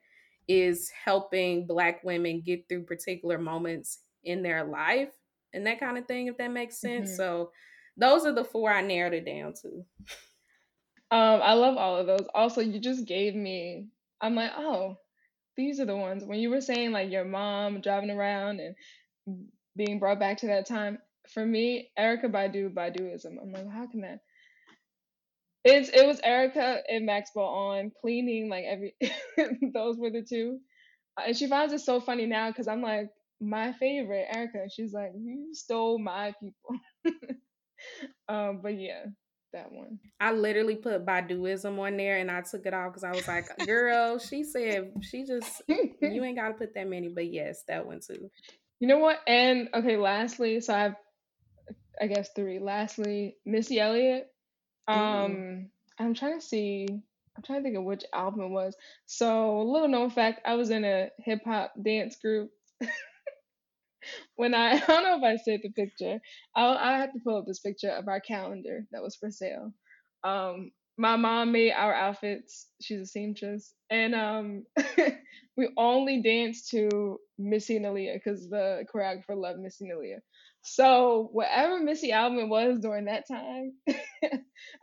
is 0.47 0.91
helping 1.05 1.67
black 1.67 2.03
women 2.03 2.41
get 2.41 2.67
through 2.67 2.85
particular 2.85 3.37
moments 3.37 4.01
in 4.25 4.43
their 4.43 4.65
life 4.65 5.11
and 5.53 5.67
that 5.67 5.81
kind 5.81 5.99
of 5.99 6.07
thing 6.07 6.27
if 6.27 6.37
that 6.39 6.51
makes 6.51 6.81
sense 6.81 7.11
Mhm. 7.13 7.17
so 7.17 7.53
those 7.97 8.25
are 8.27 8.33
the 8.35 8.45
four 8.45 8.71
i 8.71 8.81
narrowed 8.81 9.15
it 9.15 9.25
down 9.25 9.53
to 9.63 9.85
Um, 11.11 11.41
I 11.43 11.55
love 11.55 11.79
all 11.79 11.97
of 11.97 12.07
those. 12.07 12.27
Also, 12.35 12.61
you 12.61 12.79
just 12.79 13.07
gave 13.07 13.35
me. 13.35 13.87
I'm 14.21 14.35
like, 14.35 14.53
oh, 14.57 14.99
these 15.57 15.81
are 15.81 15.87
the 15.87 15.97
ones. 15.97 16.25
When 16.25 16.39
you 16.39 16.51
were 16.51 16.61
saying 16.61 16.93
like 16.93 17.11
your 17.11 17.25
mom 17.25 17.81
driving 17.81 18.11
around 18.11 18.61
and 18.61 18.75
being 19.75 19.99
brought 19.99 20.19
back 20.19 20.39
to 20.39 20.49
that 20.49 20.67
time, 20.67 20.99
for 21.33 21.45
me, 21.45 21.91
Erykah 21.99 22.31
Badu, 22.31 22.73
Baduizm. 22.73 23.41
I'm 23.41 23.53
like, 23.53 23.71
how 23.71 23.87
can 23.87 24.03
that? 24.03 24.21
It's 25.65 25.89
it 25.89 26.07
was 26.07 26.21
Erykah 26.21 26.81
and 26.89 27.07
Maxwell 27.07 27.47
on 27.47 27.91
cleaning 28.01 28.49
like 28.49 28.65
every. 28.67 28.95
those 29.73 29.97
were 29.99 30.11
the 30.11 30.23
two, 30.23 30.61
and 31.23 31.37
she 31.37 31.47
finds 31.47 31.73
it 31.73 31.81
so 31.81 32.01
funny 32.01 32.27
now 32.27 32.51
because 32.51 32.69
I'm 32.69 32.83
like 32.83 33.09
my 33.41 33.73
favorite 33.73 34.27
Erykah, 34.35 34.71
she's 34.73 34.93
like, 34.93 35.13
you 35.17 35.55
stole 35.55 35.99
my 35.99 36.35
people. 36.41 36.81
um, 38.29 38.61
but 38.63 38.79
yeah, 38.79 39.05
that 39.55 39.73
one. 39.73 39.99
i 40.21 40.31
literally 40.31 40.77
put 40.77 41.07
baduizm 41.07 41.79
on 41.79 41.97
there 41.97 42.19
and 42.19 42.31
i 42.31 42.43
took 42.43 42.67
it 42.67 42.75
off 42.75 42.93
because 42.93 43.03
i 43.03 43.11
was 43.11 43.27
like 43.27 43.47
girl 43.65 44.19
she 44.19 44.45
said 44.45 44.93
she 45.01 45.25
just 45.25 45.63
you 45.69 46.23
ain't 46.23 46.37
gotta 46.37 46.53
put 46.53 46.75
that 46.75 46.87
many 46.87 47.09
but 47.09 47.33
yes 47.33 47.65
that 47.67 47.87
one 47.87 47.99
too 47.99 48.31
You 48.81 48.87
know 48.87 48.99
what? 48.99 49.19
And 49.27 49.69
okay, 49.75 49.97
lastly, 49.97 50.61
so 50.61 50.75
I 50.75 50.79
have 50.81 50.97
I 52.01 52.07
guess 52.07 52.31
three. 52.37 52.59
Lastly, 52.61 53.37
Missy 53.45 53.81
Elliott. 53.81 54.29
Um 54.87 55.71
I'm 55.99 56.15
trying 56.15 56.39
to 56.39 56.47
see 56.47 56.87
I'm 56.89 57.43
trying 57.43 57.59
to 57.61 57.63
think 57.65 57.77
of 57.77 57.85
which 57.85 58.05
album 58.13 58.43
it 58.43 58.49
was. 58.51 58.77
So 59.07 59.63
little 59.63 59.89
known 59.89 60.11
fact, 60.11 60.43
I 60.47 60.55
was 60.55 60.71
in 60.71 60.85
a 60.85 61.09
hip 61.19 61.41
hop 61.45 61.73
dance 61.83 62.17
group 62.17 62.51
when 64.37 64.55
I 64.55 64.73
I 64.77 64.79
don't 64.87 65.05
know 65.05 65.19
if 65.19 65.25
I 65.25 65.43
saved 65.43 65.65
the 65.65 65.71
picture. 65.71 66.21
I'll 66.57 66.77
I 66.79 66.99
have 66.99 67.13
to 67.13 67.21
pull 67.25 67.39
up 67.39 67.47
this 67.47 67.61
picture 67.61 67.91
of 67.91 68.09
our 68.09 68.21
calendar 68.21 68.87
that 68.93 69.03
was 69.03 69.17
for 69.17 69.31
sale. 69.31 69.73
Um 70.25 70.73
my 71.01 71.17
mom 71.17 71.53
made 71.53 71.73
our 71.73 71.95
outfits. 71.95 72.67
She's 72.83 73.01
a 73.01 73.07
seamstress. 73.07 73.73
And 73.91 74.15
um 74.15 74.65
we 75.57 75.69
only 75.77 76.23
danced 76.23 76.71
to 76.71 77.19
Missy 77.39 77.77
and 77.77 77.87
Aaliyah 77.87 78.15
because 78.15 78.49
the 78.49 78.85
choreographer 78.95 79.37
loved 79.37 79.61
Missy 79.61 79.89
and 79.89 79.99
Aaliyah. 79.99 80.21
So 80.63 81.29
whatever 81.33 81.81
Missy 81.81 82.13
album 82.13 82.39
it 82.41 82.49
was 82.49 82.81
during 82.81 83.07
that 83.07 83.27
time, 83.29 83.73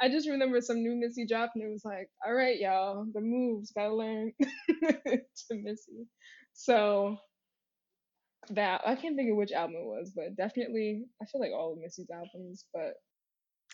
I 0.01 0.09
just 0.09 0.27
remember 0.29 0.61
some 0.61 0.81
new 0.81 0.95
Missy 0.95 1.27
dropped 1.27 1.55
and 1.55 1.63
it 1.65 1.71
was 1.71 1.85
like, 1.85 2.09
all 2.25 2.33
right, 2.33 2.57
y'all, 2.59 3.05
the 3.13 3.21
moves 3.21 3.71
gotta 3.71 3.93
learn 3.93 4.33
to 4.39 5.21
Missy. 5.51 6.07
So 6.53 7.17
that 8.51 8.81
I 8.85 8.95
can't 8.95 9.15
think 9.15 9.31
of 9.31 9.37
which 9.37 9.51
album 9.51 9.77
it 9.77 9.85
was, 9.85 10.11
but 10.15 10.35
definitely 10.35 11.05
I 11.21 11.25
feel 11.25 11.41
like 11.41 11.51
all 11.51 11.73
of 11.73 11.79
Missy's 11.79 12.09
albums, 12.09 12.65
but 12.73 12.95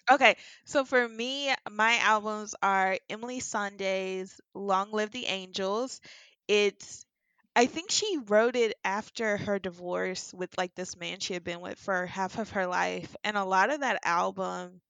Okay, 0.10 0.36
so 0.66 0.84
for 0.84 1.08
me, 1.08 1.54
my 1.70 1.98
albums 2.00 2.56
are 2.62 2.98
Emeli 3.10 3.38
Sandé's 3.38 4.42
Long 4.54 4.92
Live 4.92 5.12
the 5.12 5.26
Angels. 5.28 6.02
It's 6.48 7.06
I 7.56 7.66
think 7.68 7.92
she 7.92 8.18
wrote 8.18 8.56
it 8.56 8.74
after 8.84 9.38
her 9.38 9.60
divorce 9.60 10.34
with 10.34 10.58
like 10.58 10.74
this 10.76 10.96
man 10.96 11.20
she 11.20 11.34
had 11.34 11.44
been 11.44 11.62
with 11.62 11.80
for 11.80 12.06
half 12.06 12.38
of 12.40 12.52
her 12.52 12.68
life. 12.68 13.16
And 13.24 13.38
a 13.38 13.46
lot 13.46 13.72
of 13.72 13.82
that 13.82 14.00
album 14.04 14.82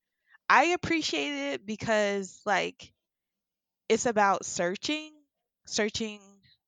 I 0.48 0.66
appreciated 0.66 1.54
it 1.54 1.66
because 1.66 2.40
like 2.46 2.92
it's 3.88 4.06
about 4.06 4.44
searching, 4.44 5.12
searching 5.66 6.20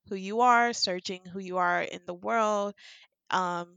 who 0.09 0.17
you 0.17 0.41
are, 0.41 0.73
searching 0.73 1.21
who 1.27 1.39
you 1.41 1.59
are 1.59 1.83
in 1.83 2.01
the 2.07 2.15
world, 2.15 2.75
um 3.31 3.69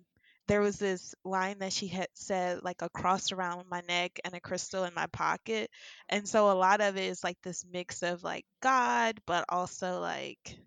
there 0.47 0.61
was 0.61 0.77
this 0.79 1.13
line 1.25 1.59
that 1.59 1.73
she 1.73 1.87
had 1.87 2.07
said 2.13 2.63
like 2.63 2.81
a 2.81 2.89
cross 2.89 3.33
around 3.33 3.65
my 3.69 3.81
neck 3.87 4.17
and 4.23 4.33
a 4.33 4.39
crystal 4.39 4.85
in 4.85 4.93
my 4.93 5.05
pocket. 5.07 5.69
And 6.09 6.27
so 6.27 6.49
a 6.49 6.53
lot 6.55 6.79
of 6.81 6.95
it 6.97 7.03
is 7.03 7.23
like 7.23 7.37
this 7.43 7.65
mix 7.69 8.01
of 8.03 8.23
like 8.23 8.45
god 8.61 9.19
but 9.25 9.43
also 9.49 9.99
like 9.99 10.57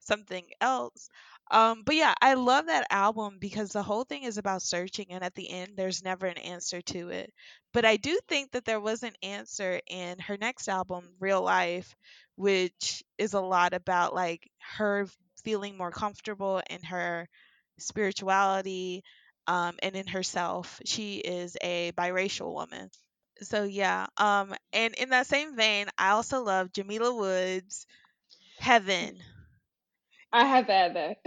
something 0.00 0.44
else. 0.60 1.08
Um 1.50 1.82
but 1.84 1.94
yeah 1.96 2.14
i 2.22 2.34
love 2.34 2.66
that 2.66 2.86
album 2.90 3.36
because 3.40 3.70
the 3.70 3.82
whole 3.82 4.04
thing 4.04 4.24
is 4.24 4.38
about 4.38 4.62
searching 4.62 5.06
and 5.10 5.22
at 5.24 5.34
the 5.34 5.50
end 5.50 5.72
there's 5.76 6.02
never 6.04 6.26
an 6.26 6.38
answer 6.38 6.80
to 6.82 7.08
it. 7.10 7.32
But 7.72 7.84
i 7.84 7.96
do 7.96 8.18
think 8.28 8.52
that 8.52 8.64
there 8.64 8.80
was 8.80 9.02
an 9.02 9.14
answer 9.22 9.80
in 9.88 10.18
her 10.20 10.36
next 10.38 10.68
album 10.68 11.08
real 11.20 11.42
life 11.42 11.94
which 12.36 13.02
is 13.18 13.34
a 13.34 13.40
lot 13.40 13.72
about 13.74 14.14
like 14.14 14.50
her 14.76 15.06
feeling 15.44 15.76
more 15.76 15.90
comfortable 15.90 16.60
in 16.70 16.82
her 16.84 17.28
spirituality 17.78 19.02
um, 19.46 19.76
and 19.82 19.94
in 19.96 20.06
herself. 20.06 20.80
She 20.84 21.18
is 21.18 21.56
a 21.62 21.92
biracial 21.92 22.52
woman. 22.52 22.90
So 23.40 23.64
yeah, 23.64 24.06
um, 24.16 24.54
and 24.72 24.94
in 24.94 25.10
that 25.10 25.26
same 25.26 25.56
vein, 25.56 25.86
I 25.98 26.10
also 26.10 26.42
love 26.42 26.72
Jamila 26.72 27.14
Woods, 27.14 27.86
Heaven. 28.58 29.18
I 30.32 30.46
have 30.46 30.66
to 30.66 30.72
add 30.72 30.94
that. 30.96 31.18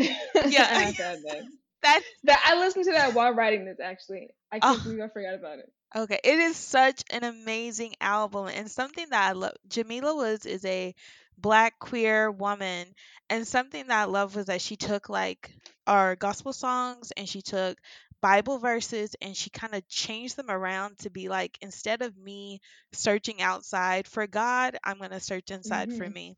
Yeah. 0.44 0.68
I 0.70 0.80
have 0.88 1.00
add 1.00 1.24
that. 1.24 1.44
That's 1.82 2.06
That 2.24 2.42
I 2.46 2.60
listened 2.60 2.86
to 2.86 2.92
that 2.94 3.14
while 3.14 3.34
writing 3.34 3.66
this 3.66 3.80
actually. 3.80 4.30
I 4.52 4.60
can't 4.62 4.82
Oh. 4.82 4.84
believe 4.84 5.02
I 5.02 5.10
forgot 5.10 5.36
about 5.36 5.60
it. 5.60 5.72
Okay, 5.96 6.20
it 6.24 6.40
is 6.40 6.58
such 6.58 7.04
an 7.10 7.24
amazing 7.24 7.96
album 8.02 8.48
and 8.48 8.70
something 8.70 9.08
that 9.10 9.30
I 9.30 9.32
love. 9.34 9.54
Jamila 9.68 10.16
Woods 10.16 10.46
is 10.46 10.66
a 10.66 10.94
black 11.38 11.80
queer 11.80 12.30
woman, 12.32 12.94
and 13.30 13.48
something 13.48 13.88
that 13.88 14.02
I 14.02 14.04
love 14.06 14.36
was 14.36 14.48
that 14.48 14.62
she 14.62 14.76
took 14.76 15.10
like 15.10 15.52
our 15.88 16.16
gospel 16.16 16.54
songs 16.54 17.12
and 17.16 17.28
she 17.30 17.42
took 17.42 17.78
Bible 18.22 18.60
verses 18.60 19.16
and 19.22 19.36
she 19.38 19.50
kind 19.50 19.74
of 19.76 19.88
changed 19.88 20.36
them 20.38 20.50
around 20.52 20.98
to 21.00 21.10
be 21.10 21.30
like, 21.30 21.58
instead 21.62 22.02
of 22.02 22.18
me 22.18 22.62
searching 22.94 23.42
outside 23.42 24.08
for 24.08 24.28
God, 24.28 24.78
I'm 24.84 24.98
going 25.00 25.12
to 25.12 25.20
search 25.20 25.52
inside 25.52 25.92
for 25.92 26.08
Mhm. 26.08 26.12
me. 26.12 26.36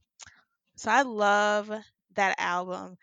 So 0.77 0.91
I 0.91 1.01
love 1.03 1.71
that 2.15 2.35
album. 2.39 2.97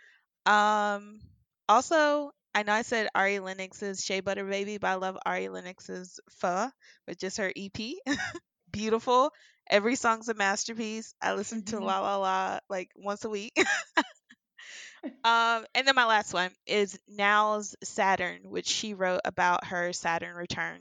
Um, 0.46 1.20
also, 1.68 2.32
I 2.54 2.62
know 2.62 2.72
I 2.72 2.82
said 2.82 3.08
Ari 3.14 3.40
Lennox's 3.40 4.04
Shea 4.04 4.20
Butter 4.20 4.44
Baby, 4.44 4.78
but 4.78 4.88
I 4.88 4.94
love 4.94 5.18
Ari 5.26 5.48
Lennox's 5.48 6.20
Pho, 6.40 6.70
which 7.06 7.22
is 7.24 7.36
her 7.38 7.50
EP. 7.54 8.00
Beautiful. 8.72 9.30
Every 9.70 9.96
song's 9.96 10.28
a 10.28 10.34
masterpiece. 10.34 11.14
I 11.22 11.34
listen 11.34 11.62
to 11.64 11.80
Mhm. 11.80 11.80
La 11.80 12.00
La 12.00 12.16
La 12.16 12.60
like 12.68 12.90
once 12.96 13.24
a 13.24 13.30
week. 13.30 13.52
um, 15.24 15.64
and 15.74 15.86
then 15.86 15.94
my 15.94 16.04
last 16.06 16.32
one 16.32 16.50
is 16.66 16.98
Nao's 17.08 17.74
Saturn, 17.82 18.40
which 18.44 18.66
she 18.66 18.94
wrote 18.94 19.20
about 19.24 19.64
her 19.66 19.92
Saturn 19.92 20.34
return. 20.34 20.80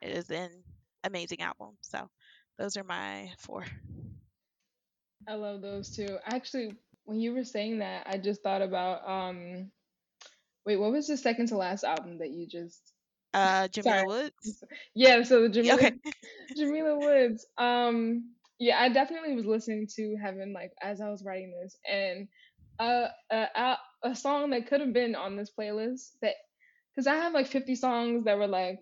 It 0.00 0.10
is 0.16 0.30
an 0.30 0.50
amazing 1.04 1.40
album. 1.42 1.76
So 1.82 2.08
those 2.58 2.76
are 2.76 2.84
my 2.84 3.30
four. 3.38 3.64
I 5.28 5.34
love 5.34 5.60
those 5.62 5.90
too. 5.90 6.18
Actually, 6.24 6.76
when 7.04 7.20
you 7.20 7.32
were 7.34 7.44
saying 7.44 7.78
that, 7.78 8.06
I 8.06 8.18
just 8.18 8.42
thought 8.42 8.62
about 8.62 9.08
um 9.08 9.70
wait, 10.66 10.76
what 10.76 10.92
was 10.92 11.06
the 11.08 11.16
second 11.16 11.48
to 11.48 11.56
last 11.56 11.84
album 11.84 12.18
that 12.18 12.30
you 12.30 12.46
just 12.48 12.92
Uh, 13.34 13.68
Jamila 13.68 14.04
Sorry. 14.04 14.06
Woods. 14.06 14.64
Yeah, 14.94 15.22
so 15.22 15.42
the 15.42 15.48
Jamila 15.48 15.78
Okay. 15.78 15.92
Jamila 16.56 16.98
Woods. 16.98 17.46
Um 17.58 18.30
yeah, 18.58 18.78
I 18.80 18.88
definitely 18.90 19.34
was 19.34 19.46
listening 19.46 19.88
to 19.96 20.16
Heaven 20.22 20.52
like 20.52 20.72
as 20.82 21.00
I 21.00 21.10
was 21.10 21.24
writing 21.24 21.52
this 21.62 21.76
and 21.90 22.28
uh 22.78 23.08
a 23.30 23.76
a, 24.04 24.14
song 24.16 24.50
that 24.50 24.66
could 24.68 24.80
have 24.80 24.92
been 24.92 25.14
on 25.14 25.36
this 25.36 25.50
playlist 25.58 26.12
that 26.22 26.34
cuz 26.94 27.06
I 27.06 27.16
have 27.16 27.34
like 27.34 27.46
50 27.48 27.74
songs 27.76 28.24
that 28.24 28.38
were 28.38 28.46
like 28.48 28.80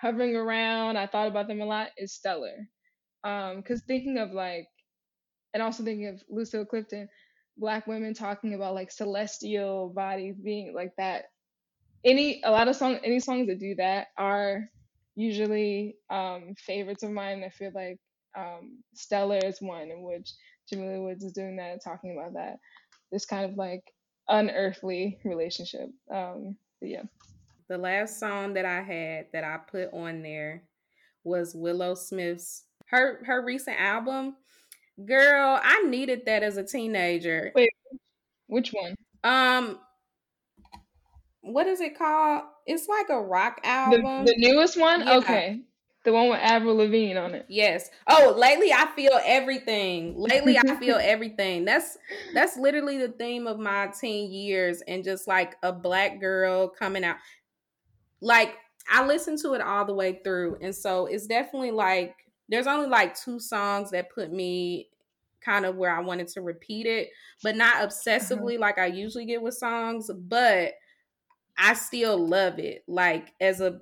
hovering 0.00 0.36
around. 0.36 0.96
I 0.98 1.06
thought 1.06 1.28
about 1.28 1.48
them 1.48 1.60
a 1.60 1.66
lot 1.66 1.90
is 1.98 2.14
Stellar. 2.14 2.68
Um 3.24 3.62
cuz 3.62 3.82
thinking 3.86 4.18
of 4.18 4.32
like 4.32 4.68
and 5.54 5.62
also 5.62 5.84
thinking 5.84 6.08
of 6.08 6.22
Lucille 6.28 6.66
Clifton, 6.66 7.08
black 7.56 7.86
women 7.86 8.14
talking 8.14 8.54
about 8.54 8.74
like 8.74 8.90
celestial 8.90 9.88
bodies 9.88 10.36
being 10.36 10.74
like 10.74 10.92
that. 10.96 11.26
Any 12.04 12.42
a 12.44 12.50
lot 12.50 12.68
of 12.68 12.76
songs 12.76 13.00
any 13.04 13.20
songs 13.20 13.46
that 13.46 13.60
do 13.60 13.74
that 13.76 14.08
are 14.18 14.68
usually 15.14 15.96
um 16.10 16.54
favorites 16.58 17.02
of 17.02 17.10
mine. 17.10 17.42
I 17.44 17.50
feel 17.50 17.72
like 17.74 17.98
um 18.36 18.78
Stellar 18.94 19.38
is 19.38 19.60
one 19.60 19.90
in 19.90 20.02
which 20.02 20.32
Jamila 20.68 21.02
Woods 21.02 21.24
is 21.24 21.32
doing 21.32 21.56
that, 21.56 21.82
talking 21.82 22.16
about 22.18 22.34
that. 22.34 22.58
This 23.12 23.26
kind 23.26 23.50
of 23.50 23.56
like 23.56 23.92
unearthly 24.28 25.18
relationship. 25.24 25.90
Um 26.12 26.56
yeah. 26.80 27.02
The 27.68 27.78
last 27.78 28.20
song 28.20 28.54
that 28.54 28.66
I 28.66 28.82
had 28.82 29.26
that 29.32 29.44
I 29.44 29.56
put 29.56 29.92
on 29.94 30.22
there 30.22 30.64
was 31.22 31.54
Willow 31.54 31.94
Smith's 31.94 32.64
her 32.86 33.22
her 33.24 33.42
recent 33.44 33.80
album. 33.80 34.36
Girl, 35.02 35.58
I 35.62 35.82
needed 35.82 36.26
that 36.26 36.42
as 36.42 36.56
a 36.56 36.64
teenager. 36.64 37.52
Wait, 37.54 37.70
which 38.48 38.72
one? 38.72 38.94
Um 39.24 39.80
what 41.40 41.66
is 41.66 41.80
it 41.80 41.96
called? 41.96 42.44
It's 42.66 42.88
like 42.88 43.08
a 43.10 43.20
rock 43.20 43.60
The, 43.86 43.98
album. 43.98 44.24
the 44.26 44.34
newest 44.38 44.78
one? 44.80 45.06
Yeah. 45.06 45.18
Okay. 45.18 45.62
The 46.04 46.12
one 46.12 46.28
with 46.28 46.40
Avril 46.40 46.76
Lavigne 46.76 47.16
on 47.16 47.34
it. 47.34 47.46
Yes. 47.48 47.90
Oh, 48.06 48.34
lately 48.36 48.72
I 48.72 48.90
feel 48.94 49.18
everything. 49.24 50.16
Lately 50.18 50.58
I 50.58 50.62
feel 50.78 50.98
everything. 51.00 51.64
That's 51.64 51.96
that's 52.34 52.56
literally 52.58 52.98
the 52.98 53.08
theme 53.12 53.46
of 53.46 53.58
my 53.58 53.88
teen 53.88 54.30
years 54.30 54.82
and 54.82 55.02
just 55.02 55.26
like 55.26 55.56
a 55.62 55.72
black 55.72 56.20
girl 56.20 56.68
coming 56.68 57.04
out. 57.04 57.16
Like 58.20 58.56
I 58.88 59.06
listened 59.06 59.38
to 59.40 59.54
it 59.54 59.60
all 59.60 59.84
the 59.84 59.94
way 59.94 60.20
through. 60.22 60.58
And 60.60 60.74
so 60.74 61.06
it's 61.06 61.26
definitely 61.26 61.70
like 61.70 62.23
there's 62.48 62.66
only 62.66 62.88
like 62.88 63.14
two 63.18 63.40
songs 63.40 63.90
that 63.90 64.10
put 64.10 64.32
me 64.32 64.90
kind 65.40 65.66
of 65.66 65.76
where 65.76 65.94
I 65.94 66.00
wanted 66.00 66.28
to 66.28 66.40
repeat 66.42 66.86
it, 66.86 67.10
but 67.42 67.56
not 67.56 67.76
obsessively 67.76 68.58
like 68.58 68.78
I 68.78 68.86
usually 68.86 69.26
get 69.26 69.42
with 69.42 69.54
songs, 69.54 70.10
but 70.12 70.74
I 71.56 71.74
still 71.74 72.26
love 72.26 72.58
it. 72.58 72.84
Like 72.88 73.32
as 73.40 73.60
a 73.60 73.80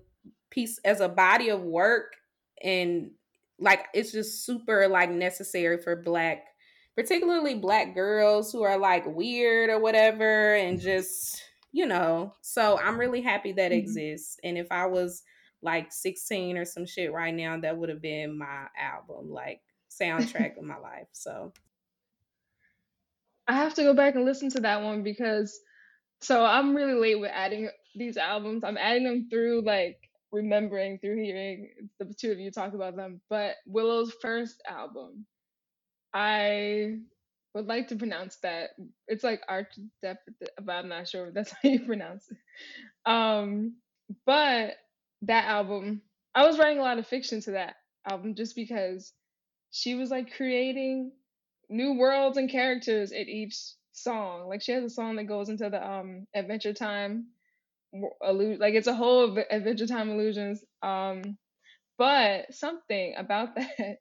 piece 0.51 0.79
as 0.85 1.01
a 1.01 1.09
body 1.09 1.49
of 1.49 1.63
work 1.63 2.15
and 2.63 3.11
like 3.59 3.87
it's 3.95 4.13
just 4.13 4.45
super 4.45 4.87
like 4.89 5.11
necessary 5.11 5.81
for 5.81 5.97
black 5.97 6.45
particularly 6.95 7.55
black 7.55 7.95
girls 7.95 8.53
who 8.53 8.63
are 8.63 8.77
like 8.77 9.07
weird 9.07 9.71
or 9.71 9.81
whatever 9.81 10.55
and 10.55 10.79
just 10.79 11.43
you 11.73 11.87
know 11.87 12.35
so 12.43 12.79
i'm 12.81 12.99
really 13.01 13.23
happy 13.23 13.51
that 13.53 13.73
Mhm. 13.73 13.79
exists 13.79 14.39
and 14.45 14.59
if 14.59 14.67
i 14.71 14.85
was 14.85 15.23
like 15.63 15.93
16 15.93 16.57
or 16.59 16.65
some 16.65 16.87
shit 16.87 17.13
right 17.13 17.35
now 17.35 17.59
that 17.59 17.77
would 17.77 17.89
have 17.89 18.03
been 18.03 18.39
my 18.39 18.67
album 18.79 19.31
like 19.31 19.61
soundtrack 19.91 20.59
of 20.59 20.65
my 20.65 20.79
life 20.79 21.09
so 21.13 21.53
I 23.47 23.55
have 23.55 23.75
to 23.75 23.83
go 23.83 23.95
back 23.95 24.15
and 24.15 24.25
listen 24.25 24.51
to 24.51 24.61
that 24.61 24.83
one 24.83 25.03
because 25.03 25.59
so 26.21 26.45
I'm 26.45 26.75
really 26.75 26.95
late 26.95 27.21
with 27.21 27.31
adding 27.35 27.69
these 27.95 28.17
albums. 28.17 28.63
I'm 28.65 28.79
adding 28.79 29.05
them 29.05 29.29
through 29.29 29.63
like 29.63 29.99
remembering 30.31 30.99
through 30.99 31.23
hearing 31.23 31.71
the 31.99 32.15
two 32.15 32.31
of 32.31 32.39
you 32.39 32.51
talk 32.51 32.75
about 32.75 32.97
them. 32.97 33.21
But 33.29 33.57
Willow's 33.67 34.15
first 34.23 34.63
album, 34.69 35.27
I 36.15 36.99
would 37.55 37.67
like 37.67 37.89
to 37.89 37.97
pronounce 37.97 38.37
that. 38.43 38.71
It's 39.09 39.25
like 39.25 39.43
Arch 39.49 39.75
Dep, 40.01 40.19
but 40.63 40.73
I'm 40.73 40.89
not 40.89 41.09
sure 41.09 41.27
if 41.27 41.35
that's 41.35 41.51
how 41.63 41.69
you 41.69 41.81
pronounce 41.81 42.29
it. 42.31 42.39
Um, 43.05 43.75
but 44.25 44.77
that 45.23 45.47
album, 45.47 46.03
I 46.35 46.47
was 46.47 46.59
writing 46.59 46.79
a 46.79 46.83
lot 46.83 46.99
of 46.99 47.07
fiction 47.07 47.41
to 47.43 47.53
that 47.53 47.77
album 48.09 48.35
just 48.35 48.57
because 48.57 49.13
she 49.71 49.95
was 49.95 50.11
like 50.11 50.35
creating 50.37 51.13
new 51.71 51.95
worlds 51.95 52.39
and 52.39 52.51
characters 52.51 53.13
at 53.13 53.29
each 53.29 53.57
song. 53.93 54.49
Like 54.49 54.63
she 54.63 54.73
has 54.73 54.85
a 54.85 54.91
song 54.91 55.17
that 55.17 55.25
goes 55.25 55.49
into 55.49 55.71
the 55.71 55.87
um 55.87 56.27
Adventure 56.35 56.75
Time 56.75 57.27
allu- 58.23 58.59
like 58.59 58.75
it's 58.75 58.87
a 58.87 58.95
whole 58.95 59.31
Adve- 59.31 59.47
Adventure 59.51 59.87
Time 59.87 60.11
illusions. 60.11 60.65
Um, 60.83 61.39
but 61.99 62.55
something 62.55 63.15
about 63.17 63.55
that, 63.57 63.99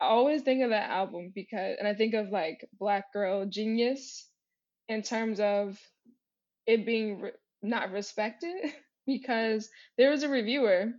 I 0.00 0.06
always 0.06 0.42
think 0.42 0.62
of 0.62 0.70
that 0.70 0.90
album 0.90 1.32
because, 1.34 1.76
and 1.78 1.88
I 1.88 1.94
think 1.94 2.14
of 2.14 2.30
like 2.30 2.68
Black 2.78 3.12
Girl 3.12 3.46
Genius 3.46 4.28
in 4.88 5.02
terms 5.02 5.40
of 5.40 5.78
it 6.66 6.86
being 6.86 7.20
re- 7.22 7.32
not 7.62 7.92
respected 7.92 8.72
because 9.06 9.68
there 9.98 10.10
was 10.10 10.22
a 10.22 10.28
reviewer 10.28 10.92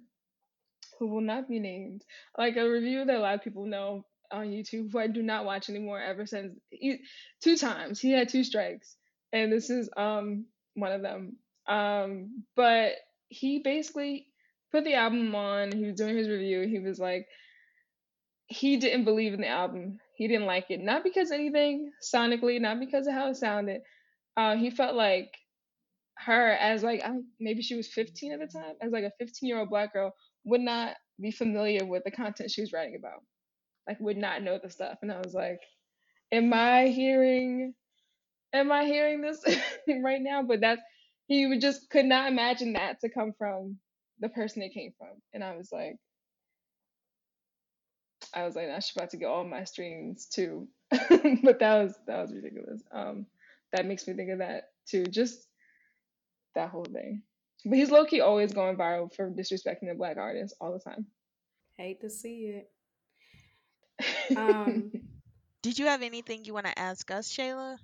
who 1.00 1.08
will 1.08 1.22
not 1.22 1.50
be 1.50 1.60
named, 1.60 2.04
like 2.38 2.56
a 2.58 2.68
reviewer 2.68 3.06
that 3.06 3.16
a 3.18 3.20
lot 3.20 3.36
of 3.36 3.44
people 3.44 3.66
know 3.66 4.06
on 4.32 4.48
YouTube 4.48 4.92
who 4.92 5.00
I 5.00 5.08
do 5.08 5.22
not 5.22 5.46
watch 5.46 5.70
anymore 5.70 6.02
ever 6.02 6.26
since 6.26 6.58
he, 6.72 7.00
two 7.42 7.56
times 7.56 8.00
he 8.00 8.12
had 8.12 8.30
two 8.30 8.44
strikes 8.44 8.96
and 9.32 9.52
this 9.52 9.70
is 9.70 9.90
um 9.98 10.46
one 10.76 10.92
of 10.92 11.02
them. 11.02 11.38
Um, 11.68 12.44
but 12.56 12.94
he 13.30 13.60
basically 13.60 14.28
put 14.72 14.84
the 14.84 14.96
album 14.96 15.34
on. 15.36 15.72
He 15.72 15.86
was 15.86 15.96
doing 15.96 16.18
his 16.18 16.30
review. 16.30 16.68
He 16.68 16.80
was 16.80 17.00
like, 17.00 17.28
he 18.48 18.78
didn't 18.78 19.04
believe 19.06 19.34
in 19.34 19.42
the 19.42 19.48
album. 19.48 20.00
He 20.16 20.28
didn't 20.28 20.46
like 20.46 20.70
it, 20.70 20.80
not 20.80 21.04
because 21.04 21.32
anything 21.32 21.92
sonically, 22.02 22.60
not 22.62 22.80
because 22.80 23.08
of 23.08 23.14
how 23.14 23.30
it 23.30 23.36
sounded. 23.36 23.82
Uh, 24.38 24.56
he 24.56 24.70
felt 24.70 24.96
like 24.96 25.34
her 26.18 26.52
as 26.54 26.84
like 26.84 27.04
I 27.04 27.08
don't, 27.08 27.26
maybe 27.40 27.62
she 27.62 27.76
was 27.76 27.88
15 27.88 28.34
at 28.34 28.40
the 28.40 28.48
time, 28.48 28.76
as 28.82 28.92
like 28.92 29.04
a 29.04 29.12
15 29.20 29.48
year 29.48 29.60
old 29.60 29.70
black 29.70 29.94
girl 29.94 30.14
would 30.46 30.62
not 30.62 30.96
be 31.20 31.32
familiar 31.32 31.86
with 31.86 32.04
the 32.04 32.12
content 32.12 32.52
she 32.52 32.62
was 32.62 32.74
writing 32.74 32.96
about, 32.98 33.22
like 33.88 34.00
would 34.00 34.18
not 34.18 34.44
know 34.44 34.60
the 34.62 34.70
stuff. 34.70 35.00
And 35.02 35.12
I 35.12 35.20
was 35.20 35.34
like, 35.34 35.60
am 36.32 36.54
I 36.54 36.88
hearing, 36.88 37.74
am 38.54 38.72
I 38.72 38.86
hearing 38.86 39.22
this 39.22 39.44
right 40.04 40.22
now? 40.22 40.44
But 40.44 40.62
that's 40.62 40.82
he 41.28 41.48
would 41.48 41.62
just 41.62 41.90
could 41.90 42.06
not 42.06 42.32
imagine 42.32 42.74
that 42.74 43.00
to 43.02 43.10
come 43.10 43.34
from 43.38 43.78
the 44.20 44.30
person 44.30 44.62
it 44.62 44.74
came 44.74 44.94
from, 44.98 45.22
and 45.34 45.44
I 45.44 45.56
was 45.56 45.72
like. 45.72 45.96
I 48.36 48.46
was 48.46 48.56
like, 48.56 48.70
i 48.70 48.80
should 48.80 48.98
about 48.98 49.12
to 49.12 49.18
get 49.18 49.28
all 49.28 49.44
my 49.44 49.64
streams 49.64 50.26
too. 50.28 50.68
but 50.90 51.60
that 51.60 51.84
was 51.84 52.00
that 52.08 52.22
was 52.22 52.34
ridiculous. 52.34 52.82
Um, 52.92 53.28
that 53.74 53.86
makes 53.86 54.08
me 54.08 54.14
think 54.14 54.32
of 54.32 54.40
that 54.40 54.70
too. 54.88 55.04
Just 55.06 55.46
that 56.56 56.70
whole 56.70 56.86
thing. 56.86 57.24
But 57.66 57.78
he's 57.78 57.92
low 57.92 58.06
key 58.06 58.22
always 58.22 58.54
going 58.54 58.76
viral 58.78 59.14
for 59.14 59.30
disrespecting 59.30 59.88
the 59.88 59.96
black 59.96 60.18
artists 60.18 60.58
all 60.60 60.74
the 60.74 60.80
time. 60.80 61.06
hate 61.78 62.02
to 62.02 62.10
see 62.10 62.62
it 62.62 62.70
um 64.38 64.92
Did 65.62 65.80
you 65.80 65.86
have 65.86 66.02
anything 66.02 66.44
you 66.44 66.54
want 66.54 66.66
to 66.66 66.78
ask 66.78 67.10
us, 67.10 67.32
Shayla? 67.32 67.78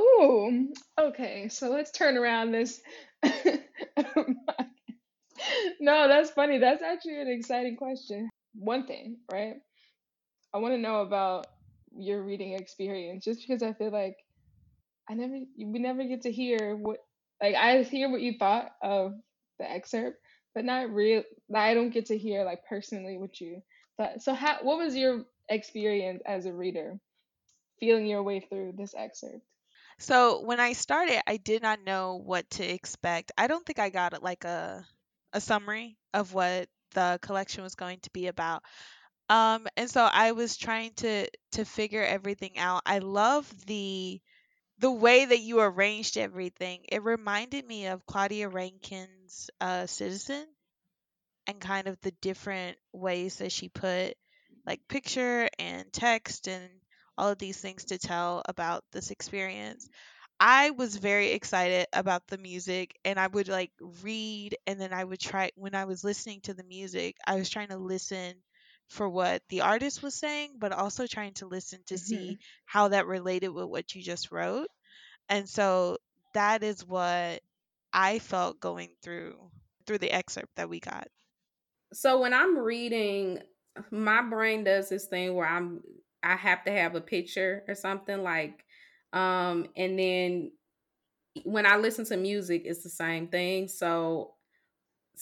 Ooh, 0.00 0.72
okay. 0.98 1.48
So 1.48 1.70
let's 1.70 1.90
turn 1.90 2.16
around 2.16 2.52
this. 2.52 2.80
no, 5.80 6.08
that's 6.08 6.30
funny. 6.30 6.58
That's 6.58 6.82
actually 6.82 7.20
an 7.20 7.28
exciting 7.28 7.76
question. 7.76 8.30
One 8.54 8.86
thing, 8.86 9.18
right? 9.30 9.56
I 10.54 10.58
want 10.58 10.74
to 10.74 10.78
know 10.78 11.02
about 11.02 11.46
your 11.94 12.22
reading 12.22 12.54
experience, 12.54 13.24
just 13.24 13.40
because 13.46 13.62
I 13.62 13.74
feel 13.74 13.90
like 13.90 14.16
I 15.08 15.14
never, 15.14 15.40
we 15.58 15.78
never 15.78 16.04
get 16.04 16.22
to 16.22 16.32
hear 16.32 16.76
what, 16.76 16.98
like, 17.40 17.54
I 17.54 17.82
hear 17.82 18.10
what 18.10 18.20
you 18.20 18.34
thought 18.38 18.72
of 18.82 19.14
the 19.58 19.70
excerpt, 19.70 20.18
but 20.54 20.64
not 20.64 20.90
real. 20.90 21.22
I 21.54 21.74
don't 21.74 21.90
get 21.90 22.06
to 22.06 22.18
hear 22.18 22.44
like 22.44 22.64
personally 22.66 23.18
what 23.18 23.40
you 23.40 23.62
thought. 23.96 24.22
So, 24.22 24.34
how, 24.34 24.58
what 24.62 24.78
was 24.78 24.96
your 24.96 25.24
experience 25.48 26.22
as 26.26 26.46
a 26.46 26.52
reader, 26.52 26.98
feeling 27.80 28.06
your 28.06 28.22
way 28.22 28.40
through 28.40 28.74
this 28.76 28.94
excerpt? 28.96 29.42
So 29.98 30.40
when 30.42 30.60
I 30.60 30.72
started, 30.72 31.22
I 31.26 31.36
did 31.36 31.62
not 31.62 31.82
know 31.84 32.16
what 32.16 32.48
to 32.50 32.64
expect. 32.64 33.32
I 33.36 33.46
don't 33.46 33.64
think 33.64 33.78
I 33.78 33.90
got 33.90 34.22
like 34.22 34.44
a 34.44 34.86
a 35.32 35.40
summary 35.40 35.96
of 36.14 36.32
what 36.34 36.68
the 36.94 37.18
collection 37.22 37.62
was 37.62 37.74
going 37.76 38.00
to 38.00 38.10
be 38.10 38.26
about. 38.26 38.62
Um, 39.28 39.66
and 39.76 39.90
so 39.90 40.02
I 40.02 40.32
was 40.32 40.56
trying 40.56 40.92
to 40.96 41.28
to 41.52 41.64
figure 41.64 42.02
everything 42.04 42.58
out. 42.58 42.82
I 42.86 42.98
love 42.98 43.48
the 43.66 44.20
the 44.80 44.90
way 44.90 45.24
that 45.26 45.40
you 45.40 45.60
arranged 45.60 46.18
everything. 46.18 46.84
It 46.88 47.04
reminded 47.04 47.66
me 47.66 47.86
of 47.86 48.06
Claudia 48.06 48.48
Rankine's 48.48 49.50
uh, 49.60 49.86
Citizen 49.86 50.46
and 51.46 51.60
kind 51.60 51.86
of 51.86 52.00
the 52.00 52.12
different 52.22 52.76
ways 52.92 53.36
that 53.38 53.52
she 53.52 53.68
put 53.68 54.14
like 54.66 54.86
picture 54.88 55.48
and 55.58 55.92
text 55.92 56.48
and 56.48 56.68
all 57.18 57.30
of 57.30 57.38
these 57.38 57.58
things 57.60 57.86
to 57.86 57.98
tell 57.98 58.42
about 58.46 58.84
this 58.92 59.10
experience. 59.10 59.88
I 60.38 60.70
was 60.70 60.96
very 60.96 61.32
excited 61.32 61.86
about 61.92 62.26
the 62.28 62.38
music 62.38 62.98
and 63.04 63.18
I 63.20 63.26
would 63.26 63.48
like 63.48 63.72
read 64.02 64.56
and 64.66 64.80
then 64.80 64.92
I 64.92 65.04
would 65.04 65.20
try 65.20 65.50
when 65.56 65.74
I 65.74 65.84
was 65.84 66.04
listening 66.04 66.40
to 66.42 66.54
the 66.54 66.64
music, 66.64 67.16
I 67.26 67.36
was 67.36 67.50
trying 67.50 67.68
to 67.68 67.76
listen 67.78 68.34
for 68.90 69.08
what 69.08 69.42
the 69.50 69.62
artist 69.62 70.02
was 70.02 70.14
saying, 70.16 70.56
but 70.58 70.72
also 70.72 71.06
trying 71.08 71.34
to 71.34 71.46
listen 71.48 71.80
to 71.86 71.98
see 71.98 72.38
how 72.66 72.88
that 72.90 73.06
related 73.08 73.50
with 73.50 73.66
what 73.66 73.94
you 73.94 74.02
just 74.02 74.32
wrote. 74.32 74.68
And 75.28 75.48
so 75.48 75.98
that 76.34 76.62
is 76.64 76.86
what 76.86 77.42
I 77.92 78.18
felt 78.20 78.60
going 78.60 78.96
through 79.02 79.50
through 79.86 79.98
the 79.98 80.12
excerpt 80.12 80.56
that 80.56 80.68
we 80.70 80.80
got. 80.80 81.08
so 81.92 82.20
when 82.20 82.32
i'm 82.34 82.58
reading 82.58 83.40
my 83.90 84.22
brain 84.22 84.64
does 84.64 84.88
this 84.88 85.06
thing 85.06 85.34
where 85.34 85.46
i'm 85.46 85.82
i 86.22 86.36
have 86.36 86.64
to 86.64 86.70
have 86.70 86.94
a 86.94 87.00
picture 87.00 87.64
or 87.68 87.74
something 87.74 88.22
like 88.22 88.64
Um, 89.12 89.68
and 89.76 89.98
then 89.98 90.52
when 91.44 91.66
I 91.66 91.76
listen 91.76 92.04
to 92.06 92.16
music, 92.16 92.62
it's 92.64 92.82
the 92.82 92.90
same 92.90 93.28
thing. 93.28 93.68
So 93.68 94.34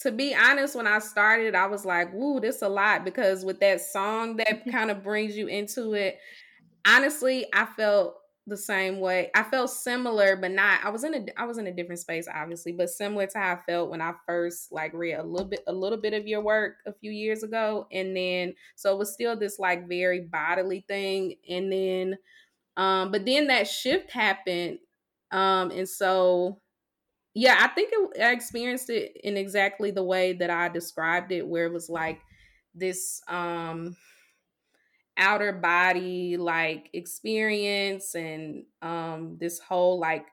to 0.01 0.11
be 0.11 0.33
honest, 0.33 0.75
when 0.75 0.87
I 0.87 0.99
started, 0.99 1.55
I 1.55 1.67
was 1.67 1.85
like, 1.85 2.13
"Woo, 2.13 2.39
this 2.39 2.61
a 2.61 2.69
lot," 2.69 3.03
because 3.03 3.43
with 3.43 3.59
that 3.59 3.81
song 3.81 4.37
that 4.37 4.65
kind 4.71 4.91
of 4.91 5.03
brings 5.03 5.37
you 5.37 5.47
into 5.47 5.93
it. 5.93 6.19
Honestly, 6.85 7.45
I 7.53 7.65
felt 7.65 8.15
the 8.47 8.57
same 8.57 8.99
way. 8.99 9.29
I 9.35 9.43
felt 9.43 9.69
similar, 9.69 10.35
but 10.35 10.51
not. 10.51 10.83
I 10.83 10.89
was 10.89 11.03
in 11.03 11.13
a 11.13 11.25
I 11.37 11.45
was 11.45 11.57
in 11.57 11.67
a 11.67 11.71
different 11.71 11.99
space, 11.99 12.27
obviously, 12.33 12.71
but 12.73 12.89
similar 12.89 13.27
to 13.27 13.39
how 13.39 13.53
I 13.53 13.59
felt 13.67 13.89
when 13.89 14.01
I 14.01 14.13
first 14.25 14.71
like 14.71 14.93
read 14.93 15.13
a 15.15 15.23
little 15.23 15.47
bit 15.47 15.61
a 15.67 15.73
little 15.73 15.99
bit 15.99 16.13
of 16.13 16.27
your 16.27 16.41
work 16.41 16.77
a 16.85 16.93
few 16.93 17.11
years 17.11 17.43
ago, 17.43 17.87
and 17.91 18.15
then 18.15 18.55
so 18.75 18.93
it 18.93 18.99
was 18.99 19.13
still 19.13 19.37
this 19.37 19.59
like 19.59 19.87
very 19.87 20.21
bodily 20.21 20.83
thing, 20.87 21.35
and 21.49 21.71
then, 21.71 22.17
um, 22.77 23.11
but 23.11 23.25
then 23.25 23.47
that 23.47 23.67
shift 23.67 24.11
happened, 24.11 24.79
um, 25.31 25.71
and 25.71 25.87
so 25.87 26.61
yeah, 27.33 27.57
I 27.59 27.67
think 27.69 27.91
it, 27.93 28.21
I 28.21 28.31
experienced 28.31 28.89
it 28.89 29.17
in 29.23 29.37
exactly 29.37 29.91
the 29.91 30.03
way 30.03 30.33
that 30.33 30.49
I 30.49 30.69
described 30.69 31.31
it, 31.31 31.47
where 31.47 31.65
it 31.65 31.73
was 31.73 31.89
like 31.89 32.19
this 32.75 33.21
um 33.27 33.95
outer 35.17 35.51
body 35.51 36.37
like 36.37 36.89
experience 36.93 38.15
and 38.15 38.63
um 38.81 39.37
this 39.39 39.59
whole 39.59 39.99
like 39.99 40.25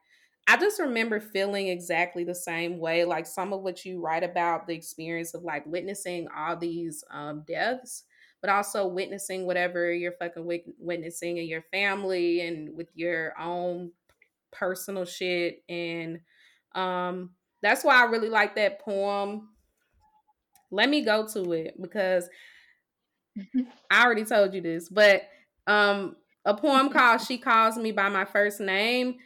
I 0.49 0.57
just 0.57 0.79
remember 0.79 1.19
feeling 1.19 1.67
exactly 1.67 2.23
the 2.23 2.35
same 2.37 2.79
way 2.79 3.05
like 3.05 3.27
some 3.27 3.53
of 3.53 3.63
what 3.63 3.85
you 3.85 4.01
write 4.01 4.23
about 4.23 4.67
the 4.69 4.75
experience 4.75 5.35
of 5.35 5.43
like 5.43 5.67
witnessing 5.67 6.29
all 6.35 6.57
these 6.57 7.03
um 7.11 7.43
deaths 7.49 8.05
but 8.41 8.51
also 8.51 8.87
witnessing 8.87 9.45
whatever 9.45 9.93
you're 9.93 10.13
fucking 10.21 10.47
wit- 10.47 10.67
witnessing 10.79 11.39
in 11.39 11.49
your 11.49 11.63
family 11.73 12.43
and 12.47 12.77
with 12.77 12.89
your 12.95 13.37
own 13.41 13.91
personal 14.53 15.05
shit 15.05 15.65
and 15.69 16.21
um 16.77 17.31
that's 17.63 17.83
why 17.83 17.97
I 18.01 18.05
really 18.05 18.29
like 18.29 18.55
that 18.57 18.81
poem 18.81 19.49
let 20.71 20.89
me 20.89 21.05
go 21.05 21.27
to 21.29 21.53
it 21.53 21.81
because 21.81 22.29
I 23.91 24.05
already 24.05 24.25
told 24.25 24.55
you 24.55 24.61
this, 24.61 24.89
but 24.89 25.23
um 25.67 26.17
a 26.45 26.55
poem 26.55 26.89
called 26.93 27.21
She 27.21 27.39
Calls 27.39 27.77
Me 27.77 27.93
by 27.93 28.09
My 28.09 28.25
First 28.25 28.61
Name. 28.61 29.17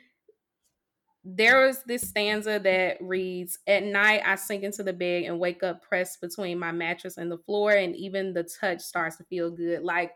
There 1.22 1.66
is 1.68 1.82
this 1.82 2.08
stanza 2.08 2.58
that 2.60 2.96
reads, 3.02 3.58
At 3.66 3.84
night 3.84 4.22
I 4.24 4.36
sink 4.36 4.62
into 4.62 4.82
the 4.82 4.94
bed 4.94 5.24
and 5.24 5.38
wake 5.38 5.62
up 5.62 5.82
pressed 5.82 6.20
between 6.20 6.58
my 6.58 6.72
mattress 6.72 7.18
and 7.18 7.30
the 7.30 7.38
floor, 7.38 7.72
and 7.72 7.94
even 7.94 8.32
the 8.32 8.48
touch 8.60 8.80
starts 8.80 9.16
to 9.16 9.24
feel 9.24 9.50
good. 9.50 9.82
Like 9.82 10.14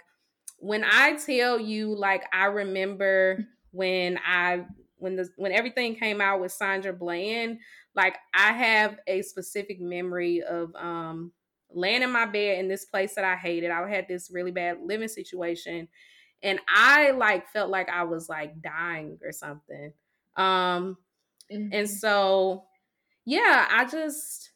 when 0.61 0.83
I 0.83 1.17
tell 1.17 1.61
you, 1.61 1.95
like 1.95 2.25
I 2.33 2.47
remember 2.47 3.45
when 3.71 4.19
I 4.25 4.65
when 4.97 5.17
the 5.17 5.29
when 5.37 5.53
everything 5.53 5.97
came 5.97 6.21
out 6.21 6.41
with 6.41 6.53
Sandra 6.53 6.93
Bland, 6.93 7.59
like 7.95 8.17
I 8.35 8.53
have 8.53 8.99
a 9.07 9.23
specific 9.23 9.81
memory 9.81 10.43
of 10.43 10.75
um 10.77 11.33
laying 11.71 12.03
in 12.03 12.11
my 12.11 12.27
bed 12.27 12.59
in 12.59 12.69
this 12.69 12.85
place 12.85 13.15
that 13.15 13.25
I 13.25 13.37
hated. 13.37 13.71
I 13.71 13.89
had 13.89 14.07
this 14.09 14.31
really 14.31 14.53
bad 14.53 14.79
living 14.83 15.09
situation 15.09 15.89
and 16.43 16.61
I 16.69 17.11
like 17.11 17.49
felt 17.49 17.71
like 17.71 17.89
I 17.89 18.05
was 18.05 18.29
like 18.29 18.63
dying 18.63 19.19
or 19.25 19.33
something. 19.33 19.93
Um 20.37 20.97
mm-hmm. 21.53 21.69
and 21.73 21.91
so 21.91 22.65
yeah, 23.25 23.67
I 23.71 23.85
just 23.87 24.51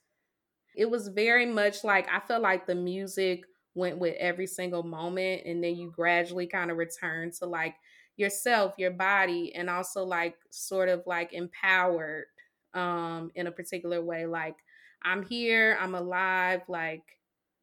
it 0.76 0.89
was 0.89 1.09
very 1.09 1.47
much 1.47 1.82
like 1.82 2.09
I 2.12 2.20
felt 2.20 2.43
like 2.43 2.66
the 2.66 2.74
music 2.74 3.43
went 3.74 3.99
with 3.99 4.14
every 4.18 4.47
single 4.47 4.82
moment 4.82 5.43
and 5.45 5.62
then 5.62 5.76
you 5.76 5.91
gradually 5.91 6.47
kind 6.47 6.70
of 6.70 6.76
return 6.76 7.32
to 7.39 7.47
like 7.47 7.74
yourself, 8.18 8.74
your 8.78 8.90
body 8.90 9.54
and 9.54 9.70
also 9.70 10.04
like 10.04 10.36
sort 10.50 10.88
of 10.88 11.02
like 11.06 11.32
empowered 11.32 12.26
um 12.74 13.30
in 13.34 13.46
a 13.46 13.52
particular 13.52 14.02
way 14.02 14.26
like 14.26 14.56
I'm 15.02 15.24
here, 15.24 15.78
I'm 15.80 15.94
alive, 15.94 16.62
like 16.68 17.04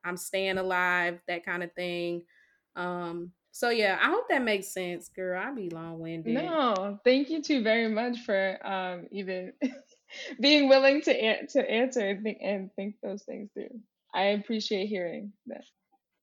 I'm 0.03 0.17
staying 0.17 0.57
alive, 0.57 1.19
that 1.27 1.45
kind 1.45 1.63
of 1.63 1.73
thing. 1.73 2.23
Um, 2.75 3.31
so 3.51 3.69
yeah, 3.69 3.97
I 4.01 4.09
hope 4.09 4.29
that 4.29 4.43
makes 4.43 4.73
sense, 4.73 5.09
girl. 5.09 5.41
I 5.41 5.51
be 5.51 5.69
long 5.69 5.99
winded. 5.99 6.35
No, 6.35 6.99
thank 7.03 7.29
you 7.29 7.41
too 7.41 7.63
very 7.63 7.87
much 7.87 8.19
for 8.19 8.57
um 8.65 9.07
even 9.11 9.53
being 10.39 10.69
willing 10.69 11.01
to 11.01 11.47
to 11.47 11.69
answer 11.69 12.01
and 12.01 12.23
think 12.23 12.37
and 12.41 12.69
think 12.75 12.95
those 13.01 13.23
things 13.23 13.49
through. 13.53 13.79
I 14.13 14.25
appreciate 14.27 14.87
hearing 14.87 15.33
that. 15.47 15.63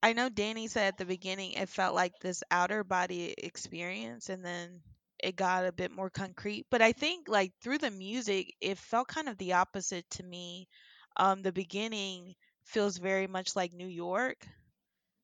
I 0.03 0.13
know 0.13 0.29
Danny 0.29 0.69
said 0.69 0.89
at 0.89 0.99
the 0.99 1.05
beginning 1.05 1.53
it 1.53 1.69
felt 1.69 1.95
like 1.95 2.19
this 2.21 2.43
outer 2.51 2.85
body 2.85 3.35
experience, 3.39 4.29
and 4.29 4.45
then 4.45 4.83
it 5.19 5.37
got 5.37 5.65
a 5.67 5.73
bit 5.73 5.91
more 5.93 6.11
concrete. 6.11 6.67
But 6.71 6.83
I 6.83 6.93
think 6.93 7.29
like 7.29 7.53
through 7.61 7.79
the 7.79 7.91
music, 7.91 8.55
it 8.61 8.79
felt 8.79 9.09
kind 9.09 9.29
of 9.29 9.39
the 9.39 9.55
opposite 9.55 10.09
to 10.11 10.23
me. 10.23 10.69
Um, 11.17 11.43
the 11.43 11.53
beginning 11.53 12.35
feels 12.65 12.99
very 12.99 13.27
much 13.27 13.55
like 13.57 13.73
New 13.73 13.87
York. 13.89 14.47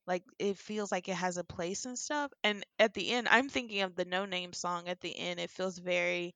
Like 0.07 0.23
it 0.39 0.57
feels 0.57 0.91
like 0.91 1.09
it 1.09 1.15
has 1.15 1.37
a 1.37 1.43
place 1.45 1.85
and 1.85 1.97
stuff. 1.99 2.31
And 2.43 2.65
at 2.79 2.93
the 2.93 3.11
end, 3.11 3.27
I'm 3.29 3.49
thinking 3.49 3.81
of 3.81 3.95
the 3.95 4.05
Noname 4.05 4.55
song 4.55 4.87
at 4.89 5.01
the 5.01 5.17
end. 5.17 5.39
It 5.39 5.51
feels 5.51 5.77
very 5.79 6.35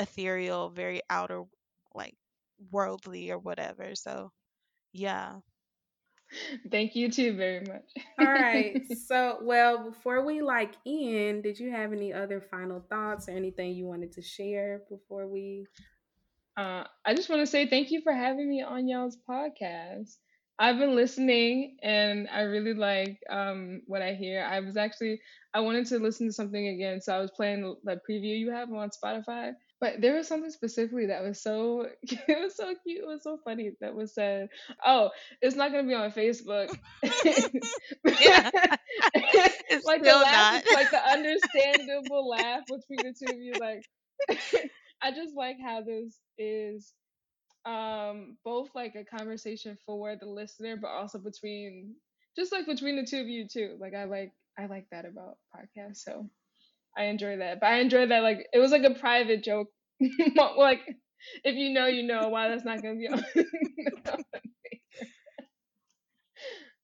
ethereal, 0.00 0.70
very 0.70 1.02
outer 1.10 1.44
like 1.94 2.16
worldly 2.72 3.30
or 3.32 3.38
whatever. 3.38 3.94
So, 3.96 4.32
yeah. 4.92 5.40
Thank 6.70 6.94
you 6.94 7.10
too 7.10 7.36
very 7.36 7.60
much. 7.60 7.90
All 8.18 8.26
right. 8.26 8.82
So, 9.06 9.38
well, 9.42 9.90
before 9.90 10.24
we 10.24 10.42
like 10.42 10.74
end, 10.86 11.42
did 11.42 11.58
you 11.58 11.70
have 11.70 11.92
any 11.92 12.12
other 12.12 12.40
final 12.40 12.84
thoughts 12.90 13.28
or 13.28 13.32
anything 13.32 13.72
you 13.72 13.86
wanted 13.86 14.12
to 14.12 14.22
share 14.22 14.82
before 14.90 15.26
we 15.26 15.66
uh, 16.58 16.82
I 17.04 17.14
just 17.14 17.30
want 17.30 17.40
to 17.40 17.46
say 17.46 17.68
thank 17.68 17.92
you 17.92 18.00
for 18.02 18.12
having 18.12 18.48
me 18.48 18.62
on 18.62 18.88
y'all's 18.88 19.16
podcast. 19.28 20.16
I've 20.58 20.78
been 20.78 20.96
listening 20.96 21.76
and 21.84 22.28
I 22.32 22.40
really 22.40 22.74
like 22.74 23.20
um, 23.30 23.82
what 23.86 24.02
I 24.02 24.14
hear. 24.14 24.42
I 24.42 24.58
was 24.58 24.76
actually 24.76 25.20
I 25.54 25.60
wanted 25.60 25.86
to 25.86 26.00
listen 26.00 26.26
to 26.26 26.32
something 26.32 26.68
again, 26.68 27.00
so 27.00 27.14
I 27.14 27.20
was 27.20 27.30
playing 27.30 27.76
the 27.84 28.00
preview 28.10 28.36
you 28.36 28.50
have 28.50 28.72
on 28.72 28.90
Spotify. 28.90 29.52
But 29.80 30.00
there 30.00 30.14
was 30.16 30.26
something 30.26 30.50
specifically 30.50 31.06
that 31.06 31.22
was 31.22 31.40
so 31.42 31.88
it 32.02 32.40
was 32.40 32.56
so 32.56 32.74
cute, 32.84 33.02
it 33.04 33.06
was 33.06 33.22
so 33.22 33.38
funny 33.44 33.72
that 33.80 33.94
was 33.94 34.14
said. 34.14 34.48
Oh, 34.84 35.10
it's 35.40 35.56
not 35.56 35.72
gonna 35.72 35.86
be 35.88 35.94
on 35.94 36.12
Facebook. 36.12 36.76
like 39.84 40.02
still 40.02 40.02
the 40.02 40.16
laugh, 40.20 40.62
not. 40.64 40.64
like 40.72 40.90
the 40.90 41.00
understandable 41.10 42.28
laugh 42.28 42.62
between 42.68 43.02
the 43.02 43.14
two 43.18 43.32
of 43.34 43.40
you. 43.40 43.58
Like 43.58 43.84
I 45.02 45.10
just 45.12 45.34
like 45.36 45.56
how 45.62 45.82
this 45.82 46.18
is 46.38 46.92
um 47.66 48.36
both 48.44 48.70
like 48.74 48.94
a 48.96 49.04
conversation 49.04 49.76
for 49.86 50.16
the 50.16 50.26
listener 50.26 50.76
but 50.76 50.88
also 50.88 51.18
between 51.18 51.94
just 52.36 52.52
like 52.52 52.66
between 52.66 52.96
the 52.96 53.04
two 53.06 53.20
of 53.20 53.28
you 53.28 53.46
too 53.46 53.76
like 53.80 53.94
i 53.94 54.04
like 54.04 54.32
i 54.58 54.66
like 54.66 54.86
that 54.90 55.04
about 55.04 55.36
podcasts 55.54 55.98
so 55.98 56.28
i 56.98 57.04
enjoy 57.04 57.36
that 57.36 57.60
but 57.60 57.66
i 57.66 57.78
enjoy 57.78 58.06
that 58.06 58.22
like 58.22 58.46
it 58.52 58.58
was 58.58 58.70
like 58.72 58.84
a 58.84 58.94
private 58.94 59.42
joke 59.42 59.68
like 60.56 60.80
if 61.44 61.54
you 61.54 61.72
know 61.72 61.86
you 61.86 62.02
know 62.02 62.28
why 62.28 62.48
that's 62.48 62.64
not 62.64 62.82
gonna 62.82 62.96
be 62.96 63.08
on 63.08 63.18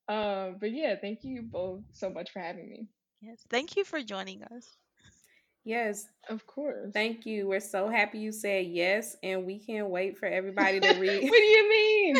um 0.08 0.56
but 0.60 0.72
yeah 0.72 0.94
thank 1.00 1.20
you 1.22 1.42
both 1.42 1.80
so 1.92 2.08
much 2.10 2.30
for 2.30 2.40
having 2.40 2.68
me 2.68 2.88
yes 3.20 3.42
thank 3.50 3.76
you 3.76 3.84
for 3.84 4.02
joining 4.02 4.42
us 4.44 4.76
Yes, 5.66 6.06
of 6.28 6.46
course. 6.46 6.92
Thank 6.92 7.24
you. 7.24 7.48
We're 7.48 7.58
so 7.58 7.88
happy 7.88 8.18
you 8.18 8.32
said 8.32 8.66
yes, 8.66 9.16
and 9.22 9.46
we 9.46 9.58
can't 9.58 9.88
wait 9.88 10.18
for 10.18 10.26
everybody 10.26 10.78
to 10.78 10.92
read. 10.98 11.22
what 11.22 11.36
do 11.38 11.42
you 11.42 11.70
mean? 11.70 12.16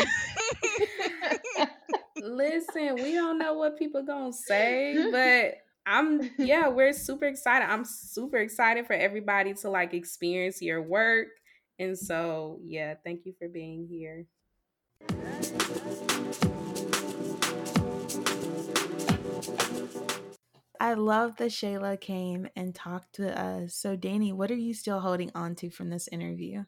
Listen, 2.22 2.94
we 3.02 3.12
don't 3.12 3.38
know 3.38 3.52
what 3.52 3.78
people 3.78 4.02
gonna 4.02 4.32
say, 4.32 4.96
but 5.12 5.56
I'm 5.86 6.30
yeah, 6.38 6.68
we're 6.68 6.92
super 6.92 7.26
excited. 7.26 7.68
I'm 7.68 7.84
super 7.84 8.38
excited 8.38 8.86
for 8.86 8.94
everybody 8.94 9.54
to 9.54 9.70
like 9.70 9.94
experience 9.94 10.62
your 10.62 10.82
work. 10.82 11.28
And 11.78 11.98
so, 11.98 12.60
yeah, 12.64 12.94
thank 13.04 13.26
you 13.26 13.34
for 13.38 13.48
being 13.48 13.86
here. 13.88 14.26
I 20.80 20.94
love 20.94 21.36
that 21.36 21.50
Shayla 21.50 22.00
came 22.00 22.46
and 22.54 22.74
talked 22.74 23.14
to 23.14 23.38
us. 23.38 23.74
So, 23.74 23.96
Danny, 23.96 24.32
what 24.32 24.50
are 24.50 24.56
you 24.56 24.74
still 24.74 25.00
holding 25.00 25.32
on 25.34 25.54
to 25.56 25.70
from 25.70 25.90
this 25.90 26.08
interview? 26.08 26.64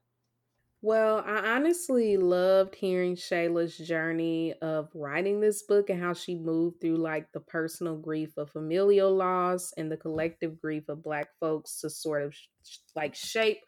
Well, 0.87 1.25
I 1.27 1.39
honestly 1.57 2.17
loved 2.17 2.77
hearing 2.77 3.17
Shayla's 3.17 3.77
journey 3.77 4.55
of 4.63 4.89
writing 4.95 5.41
this 5.41 5.65
book 5.65 5.91
and 5.91 6.01
how 6.01 6.13
she 6.13 6.37
moved 6.37 6.81
through 6.81 6.99
like 6.99 7.33
the 7.33 7.41
personal 7.41 7.97
grief 7.97 8.37
of 8.37 8.51
familial 8.51 9.13
loss 9.13 9.73
and 9.77 9.91
the 9.91 9.97
collective 9.97 10.61
grief 10.61 10.89
of 10.89 11.03
Black 11.03 11.31
folks 11.41 11.81
to 11.81 11.91
sort 11.91 12.23
of 12.23 12.37
sh- 12.37 12.77
like 12.95 13.17
shape 13.17 13.59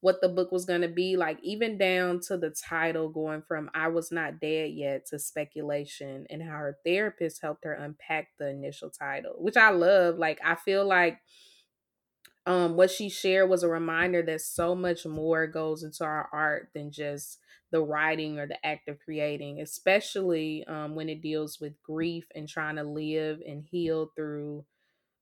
what 0.00 0.20
the 0.20 0.28
book 0.28 0.52
was 0.52 0.64
going 0.64 0.82
to 0.82 0.88
be 0.88 1.16
like 1.16 1.40
even 1.42 1.76
down 1.76 2.20
to 2.20 2.36
the 2.38 2.48
title 2.48 3.10
going 3.10 3.42
from 3.42 3.68
i 3.74 3.86
was 3.86 4.10
not 4.10 4.40
dead 4.40 4.70
yet 4.70 5.04
to 5.04 5.18
speculation 5.18 6.26
and 6.30 6.42
how 6.42 6.56
her 6.56 6.78
therapist 6.86 7.42
helped 7.42 7.64
her 7.64 7.74
unpack 7.74 8.28
the 8.38 8.48
initial 8.48 8.88
title 8.88 9.34
which 9.36 9.58
i 9.58 9.68
love 9.68 10.16
like 10.16 10.40
i 10.42 10.54
feel 10.54 10.86
like 10.86 11.18
um, 12.50 12.74
what 12.74 12.90
she 12.90 13.08
shared 13.08 13.48
was 13.48 13.62
a 13.62 13.68
reminder 13.68 14.22
that 14.22 14.40
so 14.40 14.74
much 14.74 15.06
more 15.06 15.46
goes 15.46 15.84
into 15.84 16.02
our 16.02 16.28
art 16.32 16.70
than 16.74 16.90
just 16.90 17.38
the 17.70 17.80
writing 17.80 18.40
or 18.40 18.48
the 18.48 18.66
act 18.66 18.88
of 18.88 18.98
creating, 18.98 19.60
especially 19.60 20.64
um, 20.64 20.96
when 20.96 21.08
it 21.08 21.22
deals 21.22 21.60
with 21.60 21.80
grief 21.80 22.26
and 22.34 22.48
trying 22.48 22.74
to 22.74 22.82
live 22.82 23.40
and 23.46 23.62
heal 23.70 24.10
through 24.16 24.64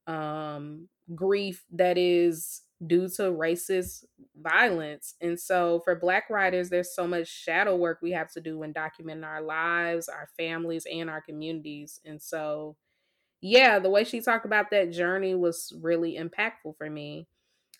um, 0.07 0.89
grief 1.14 1.66
that 1.70 1.99
is 1.99 2.62
due 2.87 3.09
to 3.11 3.24
racist 3.24 4.07
violence. 4.35 5.14
And 5.20 5.39
so 5.39 5.83
for 5.85 5.95
Black 5.95 6.31
writers, 6.31 6.70
there's 6.70 6.95
so 6.95 7.07
much 7.07 7.29
shadow 7.29 7.76
work 7.76 7.99
we 8.01 8.12
have 8.12 8.33
to 8.33 8.41
do 8.41 8.57
when 8.59 8.72
documenting 8.72 9.26
our 9.26 9.43
lives, 9.43 10.09
our 10.09 10.31
families, 10.39 10.87
and 10.91 11.11
our 11.11 11.20
communities. 11.20 12.01
And 12.07 12.22
so, 12.22 12.76
yeah, 13.41 13.78
the 13.78 13.91
way 13.91 14.05
she 14.05 14.20
talked 14.20 14.47
about 14.47 14.70
that 14.70 14.93
journey 14.93 15.34
was 15.34 15.72
really 15.80 16.18
impactful 16.18 16.76
for 16.76 16.91
me. 16.91 17.28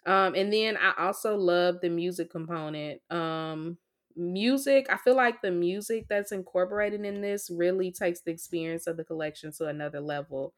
Um, 0.07 0.35
and 0.35 0.53
then 0.53 0.77
I 0.77 1.07
also 1.07 1.37
love 1.37 1.81
the 1.83 1.91
music 1.91 2.31
component. 2.31 3.01
Um, 3.11 3.79
music, 4.17 4.87
I 4.91 4.97
feel 4.97 5.17
like 5.17 5.43
the 5.43 5.51
music 5.51 6.07
that's 6.09 6.33
incorporated 6.33 7.05
in 7.05 7.21
this 7.21 7.51
really 7.51 7.91
takes 7.91 8.21
the 8.21 8.31
experience 8.31 8.87
of 8.87 8.97
the 8.97 9.05
collection 9.05 9.53
to 9.59 9.67
another 9.67 10.01
level. 10.01 10.55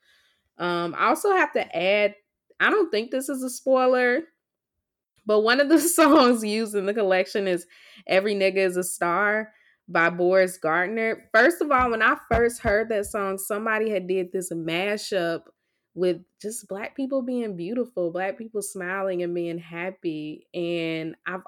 Um, 0.59 0.95
I 0.97 1.09
also 1.09 1.33
have 1.33 1.53
to 1.55 1.77
add, 1.77 2.15
I 2.61 2.71
don't 2.71 2.91
think 2.91 3.11
this 3.11 3.29
is 3.29 3.43
a 3.43 3.51
spoiler, 3.51 4.23
but 5.27 5.41
one 5.41 5.61
of 5.61 5.69
the 5.69 5.81
songs 5.81 6.45
used 6.45 6.75
in 6.75 6.87
the 6.87 6.95
collection 6.95 7.49
is 7.49 7.67
Every 8.07 8.35
Nigga 8.35 8.59
is 8.59 8.77
a 8.77 8.85
Star 8.85 9.53
by 9.91 10.09
Boris 10.09 10.57
Gardiner. 10.57 11.29
First 11.35 11.61
of 11.61 11.71
all, 11.71 11.91
when 11.91 12.03
I 12.03 12.17
first 12.31 12.61
heard 12.61 12.89
that 12.91 13.07
song, 13.07 13.39
somebody 13.39 13.91
had 13.91 14.07
did 14.07 14.31
this 14.33 14.53
mashup 14.53 15.43
with 15.95 16.19
just 16.41 16.69
black 16.69 16.95
people 16.95 17.23
being 17.23 17.57
beautiful, 17.57 18.13
black 18.13 18.39
people 18.39 18.63
smiling 18.63 19.23
and 19.23 19.35
being 19.35 19.59
happy. 19.59 20.47
And 20.55 21.17
I've 21.27 21.43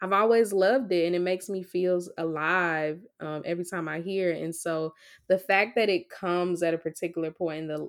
I've 0.00 0.12
always 0.12 0.52
loved 0.52 0.90
it 0.90 1.06
and 1.06 1.14
it 1.14 1.20
makes 1.20 1.48
me 1.48 1.62
feel 1.62 2.00
alive 2.18 3.00
um, 3.20 3.42
every 3.44 3.64
time 3.64 3.88
I 3.88 4.00
hear 4.00 4.32
it. 4.32 4.42
And 4.42 4.54
so 4.54 4.94
the 5.28 5.38
fact 5.38 5.76
that 5.76 5.88
it 5.88 6.10
comes 6.10 6.62
at 6.64 6.74
a 6.74 6.78
particular 6.78 7.30
point 7.30 7.60
in 7.60 7.68
the 7.68 7.88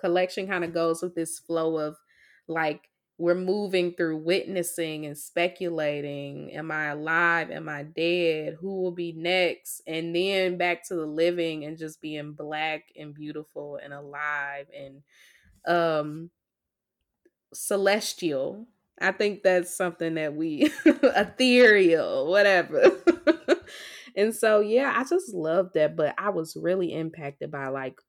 collection 0.00 0.46
kind 0.46 0.62
of 0.62 0.72
goes 0.72 1.02
with 1.02 1.16
this 1.16 1.40
flow 1.40 1.78
of 1.78 1.96
like 2.46 2.90
we're 3.18 3.34
moving 3.34 3.92
through 3.94 4.18
witnessing 4.18 5.06
and 5.06 5.16
speculating 5.16 6.52
am 6.52 6.70
i 6.70 6.86
alive 6.86 7.50
am 7.50 7.68
i 7.68 7.82
dead 7.82 8.56
who 8.60 8.82
will 8.82 8.90
be 8.92 9.12
next 9.12 9.80
and 9.86 10.14
then 10.14 10.58
back 10.58 10.86
to 10.86 10.94
the 10.94 11.06
living 11.06 11.64
and 11.64 11.78
just 11.78 12.00
being 12.00 12.32
black 12.32 12.84
and 12.98 13.14
beautiful 13.14 13.78
and 13.82 13.92
alive 13.92 14.66
and 14.76 15.02
um 15.66 16.30
celestial 17.54 18.66
I 19.00 19.12
think 19.12 19.42
that's 19.42 19.76
something 19.76 20.14
that 20.14 20.34
we 20.34 20.70
ethereal, 20.86 22.30
whatever. 22.30 22.92
and 24.16 24.34
so 24.34 24.60
yeah, 24.60 24.92
I 24.96 25.04
just 25.04 25.34
love 25.34 25.70
that. 25.74 25.96
But 25.96 26.14
I 26.18 26.30
was 26.30 26.56
really 26.56 26.92
impacted 26.92 27.50
by 27.50 27.68
like 27.68 28.00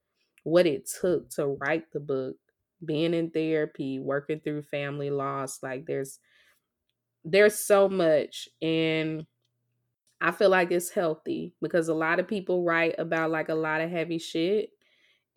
what 0.43 0.65
it 0.65 0.89
took 1.01 1.29
to 1.31 1.47
write 1.47 1.91
the 1.91 1.99
book, 1.99 2.37
being 2.83 3.13
in 3.13 3.31
therapy, 3.31 3.99
working 3.99 4.39
through 4.39 4.63
family 4.63 5.09
loss. 5.09 5.61
Like 5.63 5.85
there's 5.85 6.19
there's 7.23 7.59
so 7.59 7.89
much 7.89 8.47
and 8.61 9.25
I 10.19 10.31
feel 10.31 10.49
like 10.49 10.71
it's 10.71 10.89
healthy 10.89 11.55
because 11.61 11.89
a 11.89 11.93
lot 11.93 12.19
of 12.19 12.27
people 12.27 12.63
write 12.63 12.95
about 12.97 13.29
like 13.31 13.49
a 13.49 13.55
lot 13.55 13.81
of 13.81 13.91
heavy 13.91 14.17
shit 14.17 14.71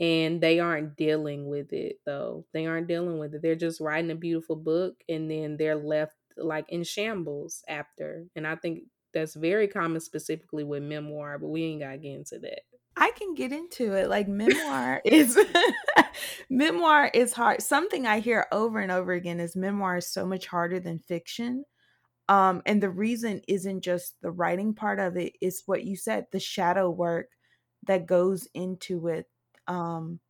and 0.00 0.40
they 0.40 0.60
aren't 0.60 0.96
dealing 0.96 1.48
with 1.48 1.72
it 1.72 1.98
though. 2.06 2.46
They 2.52 2.66
aren't 2.66 2.88
dealing 2.88 3.18
with 3.18 3.34
it. 3.34 3.42
They're 3.42 3.56
just 3.56 3.80
writing 3.80 4.10
a 4.10 4.14
beautiful 4.16 4.56
book 4.56 4.96
and 5.08 5.30
then 5.30 5.56
they're 5.58 5.76
left 5.76 6.16
like 6.36 6.66
in 6.70 6.84
shambles 6.84 7.62
after. 7.68 8.26
And 8.36 8.46
I 8.46 8.56
think 8.56 8.84
that's 9.12 9.34
very 9.34 9.68
common 9.68 10.00
specifically 10.00 10.64
with 10.64 10.82
memoir, 10.82 11.38
but 11.38 11.48
we 11.48 11.64
ain't 11.64 11.82
got 11.82 11.92
to 11.92 11.98
get 11.98 12.14
into 12.16 12.38
that. 12.40 12.62
I 13.00 13.10
can 13.12 13.34
get 13.34 13.52
into 13.52 13.94
it. 13.94 14.08
Like 14.08 14.28
memoir 14.28 15.00
is 15.04 15.38
memoir 16.50 17.10
is 17.12 17.32
hard. 17.32 17.62
Something 17.62 18.06
I 18.06 18.20
hear 18.20 18.46
over 18.52 18.78
and 18.78 18.92
over 18.92 19.12
again 19.12 19.40
is 19.40 19.56
memoir 19.56 19.96
is 19.96 20.06
so 20.06 20.26
much 20.26 20.46
harder 20.46 20.78
than 20.78 20.98
fiction. 20.98 21.64
Um, 22.28 22.62
and 22.66 22.80
the 22.80 22.90
reason 22.90 23.40
isn't 23.48 23.80
just 23.80 24.20
the 24.20 24.30
writing 24.30 24.74
part 24.74 25.00
of 25.00 25.16
it, 25.16 25.32
it's 25.40 25.64
what 25.66 25.84
you 25.84 25.96
said, 25.96 26.26
the 26.30 26.38
shadow 26.38 26.88
work 26.90 27.30
that 27.86 28.06
goes 28.06 28.46
into 28.54 29.08
it 29.08 29.26
um, 29.66 30.20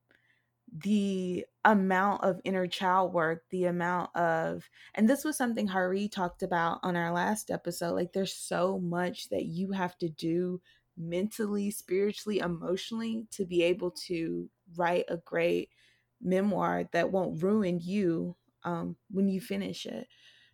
the 0.84 1.44
amount 1.64 2.22
of 2.22 2.40
inner 2.44 2.66
child 2.66 3.12
work, 3.12 3.42
the 3.50 3.64
amount 3.64 4.14
of, 4.14 4.68
and 4.94 5.08
this 5.08 5.24
was 5.24 5.36
something 5.36 5.66
Hari 5.66 6.08
talked 6.08 6.42
about 6.42 6.78
on 6.82 6.94
our 6.94 7.12
last 7.12 7.50
episode. 7.50 7.94
Like, 7.94 8.12
there's 8.12 8.34
so 8.34 8.78
much 8.78 9.28
that 9.30 9.46
you 9.46 9.72
have 9.72 9.98
to 9.98 10.08
do 10.08 10.60
mentally, 10.96 11.70
spiritually, 11.70 12.38
emotionally 12.38 13.26
to 13.32 13.44
be 13.46 13.62
able 13.62 13.90
to 13.90 14.50
write 14.76 15.04
a 15.08 15.16
great 15.18 15.70
memoir 16.20 16.84
that 16.92 17.10
won't 17.12 17.42
ruin 17.42 17.80
you 17.80 18.36
um, 18.64 18.96
when 19.10 19.28
you 19.28 19.40
finish 19.40 19.86
it. 19.86 20.06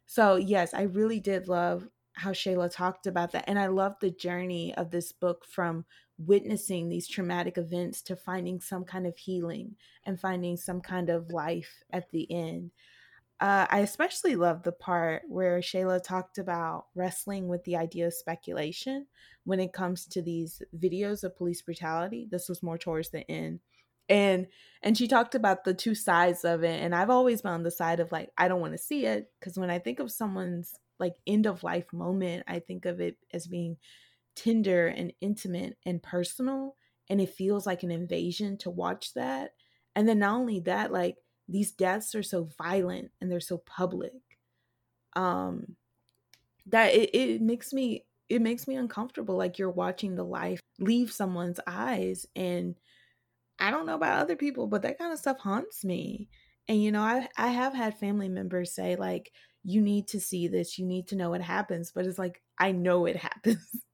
So, 0.06 0.36
yes, 0.36 0.72
I 0.72 0.82
really 0.82 1.20
did 1.20 1.48
love 1.48 1.88
how 2.14 2.30
Shayla 2.32 2.72
talked 2.72 3.06
about 3.06 3.32
that. 3.32 3.44
And 3.46 3.58
I 3.58 3.66
love 3.66 3.96
the 4.00 4.10
journey 4.10 4.74
of 4.74 4.90
this 4.90 5.12
book 5.12 5.44
from 5.44 5.84
witnessing 6.18 6.88
these 6.88 7.08
traumatic 7.08 7.58
events 7.58 8.00
to 8.02 8.16
finding 8.16 8.60
some 8.60 8.84
kind 8.84 9.06
of 9.06 9.18
healing 9.18 9.76
and 10.04 10.18
finding 10.18 10.56
some 10.56 10.80
kind 10.80 11.10
of 11.10 11.30
life 11.30 11.82
at 11.90 12.10
the 12.10 12.30
end. 12.32 12.70
Uh, 13.38 13.66
I 13.68 13.80
especially 13.80 14.34
love 14.34 14.62
the 14.62 14.72
part 14.72 15.22
where 15.28 15.58
Shayla 15.60 16.02
talked 16.02 16.38
about 16.38 16.86
wrestling 16.94 17.48
with 17.48 17.64
the 17.64 17.76
idea 17.76 18.06
of 18.06 18.14
speculation 18.14 19.06
when 19.44 19.60
it 19.60 19.74
comes 19.74 20.06
to 20.06 20.22
these 20.22 20.62
videos 20.74 21.22
of 21.22 21.36
police 21.36 21.60
brutality. 21.60 22.26
This 22.30 22.48
was 22.48 22.62
more 22.62 22.78
towards 22.78 23.10
the 23.10 23.30
end. 23.30 23.60
And 24.08 24.46
and 24.82 24.96
she 24.96 25.06
talked 25.08 25.34
about 25.34 25.64
the 25.64 25.74
two 25.74 25.94
sides 25.94 26.44
of 26.44 26.64
it. 26.64 26.82
And 26.82 26.94
I've 26.94 27.10
always 27.10 27.42
been 27.42 27.52
on 27.52 27.62
the 27.62 27.70
side 27.70 28.00
of 28.00 28.10
like, 28.10 28.30
I 28.38 28.48
don't 28.48 28.60
want 28.60 28.72
to 28.72 28.78
see 28.78 29.04
it. 29.04 29.30
Cause 29.42 29.58
when 29.58 29.70
I 29.70 29.80
think 29.80 29.98
of 29.98 30.10
someone's 30.10 30.74
like 30.98 31.16
end 31.26 31.44
of 31.46 31.62
life 31.62 31.92
moment, 31.92 32.44
I 32.48 32.60
think 32.60 32.86
of 32.86 33.00
it 33.00 33.18
as 33.34 33.46
being 33.46 33.76
tender 34.34 34.86
and 34.86 35.12
intimate 35.20 35.76
and 35.84 36.02
personal. 36.02 36.76
And 37.10 37.20
it 37.20 37.30
feels 37.30 37.66
like 37.66 37.82
an 37.82 37.90
invasion 37.90 38.56
to 38.58 38.70
watch 38.70 39.12
that. 39.14 39.50
And 39.94 40.08
then 40.08 40.20
not 40.20 40.36
only 40.36 40.60
that, 40.60 40.92
like 40.92 41.16
these 41.48 41.72
deaths 41.72 42.14
are 42.14 42.22
so 42.22 42.44
violent 42.58 43.12
and 43.20 43.30
they're 43.30 43.40
so 43.40 43.58
public. 43.58 44.12
Um 45.14 45.76
that 46.66 46.94
it, 46.94 47.14
it 47.14 47.42
makes 47.42 47.72
me 47.72 48.06
it 48.28 48.42
makes 48.42 48.66
me 48.68 48.76
uncomfortable. 48.76 49.36
Like 49.36 49.58
you're 49.58 49.70
watching 49.70 50.16
the 50.16 50.24
life 50.24 50.60
leave 50.80 51.12
someone's 51.12 51.60
eyes. 51.66 52.26
And 52.36 52.76
I 53.58 53.70
don't 53.70 53.86
know 53.86 53.94
about 53.94 54.20
other 54.20 54.36
people, 54.36 54.66
but 54.68 54.82
that 54.82 54.98
kind 54.98 55.12
of 55.12 55.18
stuff 55.18 55.38
haunts 55.40 55.84
me. 55.84 56.28
And 56.68 56.82
you 56.82 56.92
know, 56.92 57.02
I 57.02 57.28
I 57.36 57.48
have 57.48 57.74
had 57.74 57.98
family 57.98 58.28
members 58.28 58.74
say 58.74 58.96
like 58.96 59.32
you 59.64 59.80
need 59.82 60.08
to 60.08 60.20
see 60.20 60.48
this, 60.48 60.78
you 60.78 60.86
need 60.86 61.08
to 61.08 61.16
know 61.16 61.30
what 61.30 61.42
happens, 61.42 61.92
but 61.92 62.06
it's 62.06 62.18
like 62.18 62.42
I 62.58 62.72
know 62.72 63.06
it 63.06 63.16
happens. 63.28 63.84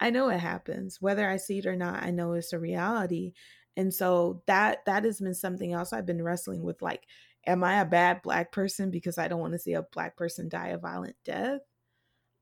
I 0.00 0.10
know 0.10 0.28
it 0.30 0.40
happens. 0.40 1.00
Whether 1.00 1.28
I 1.28 1.36
see 1.38 1.58
it 1.58 1.66
or 1.66 1.76
not, 1.76 2.02
I 2.02 2.10
know 2.10 2.32
it's 2.34 2.52
a 2.52 2.58
reality. 2.58 3.34
And 3.76 3.92
so 3.92 4.42
that 4.46 4.84
that 4.86 5.04
has 5.04 5.20
been 5.20 5.34
something 5.34 5.72
else 5.72 5.92
I've 5.92 6.06
been 6.06 6.22
wrestling 6.22 6.62
with 6.62 6.82
like 6.82 7.06
am 7.46 7.64
I 7.64 7.80
a 7.80 7.84
bad 7.84 8.22
black 8.22 8.52
person 8.52 8.90
because 8.90 9.18
I 9.18 9.28
don't 9.28 9.40
want 9.40 9.52
to 9.54 9.58
see 9.58 9.72
a 9.74 9.82
black 9.82 10.16
person 10.16 10.48
die 10.48 10.68
a 10.68 10.78
violent 10.78 11.16
death? 11.24 11.60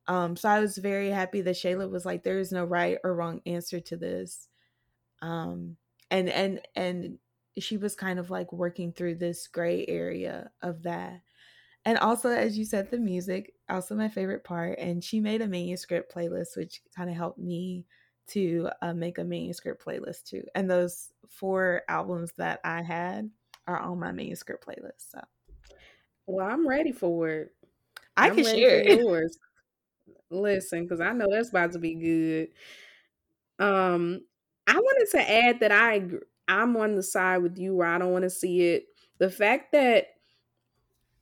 Um 0.07 0.37
so 0.37 0.49
I 0.49 0.61
was 0.61 0.79
very 0.79 1.11
happy 1.11 1.41
that 1.43 1.57
Shayla 1.57 1.91
was 1.91 2.05
like 2.05 2.23
there 2.23 2.39
is 2.39 2.53
no 2.53 2.65
right 2.65 2.99
or 3.05 3.15
wrong 3.15 3.41
answer 3.47 3.81
to 3.81 3.97
this. 3.97 4.49
Um 5.23 5.77
and 6.11 6.29
and 6.29 6.61
and 6.77 7.19
she 7.59 7.77
was 7.77 7.95
kind 7.95 8.19
of 8.19 8.31
like 8.31 8.53
working 8.53 8.93
through 8.93 9.17
this 9.17 9.47
gray 9.49 9.85
area 9.87 10.51
of 10.63 10.83
that 10.83 11.21
and 11.85 11.99
also 11.99 12.31
as 12.31 12.57
you 12.59 12.65
said 12.65 12.91
the 12.91 12.99
music 12.99 13.55
also 13.69 13.95
my 13.95 14.09
favorite 14.09 14.45
part 14.45 14.79
and 14.79 15.03
she 15.03 15.21
made 15.21 15.43
a 15.43 15.47
manuscript 15.47 16.15
playlist 16.15 16.57
which 16.57 16.81
kind 16.97 17.11
of 17.11 17.17
helped 17.17 17.39
me 17.39 17.85
to 18.31 18.69
uh, 18.83 18.93
make 18.95 19.19
a 19.19 19.25
manuscript 19.25 19.85
playlist 19.85 20.25
too 20.25 20.45
and 20.55 20.71
those 20.71 21.13
four 21.29 21.83
albums 21.89 22.33
that 22.37 22.61
i 22.65 22.83
had 22.83 23.31
are 23.67 23.79
on 23.79 23.99
my 23.99 24.13
manuscript 24.13 24.65
playlist 24.67 25.11
so. 25.11 25.21
Well 26.27 26.47
i'm 26.47 26.67
ready 26.67 26.93
for 26.93 27.29
it. 27.29 27.53
I 28.17 28.29
I'm 28.29 28.35
can 28.37 28.45
share 28.45 28.81
it. 28.81 29.01
yours. 29.01 29.39
Listen 30.31 30.85
because 30.85 31.01
i 31.01 31.13
know 31.13 31.27
that's 31.31 31.51
about 31.51 31.73
to 31.73 31.79
be 31.79 31.95
good. 31.95 32.49
Um 33.65 34.25
i 34.67 34.75
wanted 34.75 35.11
to 35.13 35.31
add 35.31 35.61
that 35.61 35.73
i 35.73 36.03
i'm 36.49 36.77
on 36.77 36.95
the 36.95 37.03
side 37.03 37.39
with 37.39 37.59
you 37.59 37.75
where 37.75 37.89
i 37.89 37.99
don't 37.99 38.13
want 38.13 38.25
to 38.25 38.31
see 38.31 38.63
it. 38.63 38.87
The 39.19 39.31
fact 39.31 39.73
that 39.73 40.07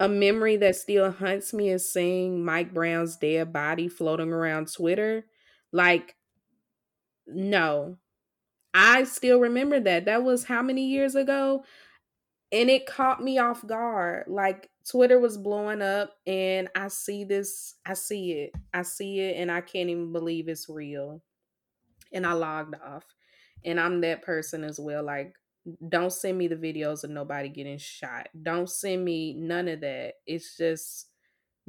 a 0.00 0.08
memory 0.08 0.56
that 0.56 0.76
still 0.76 1.10
haunts 1.10 1.52
me 1.52 1.70
is 1.70 1.90
seeing 1.92 2.44
Mike 2.44 2.72
Brown's 2.72 3.16
dead 3.16 3.52
body 3.52 3.88
floating 3.88 4.32
around 4.32 4.72
Twitter. 4.72 5.26
Like, 5.72 6.14
no. 7.28 7.96
I 8.74 9.04
still 9.04 9.40
remember 9.40 9.80
that. 9.80 10.04
That 10.04 10.22
was 10.22 10.44
how 10.44 10.62
many 10.62 10.86
years 10.86 11.14
ago? 11.14 11.64
And 12.52 12.70
it 12.70 12.86
caught 12.86 13.22
me 13.22 13.38
off 13.38 13.66
guard. 13.66 14.24
Like, 14.28 14.70
Twitter 14.88 15.18
was 15.18 15.36
blowing 15.36 15.82
up 15.82 16.14
and 16.26 16.68
I 16.74 16.88
see 16.88 17.24
this, 17.24 17.74
I 17.84 17.94
see 17.94 18.32
it. 18.32 18.52
I 18.72 18.82
see 18.82 19.20
it 19.20 19.36
and 19.36 19.50
I 19.50 19.60
can't 19.60 19.90
even 19.90 20.12
believe 20.12 20.48
it's 20.48 20.68
real. 20.68 21.22
And 22.12 22.26
I 22.26 22.32
logged 22.32 22.76
off. 22.82 23.04
And 23.64 23.78
I'm 23.78 24.00
that 24.02 24.22
person 24.22 24.64
as 24.64 24.78
well. 24.78 25.02
Like, 25.02 25.34
don't 25.88 26.12
send 26.12 26.38
me 26.38 26.48
the 26.48 26.56
videos 26.56 27.04
of 27.04 27.10
nobody 27.10 27.48
getting 27.48 27.76
shot. 27.76 28.28
Don't 28.40 28.70
send 28.70 29.04
me 29.04 29.34
none 29.34 29.68
of 29.68 29.80
that. 29.80 30.14
It's 30.26 30.56
just 30.56 31.08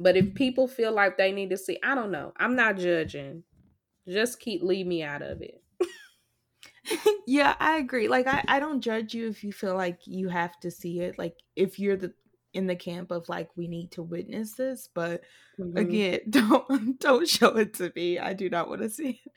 but 0.00 0.16
if 0.16 0.32
people 0.34 0.66
feel 0.66 0.92
like 0.92 1.18
they 1.18 1.30
need 1.30 1.50
to 1.50 1.58
see, 1.58 1.78
I 1.84 1.94
don't 1.94 2.10
know. 2.10 2.32
I'm 2.38 2.56
not 2.56 2.78
judging. 2.78 3.44
Just 4.10 4.40
keep 4.40 4.62
leave 4.62 4.86
me 4.86 5.02
out 5.02 5.22
of 5.22 5.42
it. 5.42 5.62
yeah, 7.26 7.54
I 7.60 7.78
agree. 7.78 8.08
Like 8.08 8.26
I, 8.26 8.44
I 8.48 8.60
don't 8.60 8.80
judge 8.80 9.14
you 9.14 9.28
if 9.28 9.44
you 9.44 9.52
feel 9.52 9.76
like 9.76 9.98
you 10.04 10.28
have 10.28 10.58
to 10.60 10.70
see 10.70 11.00
it. 11.00 11.18
Like 11.18 11.36
if 11.56 11.78
you're 11.78 11.96
the 11.96 12.12
in 12.52 12.66
the 12.66 12.74
camp 12.74 13.10
of 13.10 13.28
like 13.28 13.48
we 13.56 13.68
need 13.68 13.92
to 13.92 14.02
witness 14.02 14.52
this, 14.52 14.88
but 14.92 15.22
mm-hmm. 15.58 15.76
again, 15.76 16.20
don't 16.30 16.98
don't 16.98 17.28
show 17.28 17.56
it 17.56 17.74
to 17.74 17.92
me. 17.94 18.18
I 18.18 18.32
do 18.32 18.50
not 18.50 18.68
want 18.68 18.82
to 18.82 18.90
see 18.90 19.20
it. 19.24 19.32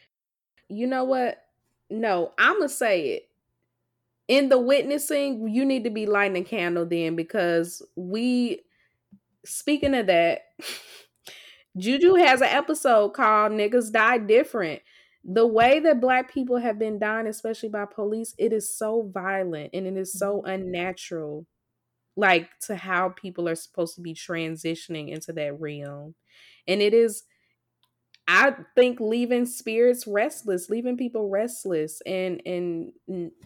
You 0.70 0.88
know 0.88 1.04
what? 1.04 1.44
No, 1.90 2.32
I'm 2.38 2.58
gonna 2.58 2.70
say 2.70 3.10
it. 3.10 3.30
In 4.28 4.50
the 4.50 4.58
witnessing, 4.58 5.50
you 5.50 5.66
need 5.66 5.84
to 5.84 5.90
be 5.90 6.06
lighting 6.06 6.38
a 6.38 6.44
candle 6.44 6.86
then 6.86 7.16
because 7.16 7.84
we 7.96 8.62
speaking 9.46 9.94
of 9.94 10.08
that, 10.08 10.44
Juju 11.78 12.16
has 12.16 12.42
an 12.42 12.50
episode 12.50 13.10
called 13.14 13.52
Niggas 13.54 13.92
Die 13.92 14.18
Different. 14.20 14.82
The 15.24 15.48
way 15.48 15.80
that 15.80 16.02
black 16.02 16.32
people 16.32 16.58
have 16.58 16.78
been 16.78 17.00
dying, 17.00 17.28
especially 17.28 17.70
by 17.70 17.86
police, 17.86 18.36
it 18.38 18.52
is 18.52 18.76
so 18.78 19.10
violent 19.14 19.72
and 19.74 19.88
it 19.88 19.98
is 19.98 20.12
so 20.14 20.38
mm-hmm. 20.38 20.50
unnatural. 20.50 21.46
Like 22.16 22.50
to 22.68 22.76
how 22.76 23.10
people 23.10 23.50
are 23.50 23.56
supposed 23.56 23.96
to 23.96 24.02
be 24.02 24.14
transitioning 24.14 25.10
into 25.10 25.34
that 25.34 25.60
realm. 25.60 26.14
And 26.68 26.82
it 26.82 26.94
is 26.94 27.24
I 28.26 28.56
think 28.76 29.02
leaving 29.02 29.46
spirits 29.46 30.08
restless, 30.08 30.70
leaving 30.70 30.96
people 30.96 31.30
restless 31.30 32.00
and 32.02 32.42
and 32.46 32.94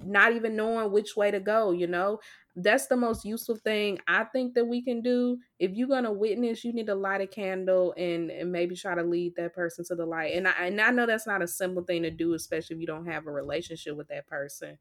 not 0.03 0.33
even 0.33 0.55
knowing 0.55 0.91
which 0.91 1.15
way 1.15 1.31
to 1.31 1.39
go, 1.39 1.71
you 1.71 1.87
know? 1.87 2.19
That's 2.55 2.87
the 2.87 2.97
most 2.97 3.25
useful 3.25 3.55
thing 3.55 3.99
I 4.07 4.23
think 4.25 4.53
that 4.55 4.65
we 4.65 4.83
can 4.83 5.01
do. 5.01 5.39
If 5.59 5.71
you're 5.73 5.87
going 5.87 6.03
to 6.05 6.11
witness, 6.11 6.63
you 6.63 6.73
need 6.73 6.87
to 6.87 6.95
light 6.95 7.21
a 7.21 7.27
candle 7.27 7.93
and, 7.97 8.31
and 8.31 8.51
maybe 8.51 8.75
try 8.75 8.95
to 8.95 9.03
lead 9.03 9.35
that 9.35 9.53
person 9.53 9.85
to 9.85 9.95
the 9.95 10.05
light. 10.05 10.33
And 10.35 10.47
I 10.47 10.51
and 10.67 10.79
I 10.81 10.91
know 10.91 11.05
that's 11.07 11.27
not 11.27 11.41
a 11.43 11.47
simple 11.47 11.83
thing 11.83 12.03
to 12.03 12.11
do 12.11 12.33
especially 12.33 12.75
if 12.75 12.79
you 12.79 12.87
don't 12.87 13.07
have 13.07 13.25
a 13.27 13.31
relationship 13.31 13.95
with 13.97 14.07
that 14.09 14.27
person. 14.27 14.77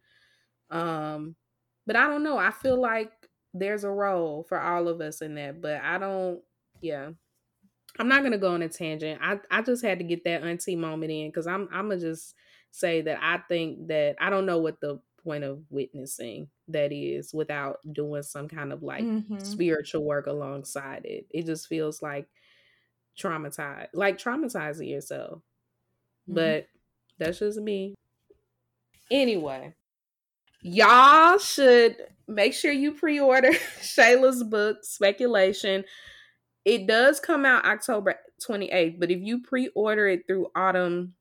Um 0.71 1.37
but 1.87 1.97
I 1.97 2.09
don't 2.09 2.25
know. 2.25 2.39
I 2.39 2.51
feel 2.51 2.81
like 2.81 3.31
there's 3.55 3.85
a 3.85 3.91
role 3.91 4.43
for 4.45 4.61
all 4.61 4.89
of 4.89 5.01
us 5.01 5.23
in 5.23 5.37
that, 5.37 5.61
but 5.61 5.81
I 5.83 5.99
don't 5.99 6.43
yeah, 6.81 7.13
I'm 7.99 8.09
not 8.09 8.23
gonna 8.23 8.39
go 8.39 8.53
on 8.53 8.63
a 8.63 8.69
tangent. 8.69 9.21
I 9.23 9.39
I 9.51 9.63
just 9.63 9.85
had 9.85 9.99
to 9.99 10.05
get 10.05 10.25
that 10.25 10.43
auntie 10.43 10.77
moment 10.77 11.13
in 11.13 11.29
because 11.29 11.47
I'm 11.47 11.69
I'm 11.73 11.89
gonna 11.89 12.01
just 12.01 12.35
say 12.71 13.01
that 13.03 13.19
I 13.23 13.39
think 13.49 13.89
that 13.89 14.17
I 14.21 14.31
don't 14.31 14.47
know 14.47 14.59
what 14.59 14.81
the 14.81 15.01
point 15.25 15.45
of 15.45 15.61
witnessing 15.71 16.49
that 16.69 16.93
is 16.93 17.35
without 17.35 17.79
doing 17.93 18.23
some 18.23 18.49
kind 18.49 18.73
of 18.73 18.83
like 18.83 19.03
mm-hmm. 19.03 19.39
spiritual 19.39 20.05
work 20.05 20.27
alongside 20.27 21.05
it. 21.05 21.27
It 21.31 21.47
just 21.47 21.67
feels 21.67 22.01
like 22.01 22.29
traumatized, 23.19 23.89
like 23.93 24.19
traumatizing 24.19 24.89
yourself. 24.89 25.41
Mm-hmm. 26.29 26.35
But 26.35 26.69
that's 27.19 27.41
just 27.41 27.59
me. 27.59 27.95
Anyway, 29.11 29.75
y'all 30.61 31.39
should 31.39 31.97
make 32.29 32.55
sure 32.55 32.73
you 32.73 32.93
pre-order 32.93 33.51
Shayla's 33.81 34.43
book, 34.45 34.79
Speculation. 34.85 35.85
It 36.67 36.89
does 36.89 37.21
come 37.21 37.47
out 37.47 37.65
October 37.65 38.17
28th, 38.47 38.99
but 38.99 39.13
if 39.13 39.21
you 39.21 39.41
pre-order 39.41 40.09
it 40.09 40.27
through 40.27 40.49
Autumn, 40.57 41.15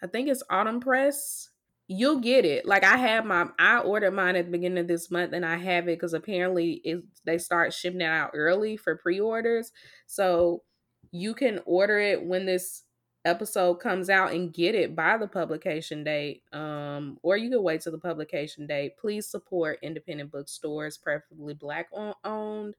I 0.00 0.06
think 0.06 0.28
it's 0.28 0.44
Autumn 0.48 0.78
Press, 0.78 1.50
you'll 1.88 2.20
get 2.20 2.44
it. 2.44 2.64
Like 2.64 2.84
I 2.84 2.96
have 2.96 3.26
my 3.26 3.48
I 3.58 3.80
ordered 3.80 4.12
mine 4.12 4.36
at 4.36 4.44
the 4.46 4.52
beginning 4.52 4.78
of 4.78 4.86
this 4.86 5.10
month 5.10 5.32
and 5.32 5.44
I 5.44 5.56
have 5.56 5.84
it 5.84 5.98
because 5.98 6.14
apparently 6.14 6.74
it, 6.84 7.02
they 7.24 7.36
start 7.36 7.72
shipping 7.72 8.00
it 8.00 8.04
out 8.04 8.30
early 8.32 8.76
for 8.76 8.96
pre-orders. 8.96 9.72
So 10.06 10.62
you 11.10 11.34
can 11.34 11.58
order 11.66 11.98
it 11.98 12.24
when 12.24 12.46
this 12.46 12.84
episode 13.24 13.74
comes 13.76 14.08
out 14.08 14.32
and 14.32 14.52
get 14.52 14.76
it 14.76 14.94
by 14.94 15.16
the 15.16 15.26
publication 15.26 16.04
date 16.04 16.42
um 16.52 17.18
or 17.22 17.38
you 17.38 17.48
can 17.48 17.62
wait 17.62 17.80
till 17.80 17.90
the 17.90 17.96
publication 17.96 18.66
date 18.66 18.98
please 18.98 19.26
support 19.26 19.78
independent 19.82 20.30
bookstores 20.30 20.98
preferably 20.98 21.54
black 21.54 21.88
owned 22.22 22.76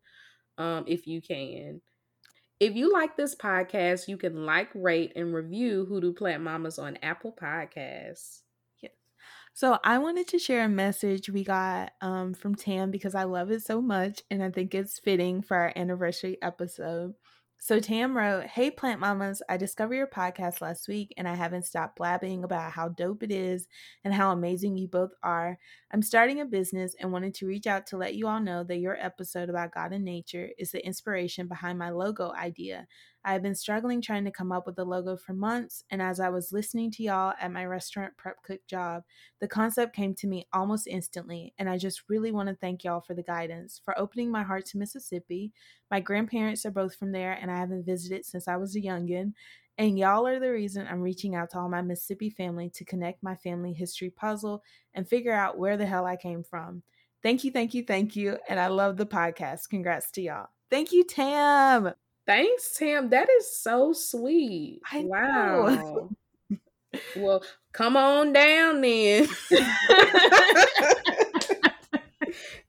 um, 0.58 0.86
if 0.88 1.08
you 1.08 1.22
can. 1.22 1.82
If 2.60 2.76
you 2.76 2.91
like 2.91 3.18
this 3.18 3.36
podcast, 3.36 4.08
you 4.08 4.18
can 4.18 4.45
like, 4.45 4.70
rate, 4.74 5.14
and 5.16 5.34
review 5.34 5.86
Hoodoo 5.86 6.14
Plant 6.14 6.41
Mamas 6.41 6.80
on 6.80 6.97
Apple 7.03 7.34
Podcasts. 7.34 8.41
Yes. 8.82 8.93
So 9.53 9.78
I 9.84 9.97
wanted 9.97 10.28
to 10.30 10.39
share 10.39 10.64
a 10.64 10.70
message 10.70 11.30
we 11.30 11.43
got 11.43 11.91
um, 12.01 12.34
from 12.34 12.56
Tam 12.56 12.91
because 12.91 13.14
I 13.14 13.24
love 13.24 13.51
it 13.51 13.64
so 13.64 13.82
much 13.82 14.22
and 14.32 14.41
I 14.41 14.51
think 14.51 14.74
it's 14.74 14.99
fitting 14.99 15.41
for 15.41 15.58
our 15.58 15.74
anniversary 15.76 16.38
episode. 16.41 17.16
So 17.58 17.80
Tam 17.80 18.16
wrote, 18.16 18.45
Hey 18.45 18.70
plant 18.70 18.99
mamas, 18.99 19.41
I 19.49 19.58
discovered 19.58 19.95
your 19.95 20.08
podcast 20.08 20.62
last 20.62 20.88
week 20.88 21.14
and 21.18 21.28
I 21.28 21.34
haven't 21.34 21.66
stopped 21.66 21.95
blabbing 21.97 22.43
about 22.43 22.72
how 22.74 22.89
dope 22.89 23.24
it 23.24 23.32
is 23.32 23.68
and 24.03 24.14
how 24.14 24.32
amazing 24.32 24.78
you 24.78 24.88
both 24.88 25.12
are. 25.24 25.58
I'm 25.91 26.03
starting 26.03 26.41
a 26.41 26.45
business 26.45 26.95
and 26.99 27.12
wanted 27.12 27.34
to 27.36 27.47
reach 27.47 27.66
out 27.66 27.88
to 27.88 27.97
let 27.97 28.16
you 28.16 28.28
all 28.28 28.39
know 28.39 28.64
that 28.66 28.78
your 28.80 28.97
episode 29.03 29.49
about 29.49 29.74
God 29.74 29.93
and 29.93 30.06
nature 30.06 30.49
is 30.60 30.72
the 30.72 30.86
inspiration 30.86 31.47
behind 31.47 31.80
my 31.80 31.89
logo 31.89 32.32
idea. 32.34 32.88
I 33.26 33.34
have 33.34 33.41
been 33.41 33.55
struggling 33.55 34.01
trying 34.01 34.23
to 34.26 34.32
come 34.32 34.51
up 34.51 34.67
with 34.67 34.78
a 34.78 34.84
logo 34.84 35.17
for 35.17 35.34
months, 35.34 35.84
and 35.89 35.99
as 35.99 36.19
I 36.19 36.30
was 36.30 36.53
listening 36.53 36.91
to 36.91 37.03
y'all 37.03 37.34
at 37.41 37.51
my 37.51 37.65
restaurant 37.65 38.15
prep 38.17 38.43
cook 38.43 38.59
job, 38.67 39.01
the 39.41 39.47
concept 39.47 39.95
came 39.95 40.13
to 40.15 40.28
me 40.28 40.47
almost 40.53 40.86
instantly, 40.86 41.53
and 41.57 41.67
I 41.67 41.80
just 41.80 42.03
really 42.07 42.32
want 42.32 42.49
to 42.49 42.55
thank 42.55 42.84
y'all 42.84 43.01
for 43.01 43.15
the 43.15 43.23
guidance, 43.23 43.82
for 43.84 43.97
opening 43.97 44.30
my 44.30 44.43
heart 44.43 44.67
to 44.67 44.78
Mississippi. 44.78 45.51
My 45.89 45.99
grandparents 45.99 46.65
are 46.67 46.71
both 46.71 46.95
from 46.95 47.11
there, 47.11 47.34
and 47.34 47.49
I 47.49 47.57
haven't 47.57 47.86
visited 47.86 48.26
since 48.26 48.47
I 48.47 48.57
was 48.57 48.76
a 48.76 48.82
youngin'. 48.82 49.34
And 49.78 49.99
y'all 49.99 50.28
are 50.28 50.39
the 50.39 50.51
reason 50.51 50.88
I'm 50.88 51.01
reaching 51.01 51.36
out 51.36 51.49
to 51.51 51.59
all 51.59 51.67
my 51.67 51.82
Mississippi 51.82 52.30
family 52.30 52.69
to 52.76 52.86
connect 52.86 53.23
my 53.23 53.36
family 53.36 53.73
history 53.73 54.09
puzzle 54.09 54.63
and 54.93 55.09
figure 55.09 55.34
out 55.34 55.57
where 55.57 55.78
the 55.78 55.86
hell 55.86 56.05
I 56.05 56.15
came 56.15 56.43
from. 56.43 56.84
Thank 57.23 57.43
you, 57.43 57.51
thank 57.51 57.73
you, 57.73 57.84
thank 57.84 58.15
you. 58.15 58.38
And 58.47 58.59
I 58.59 58.67
love 58.67 58.97
the 58.97 59.05
podcast. 59.07 59.69
Congrats 59.69 60.11
to 60.11 60.21
y'all. 60.21 60.47
Thank 60.69 60.91
you, 60.91 61.03
Tam. 61.03 61.95
Thanks, 62.26 62.73
Tam. 62.73 63.09
That 63.09 63.30
is 63.30 63.55
so 63.55 63.93
sweet. 63.93 64.82
I 64.91 65.03
wow. 65.03 66.09
well, 67.15 67.43
come 67.71 67.95
on 67.95 68.34
down 68.34 68.82
then. 68.82 69.28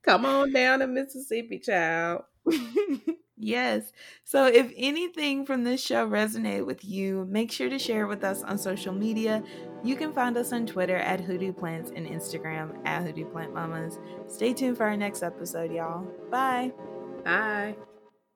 come 0.02 0.26
on 0.26 0.52
down 0.52 0.80
to 0.80 0.86
Mississippi, 0.86 1.58
child. 1.58 2.24
yes. 3.38 3.92
So 4.24 4.46
if 4.46 4.72
anything 4.76 5.46
from 5.46 5.64
this 5.64 5.82
show 5.82 6.06
resonated 6.08 6.66
with 6.66 6.84
you, 6.84 7.26
make 7.30 7.50
sure 7.50 7.70
to 7.70 7.78
share 7.78 8.04
it 8.04 8.08
with 8.08 8.24
us 8.24 8.42
on 8.42 8.58
social 8.58 8.92
media. 8.92 9.42
You 9.82 9.96
can 9.96 10.12
find 10.12 10.36
us 10.36 10.52
on 10.52 10.66
Twitter 10.66 10.96
at 10.96 11.20
Hoodoo 11.20 11.52
Plants 11.52 11.92
and 11.94 12.06
Instagram 12.06 12.76
at 12.86 13.04
Hoodoo 13.04 13.24
Plant 13.26 13.54
Mamas. 13.54 13.98
Stay 14.28 14.52
tuned 14.52 14.76
for 14.76 14.84
our 14.84 14.96
next 14.96 15.22
episode, 15.22 15.72
y'all. 15.72 16.06
Bye. 16.30 16.72
Bye. 17.24 17.76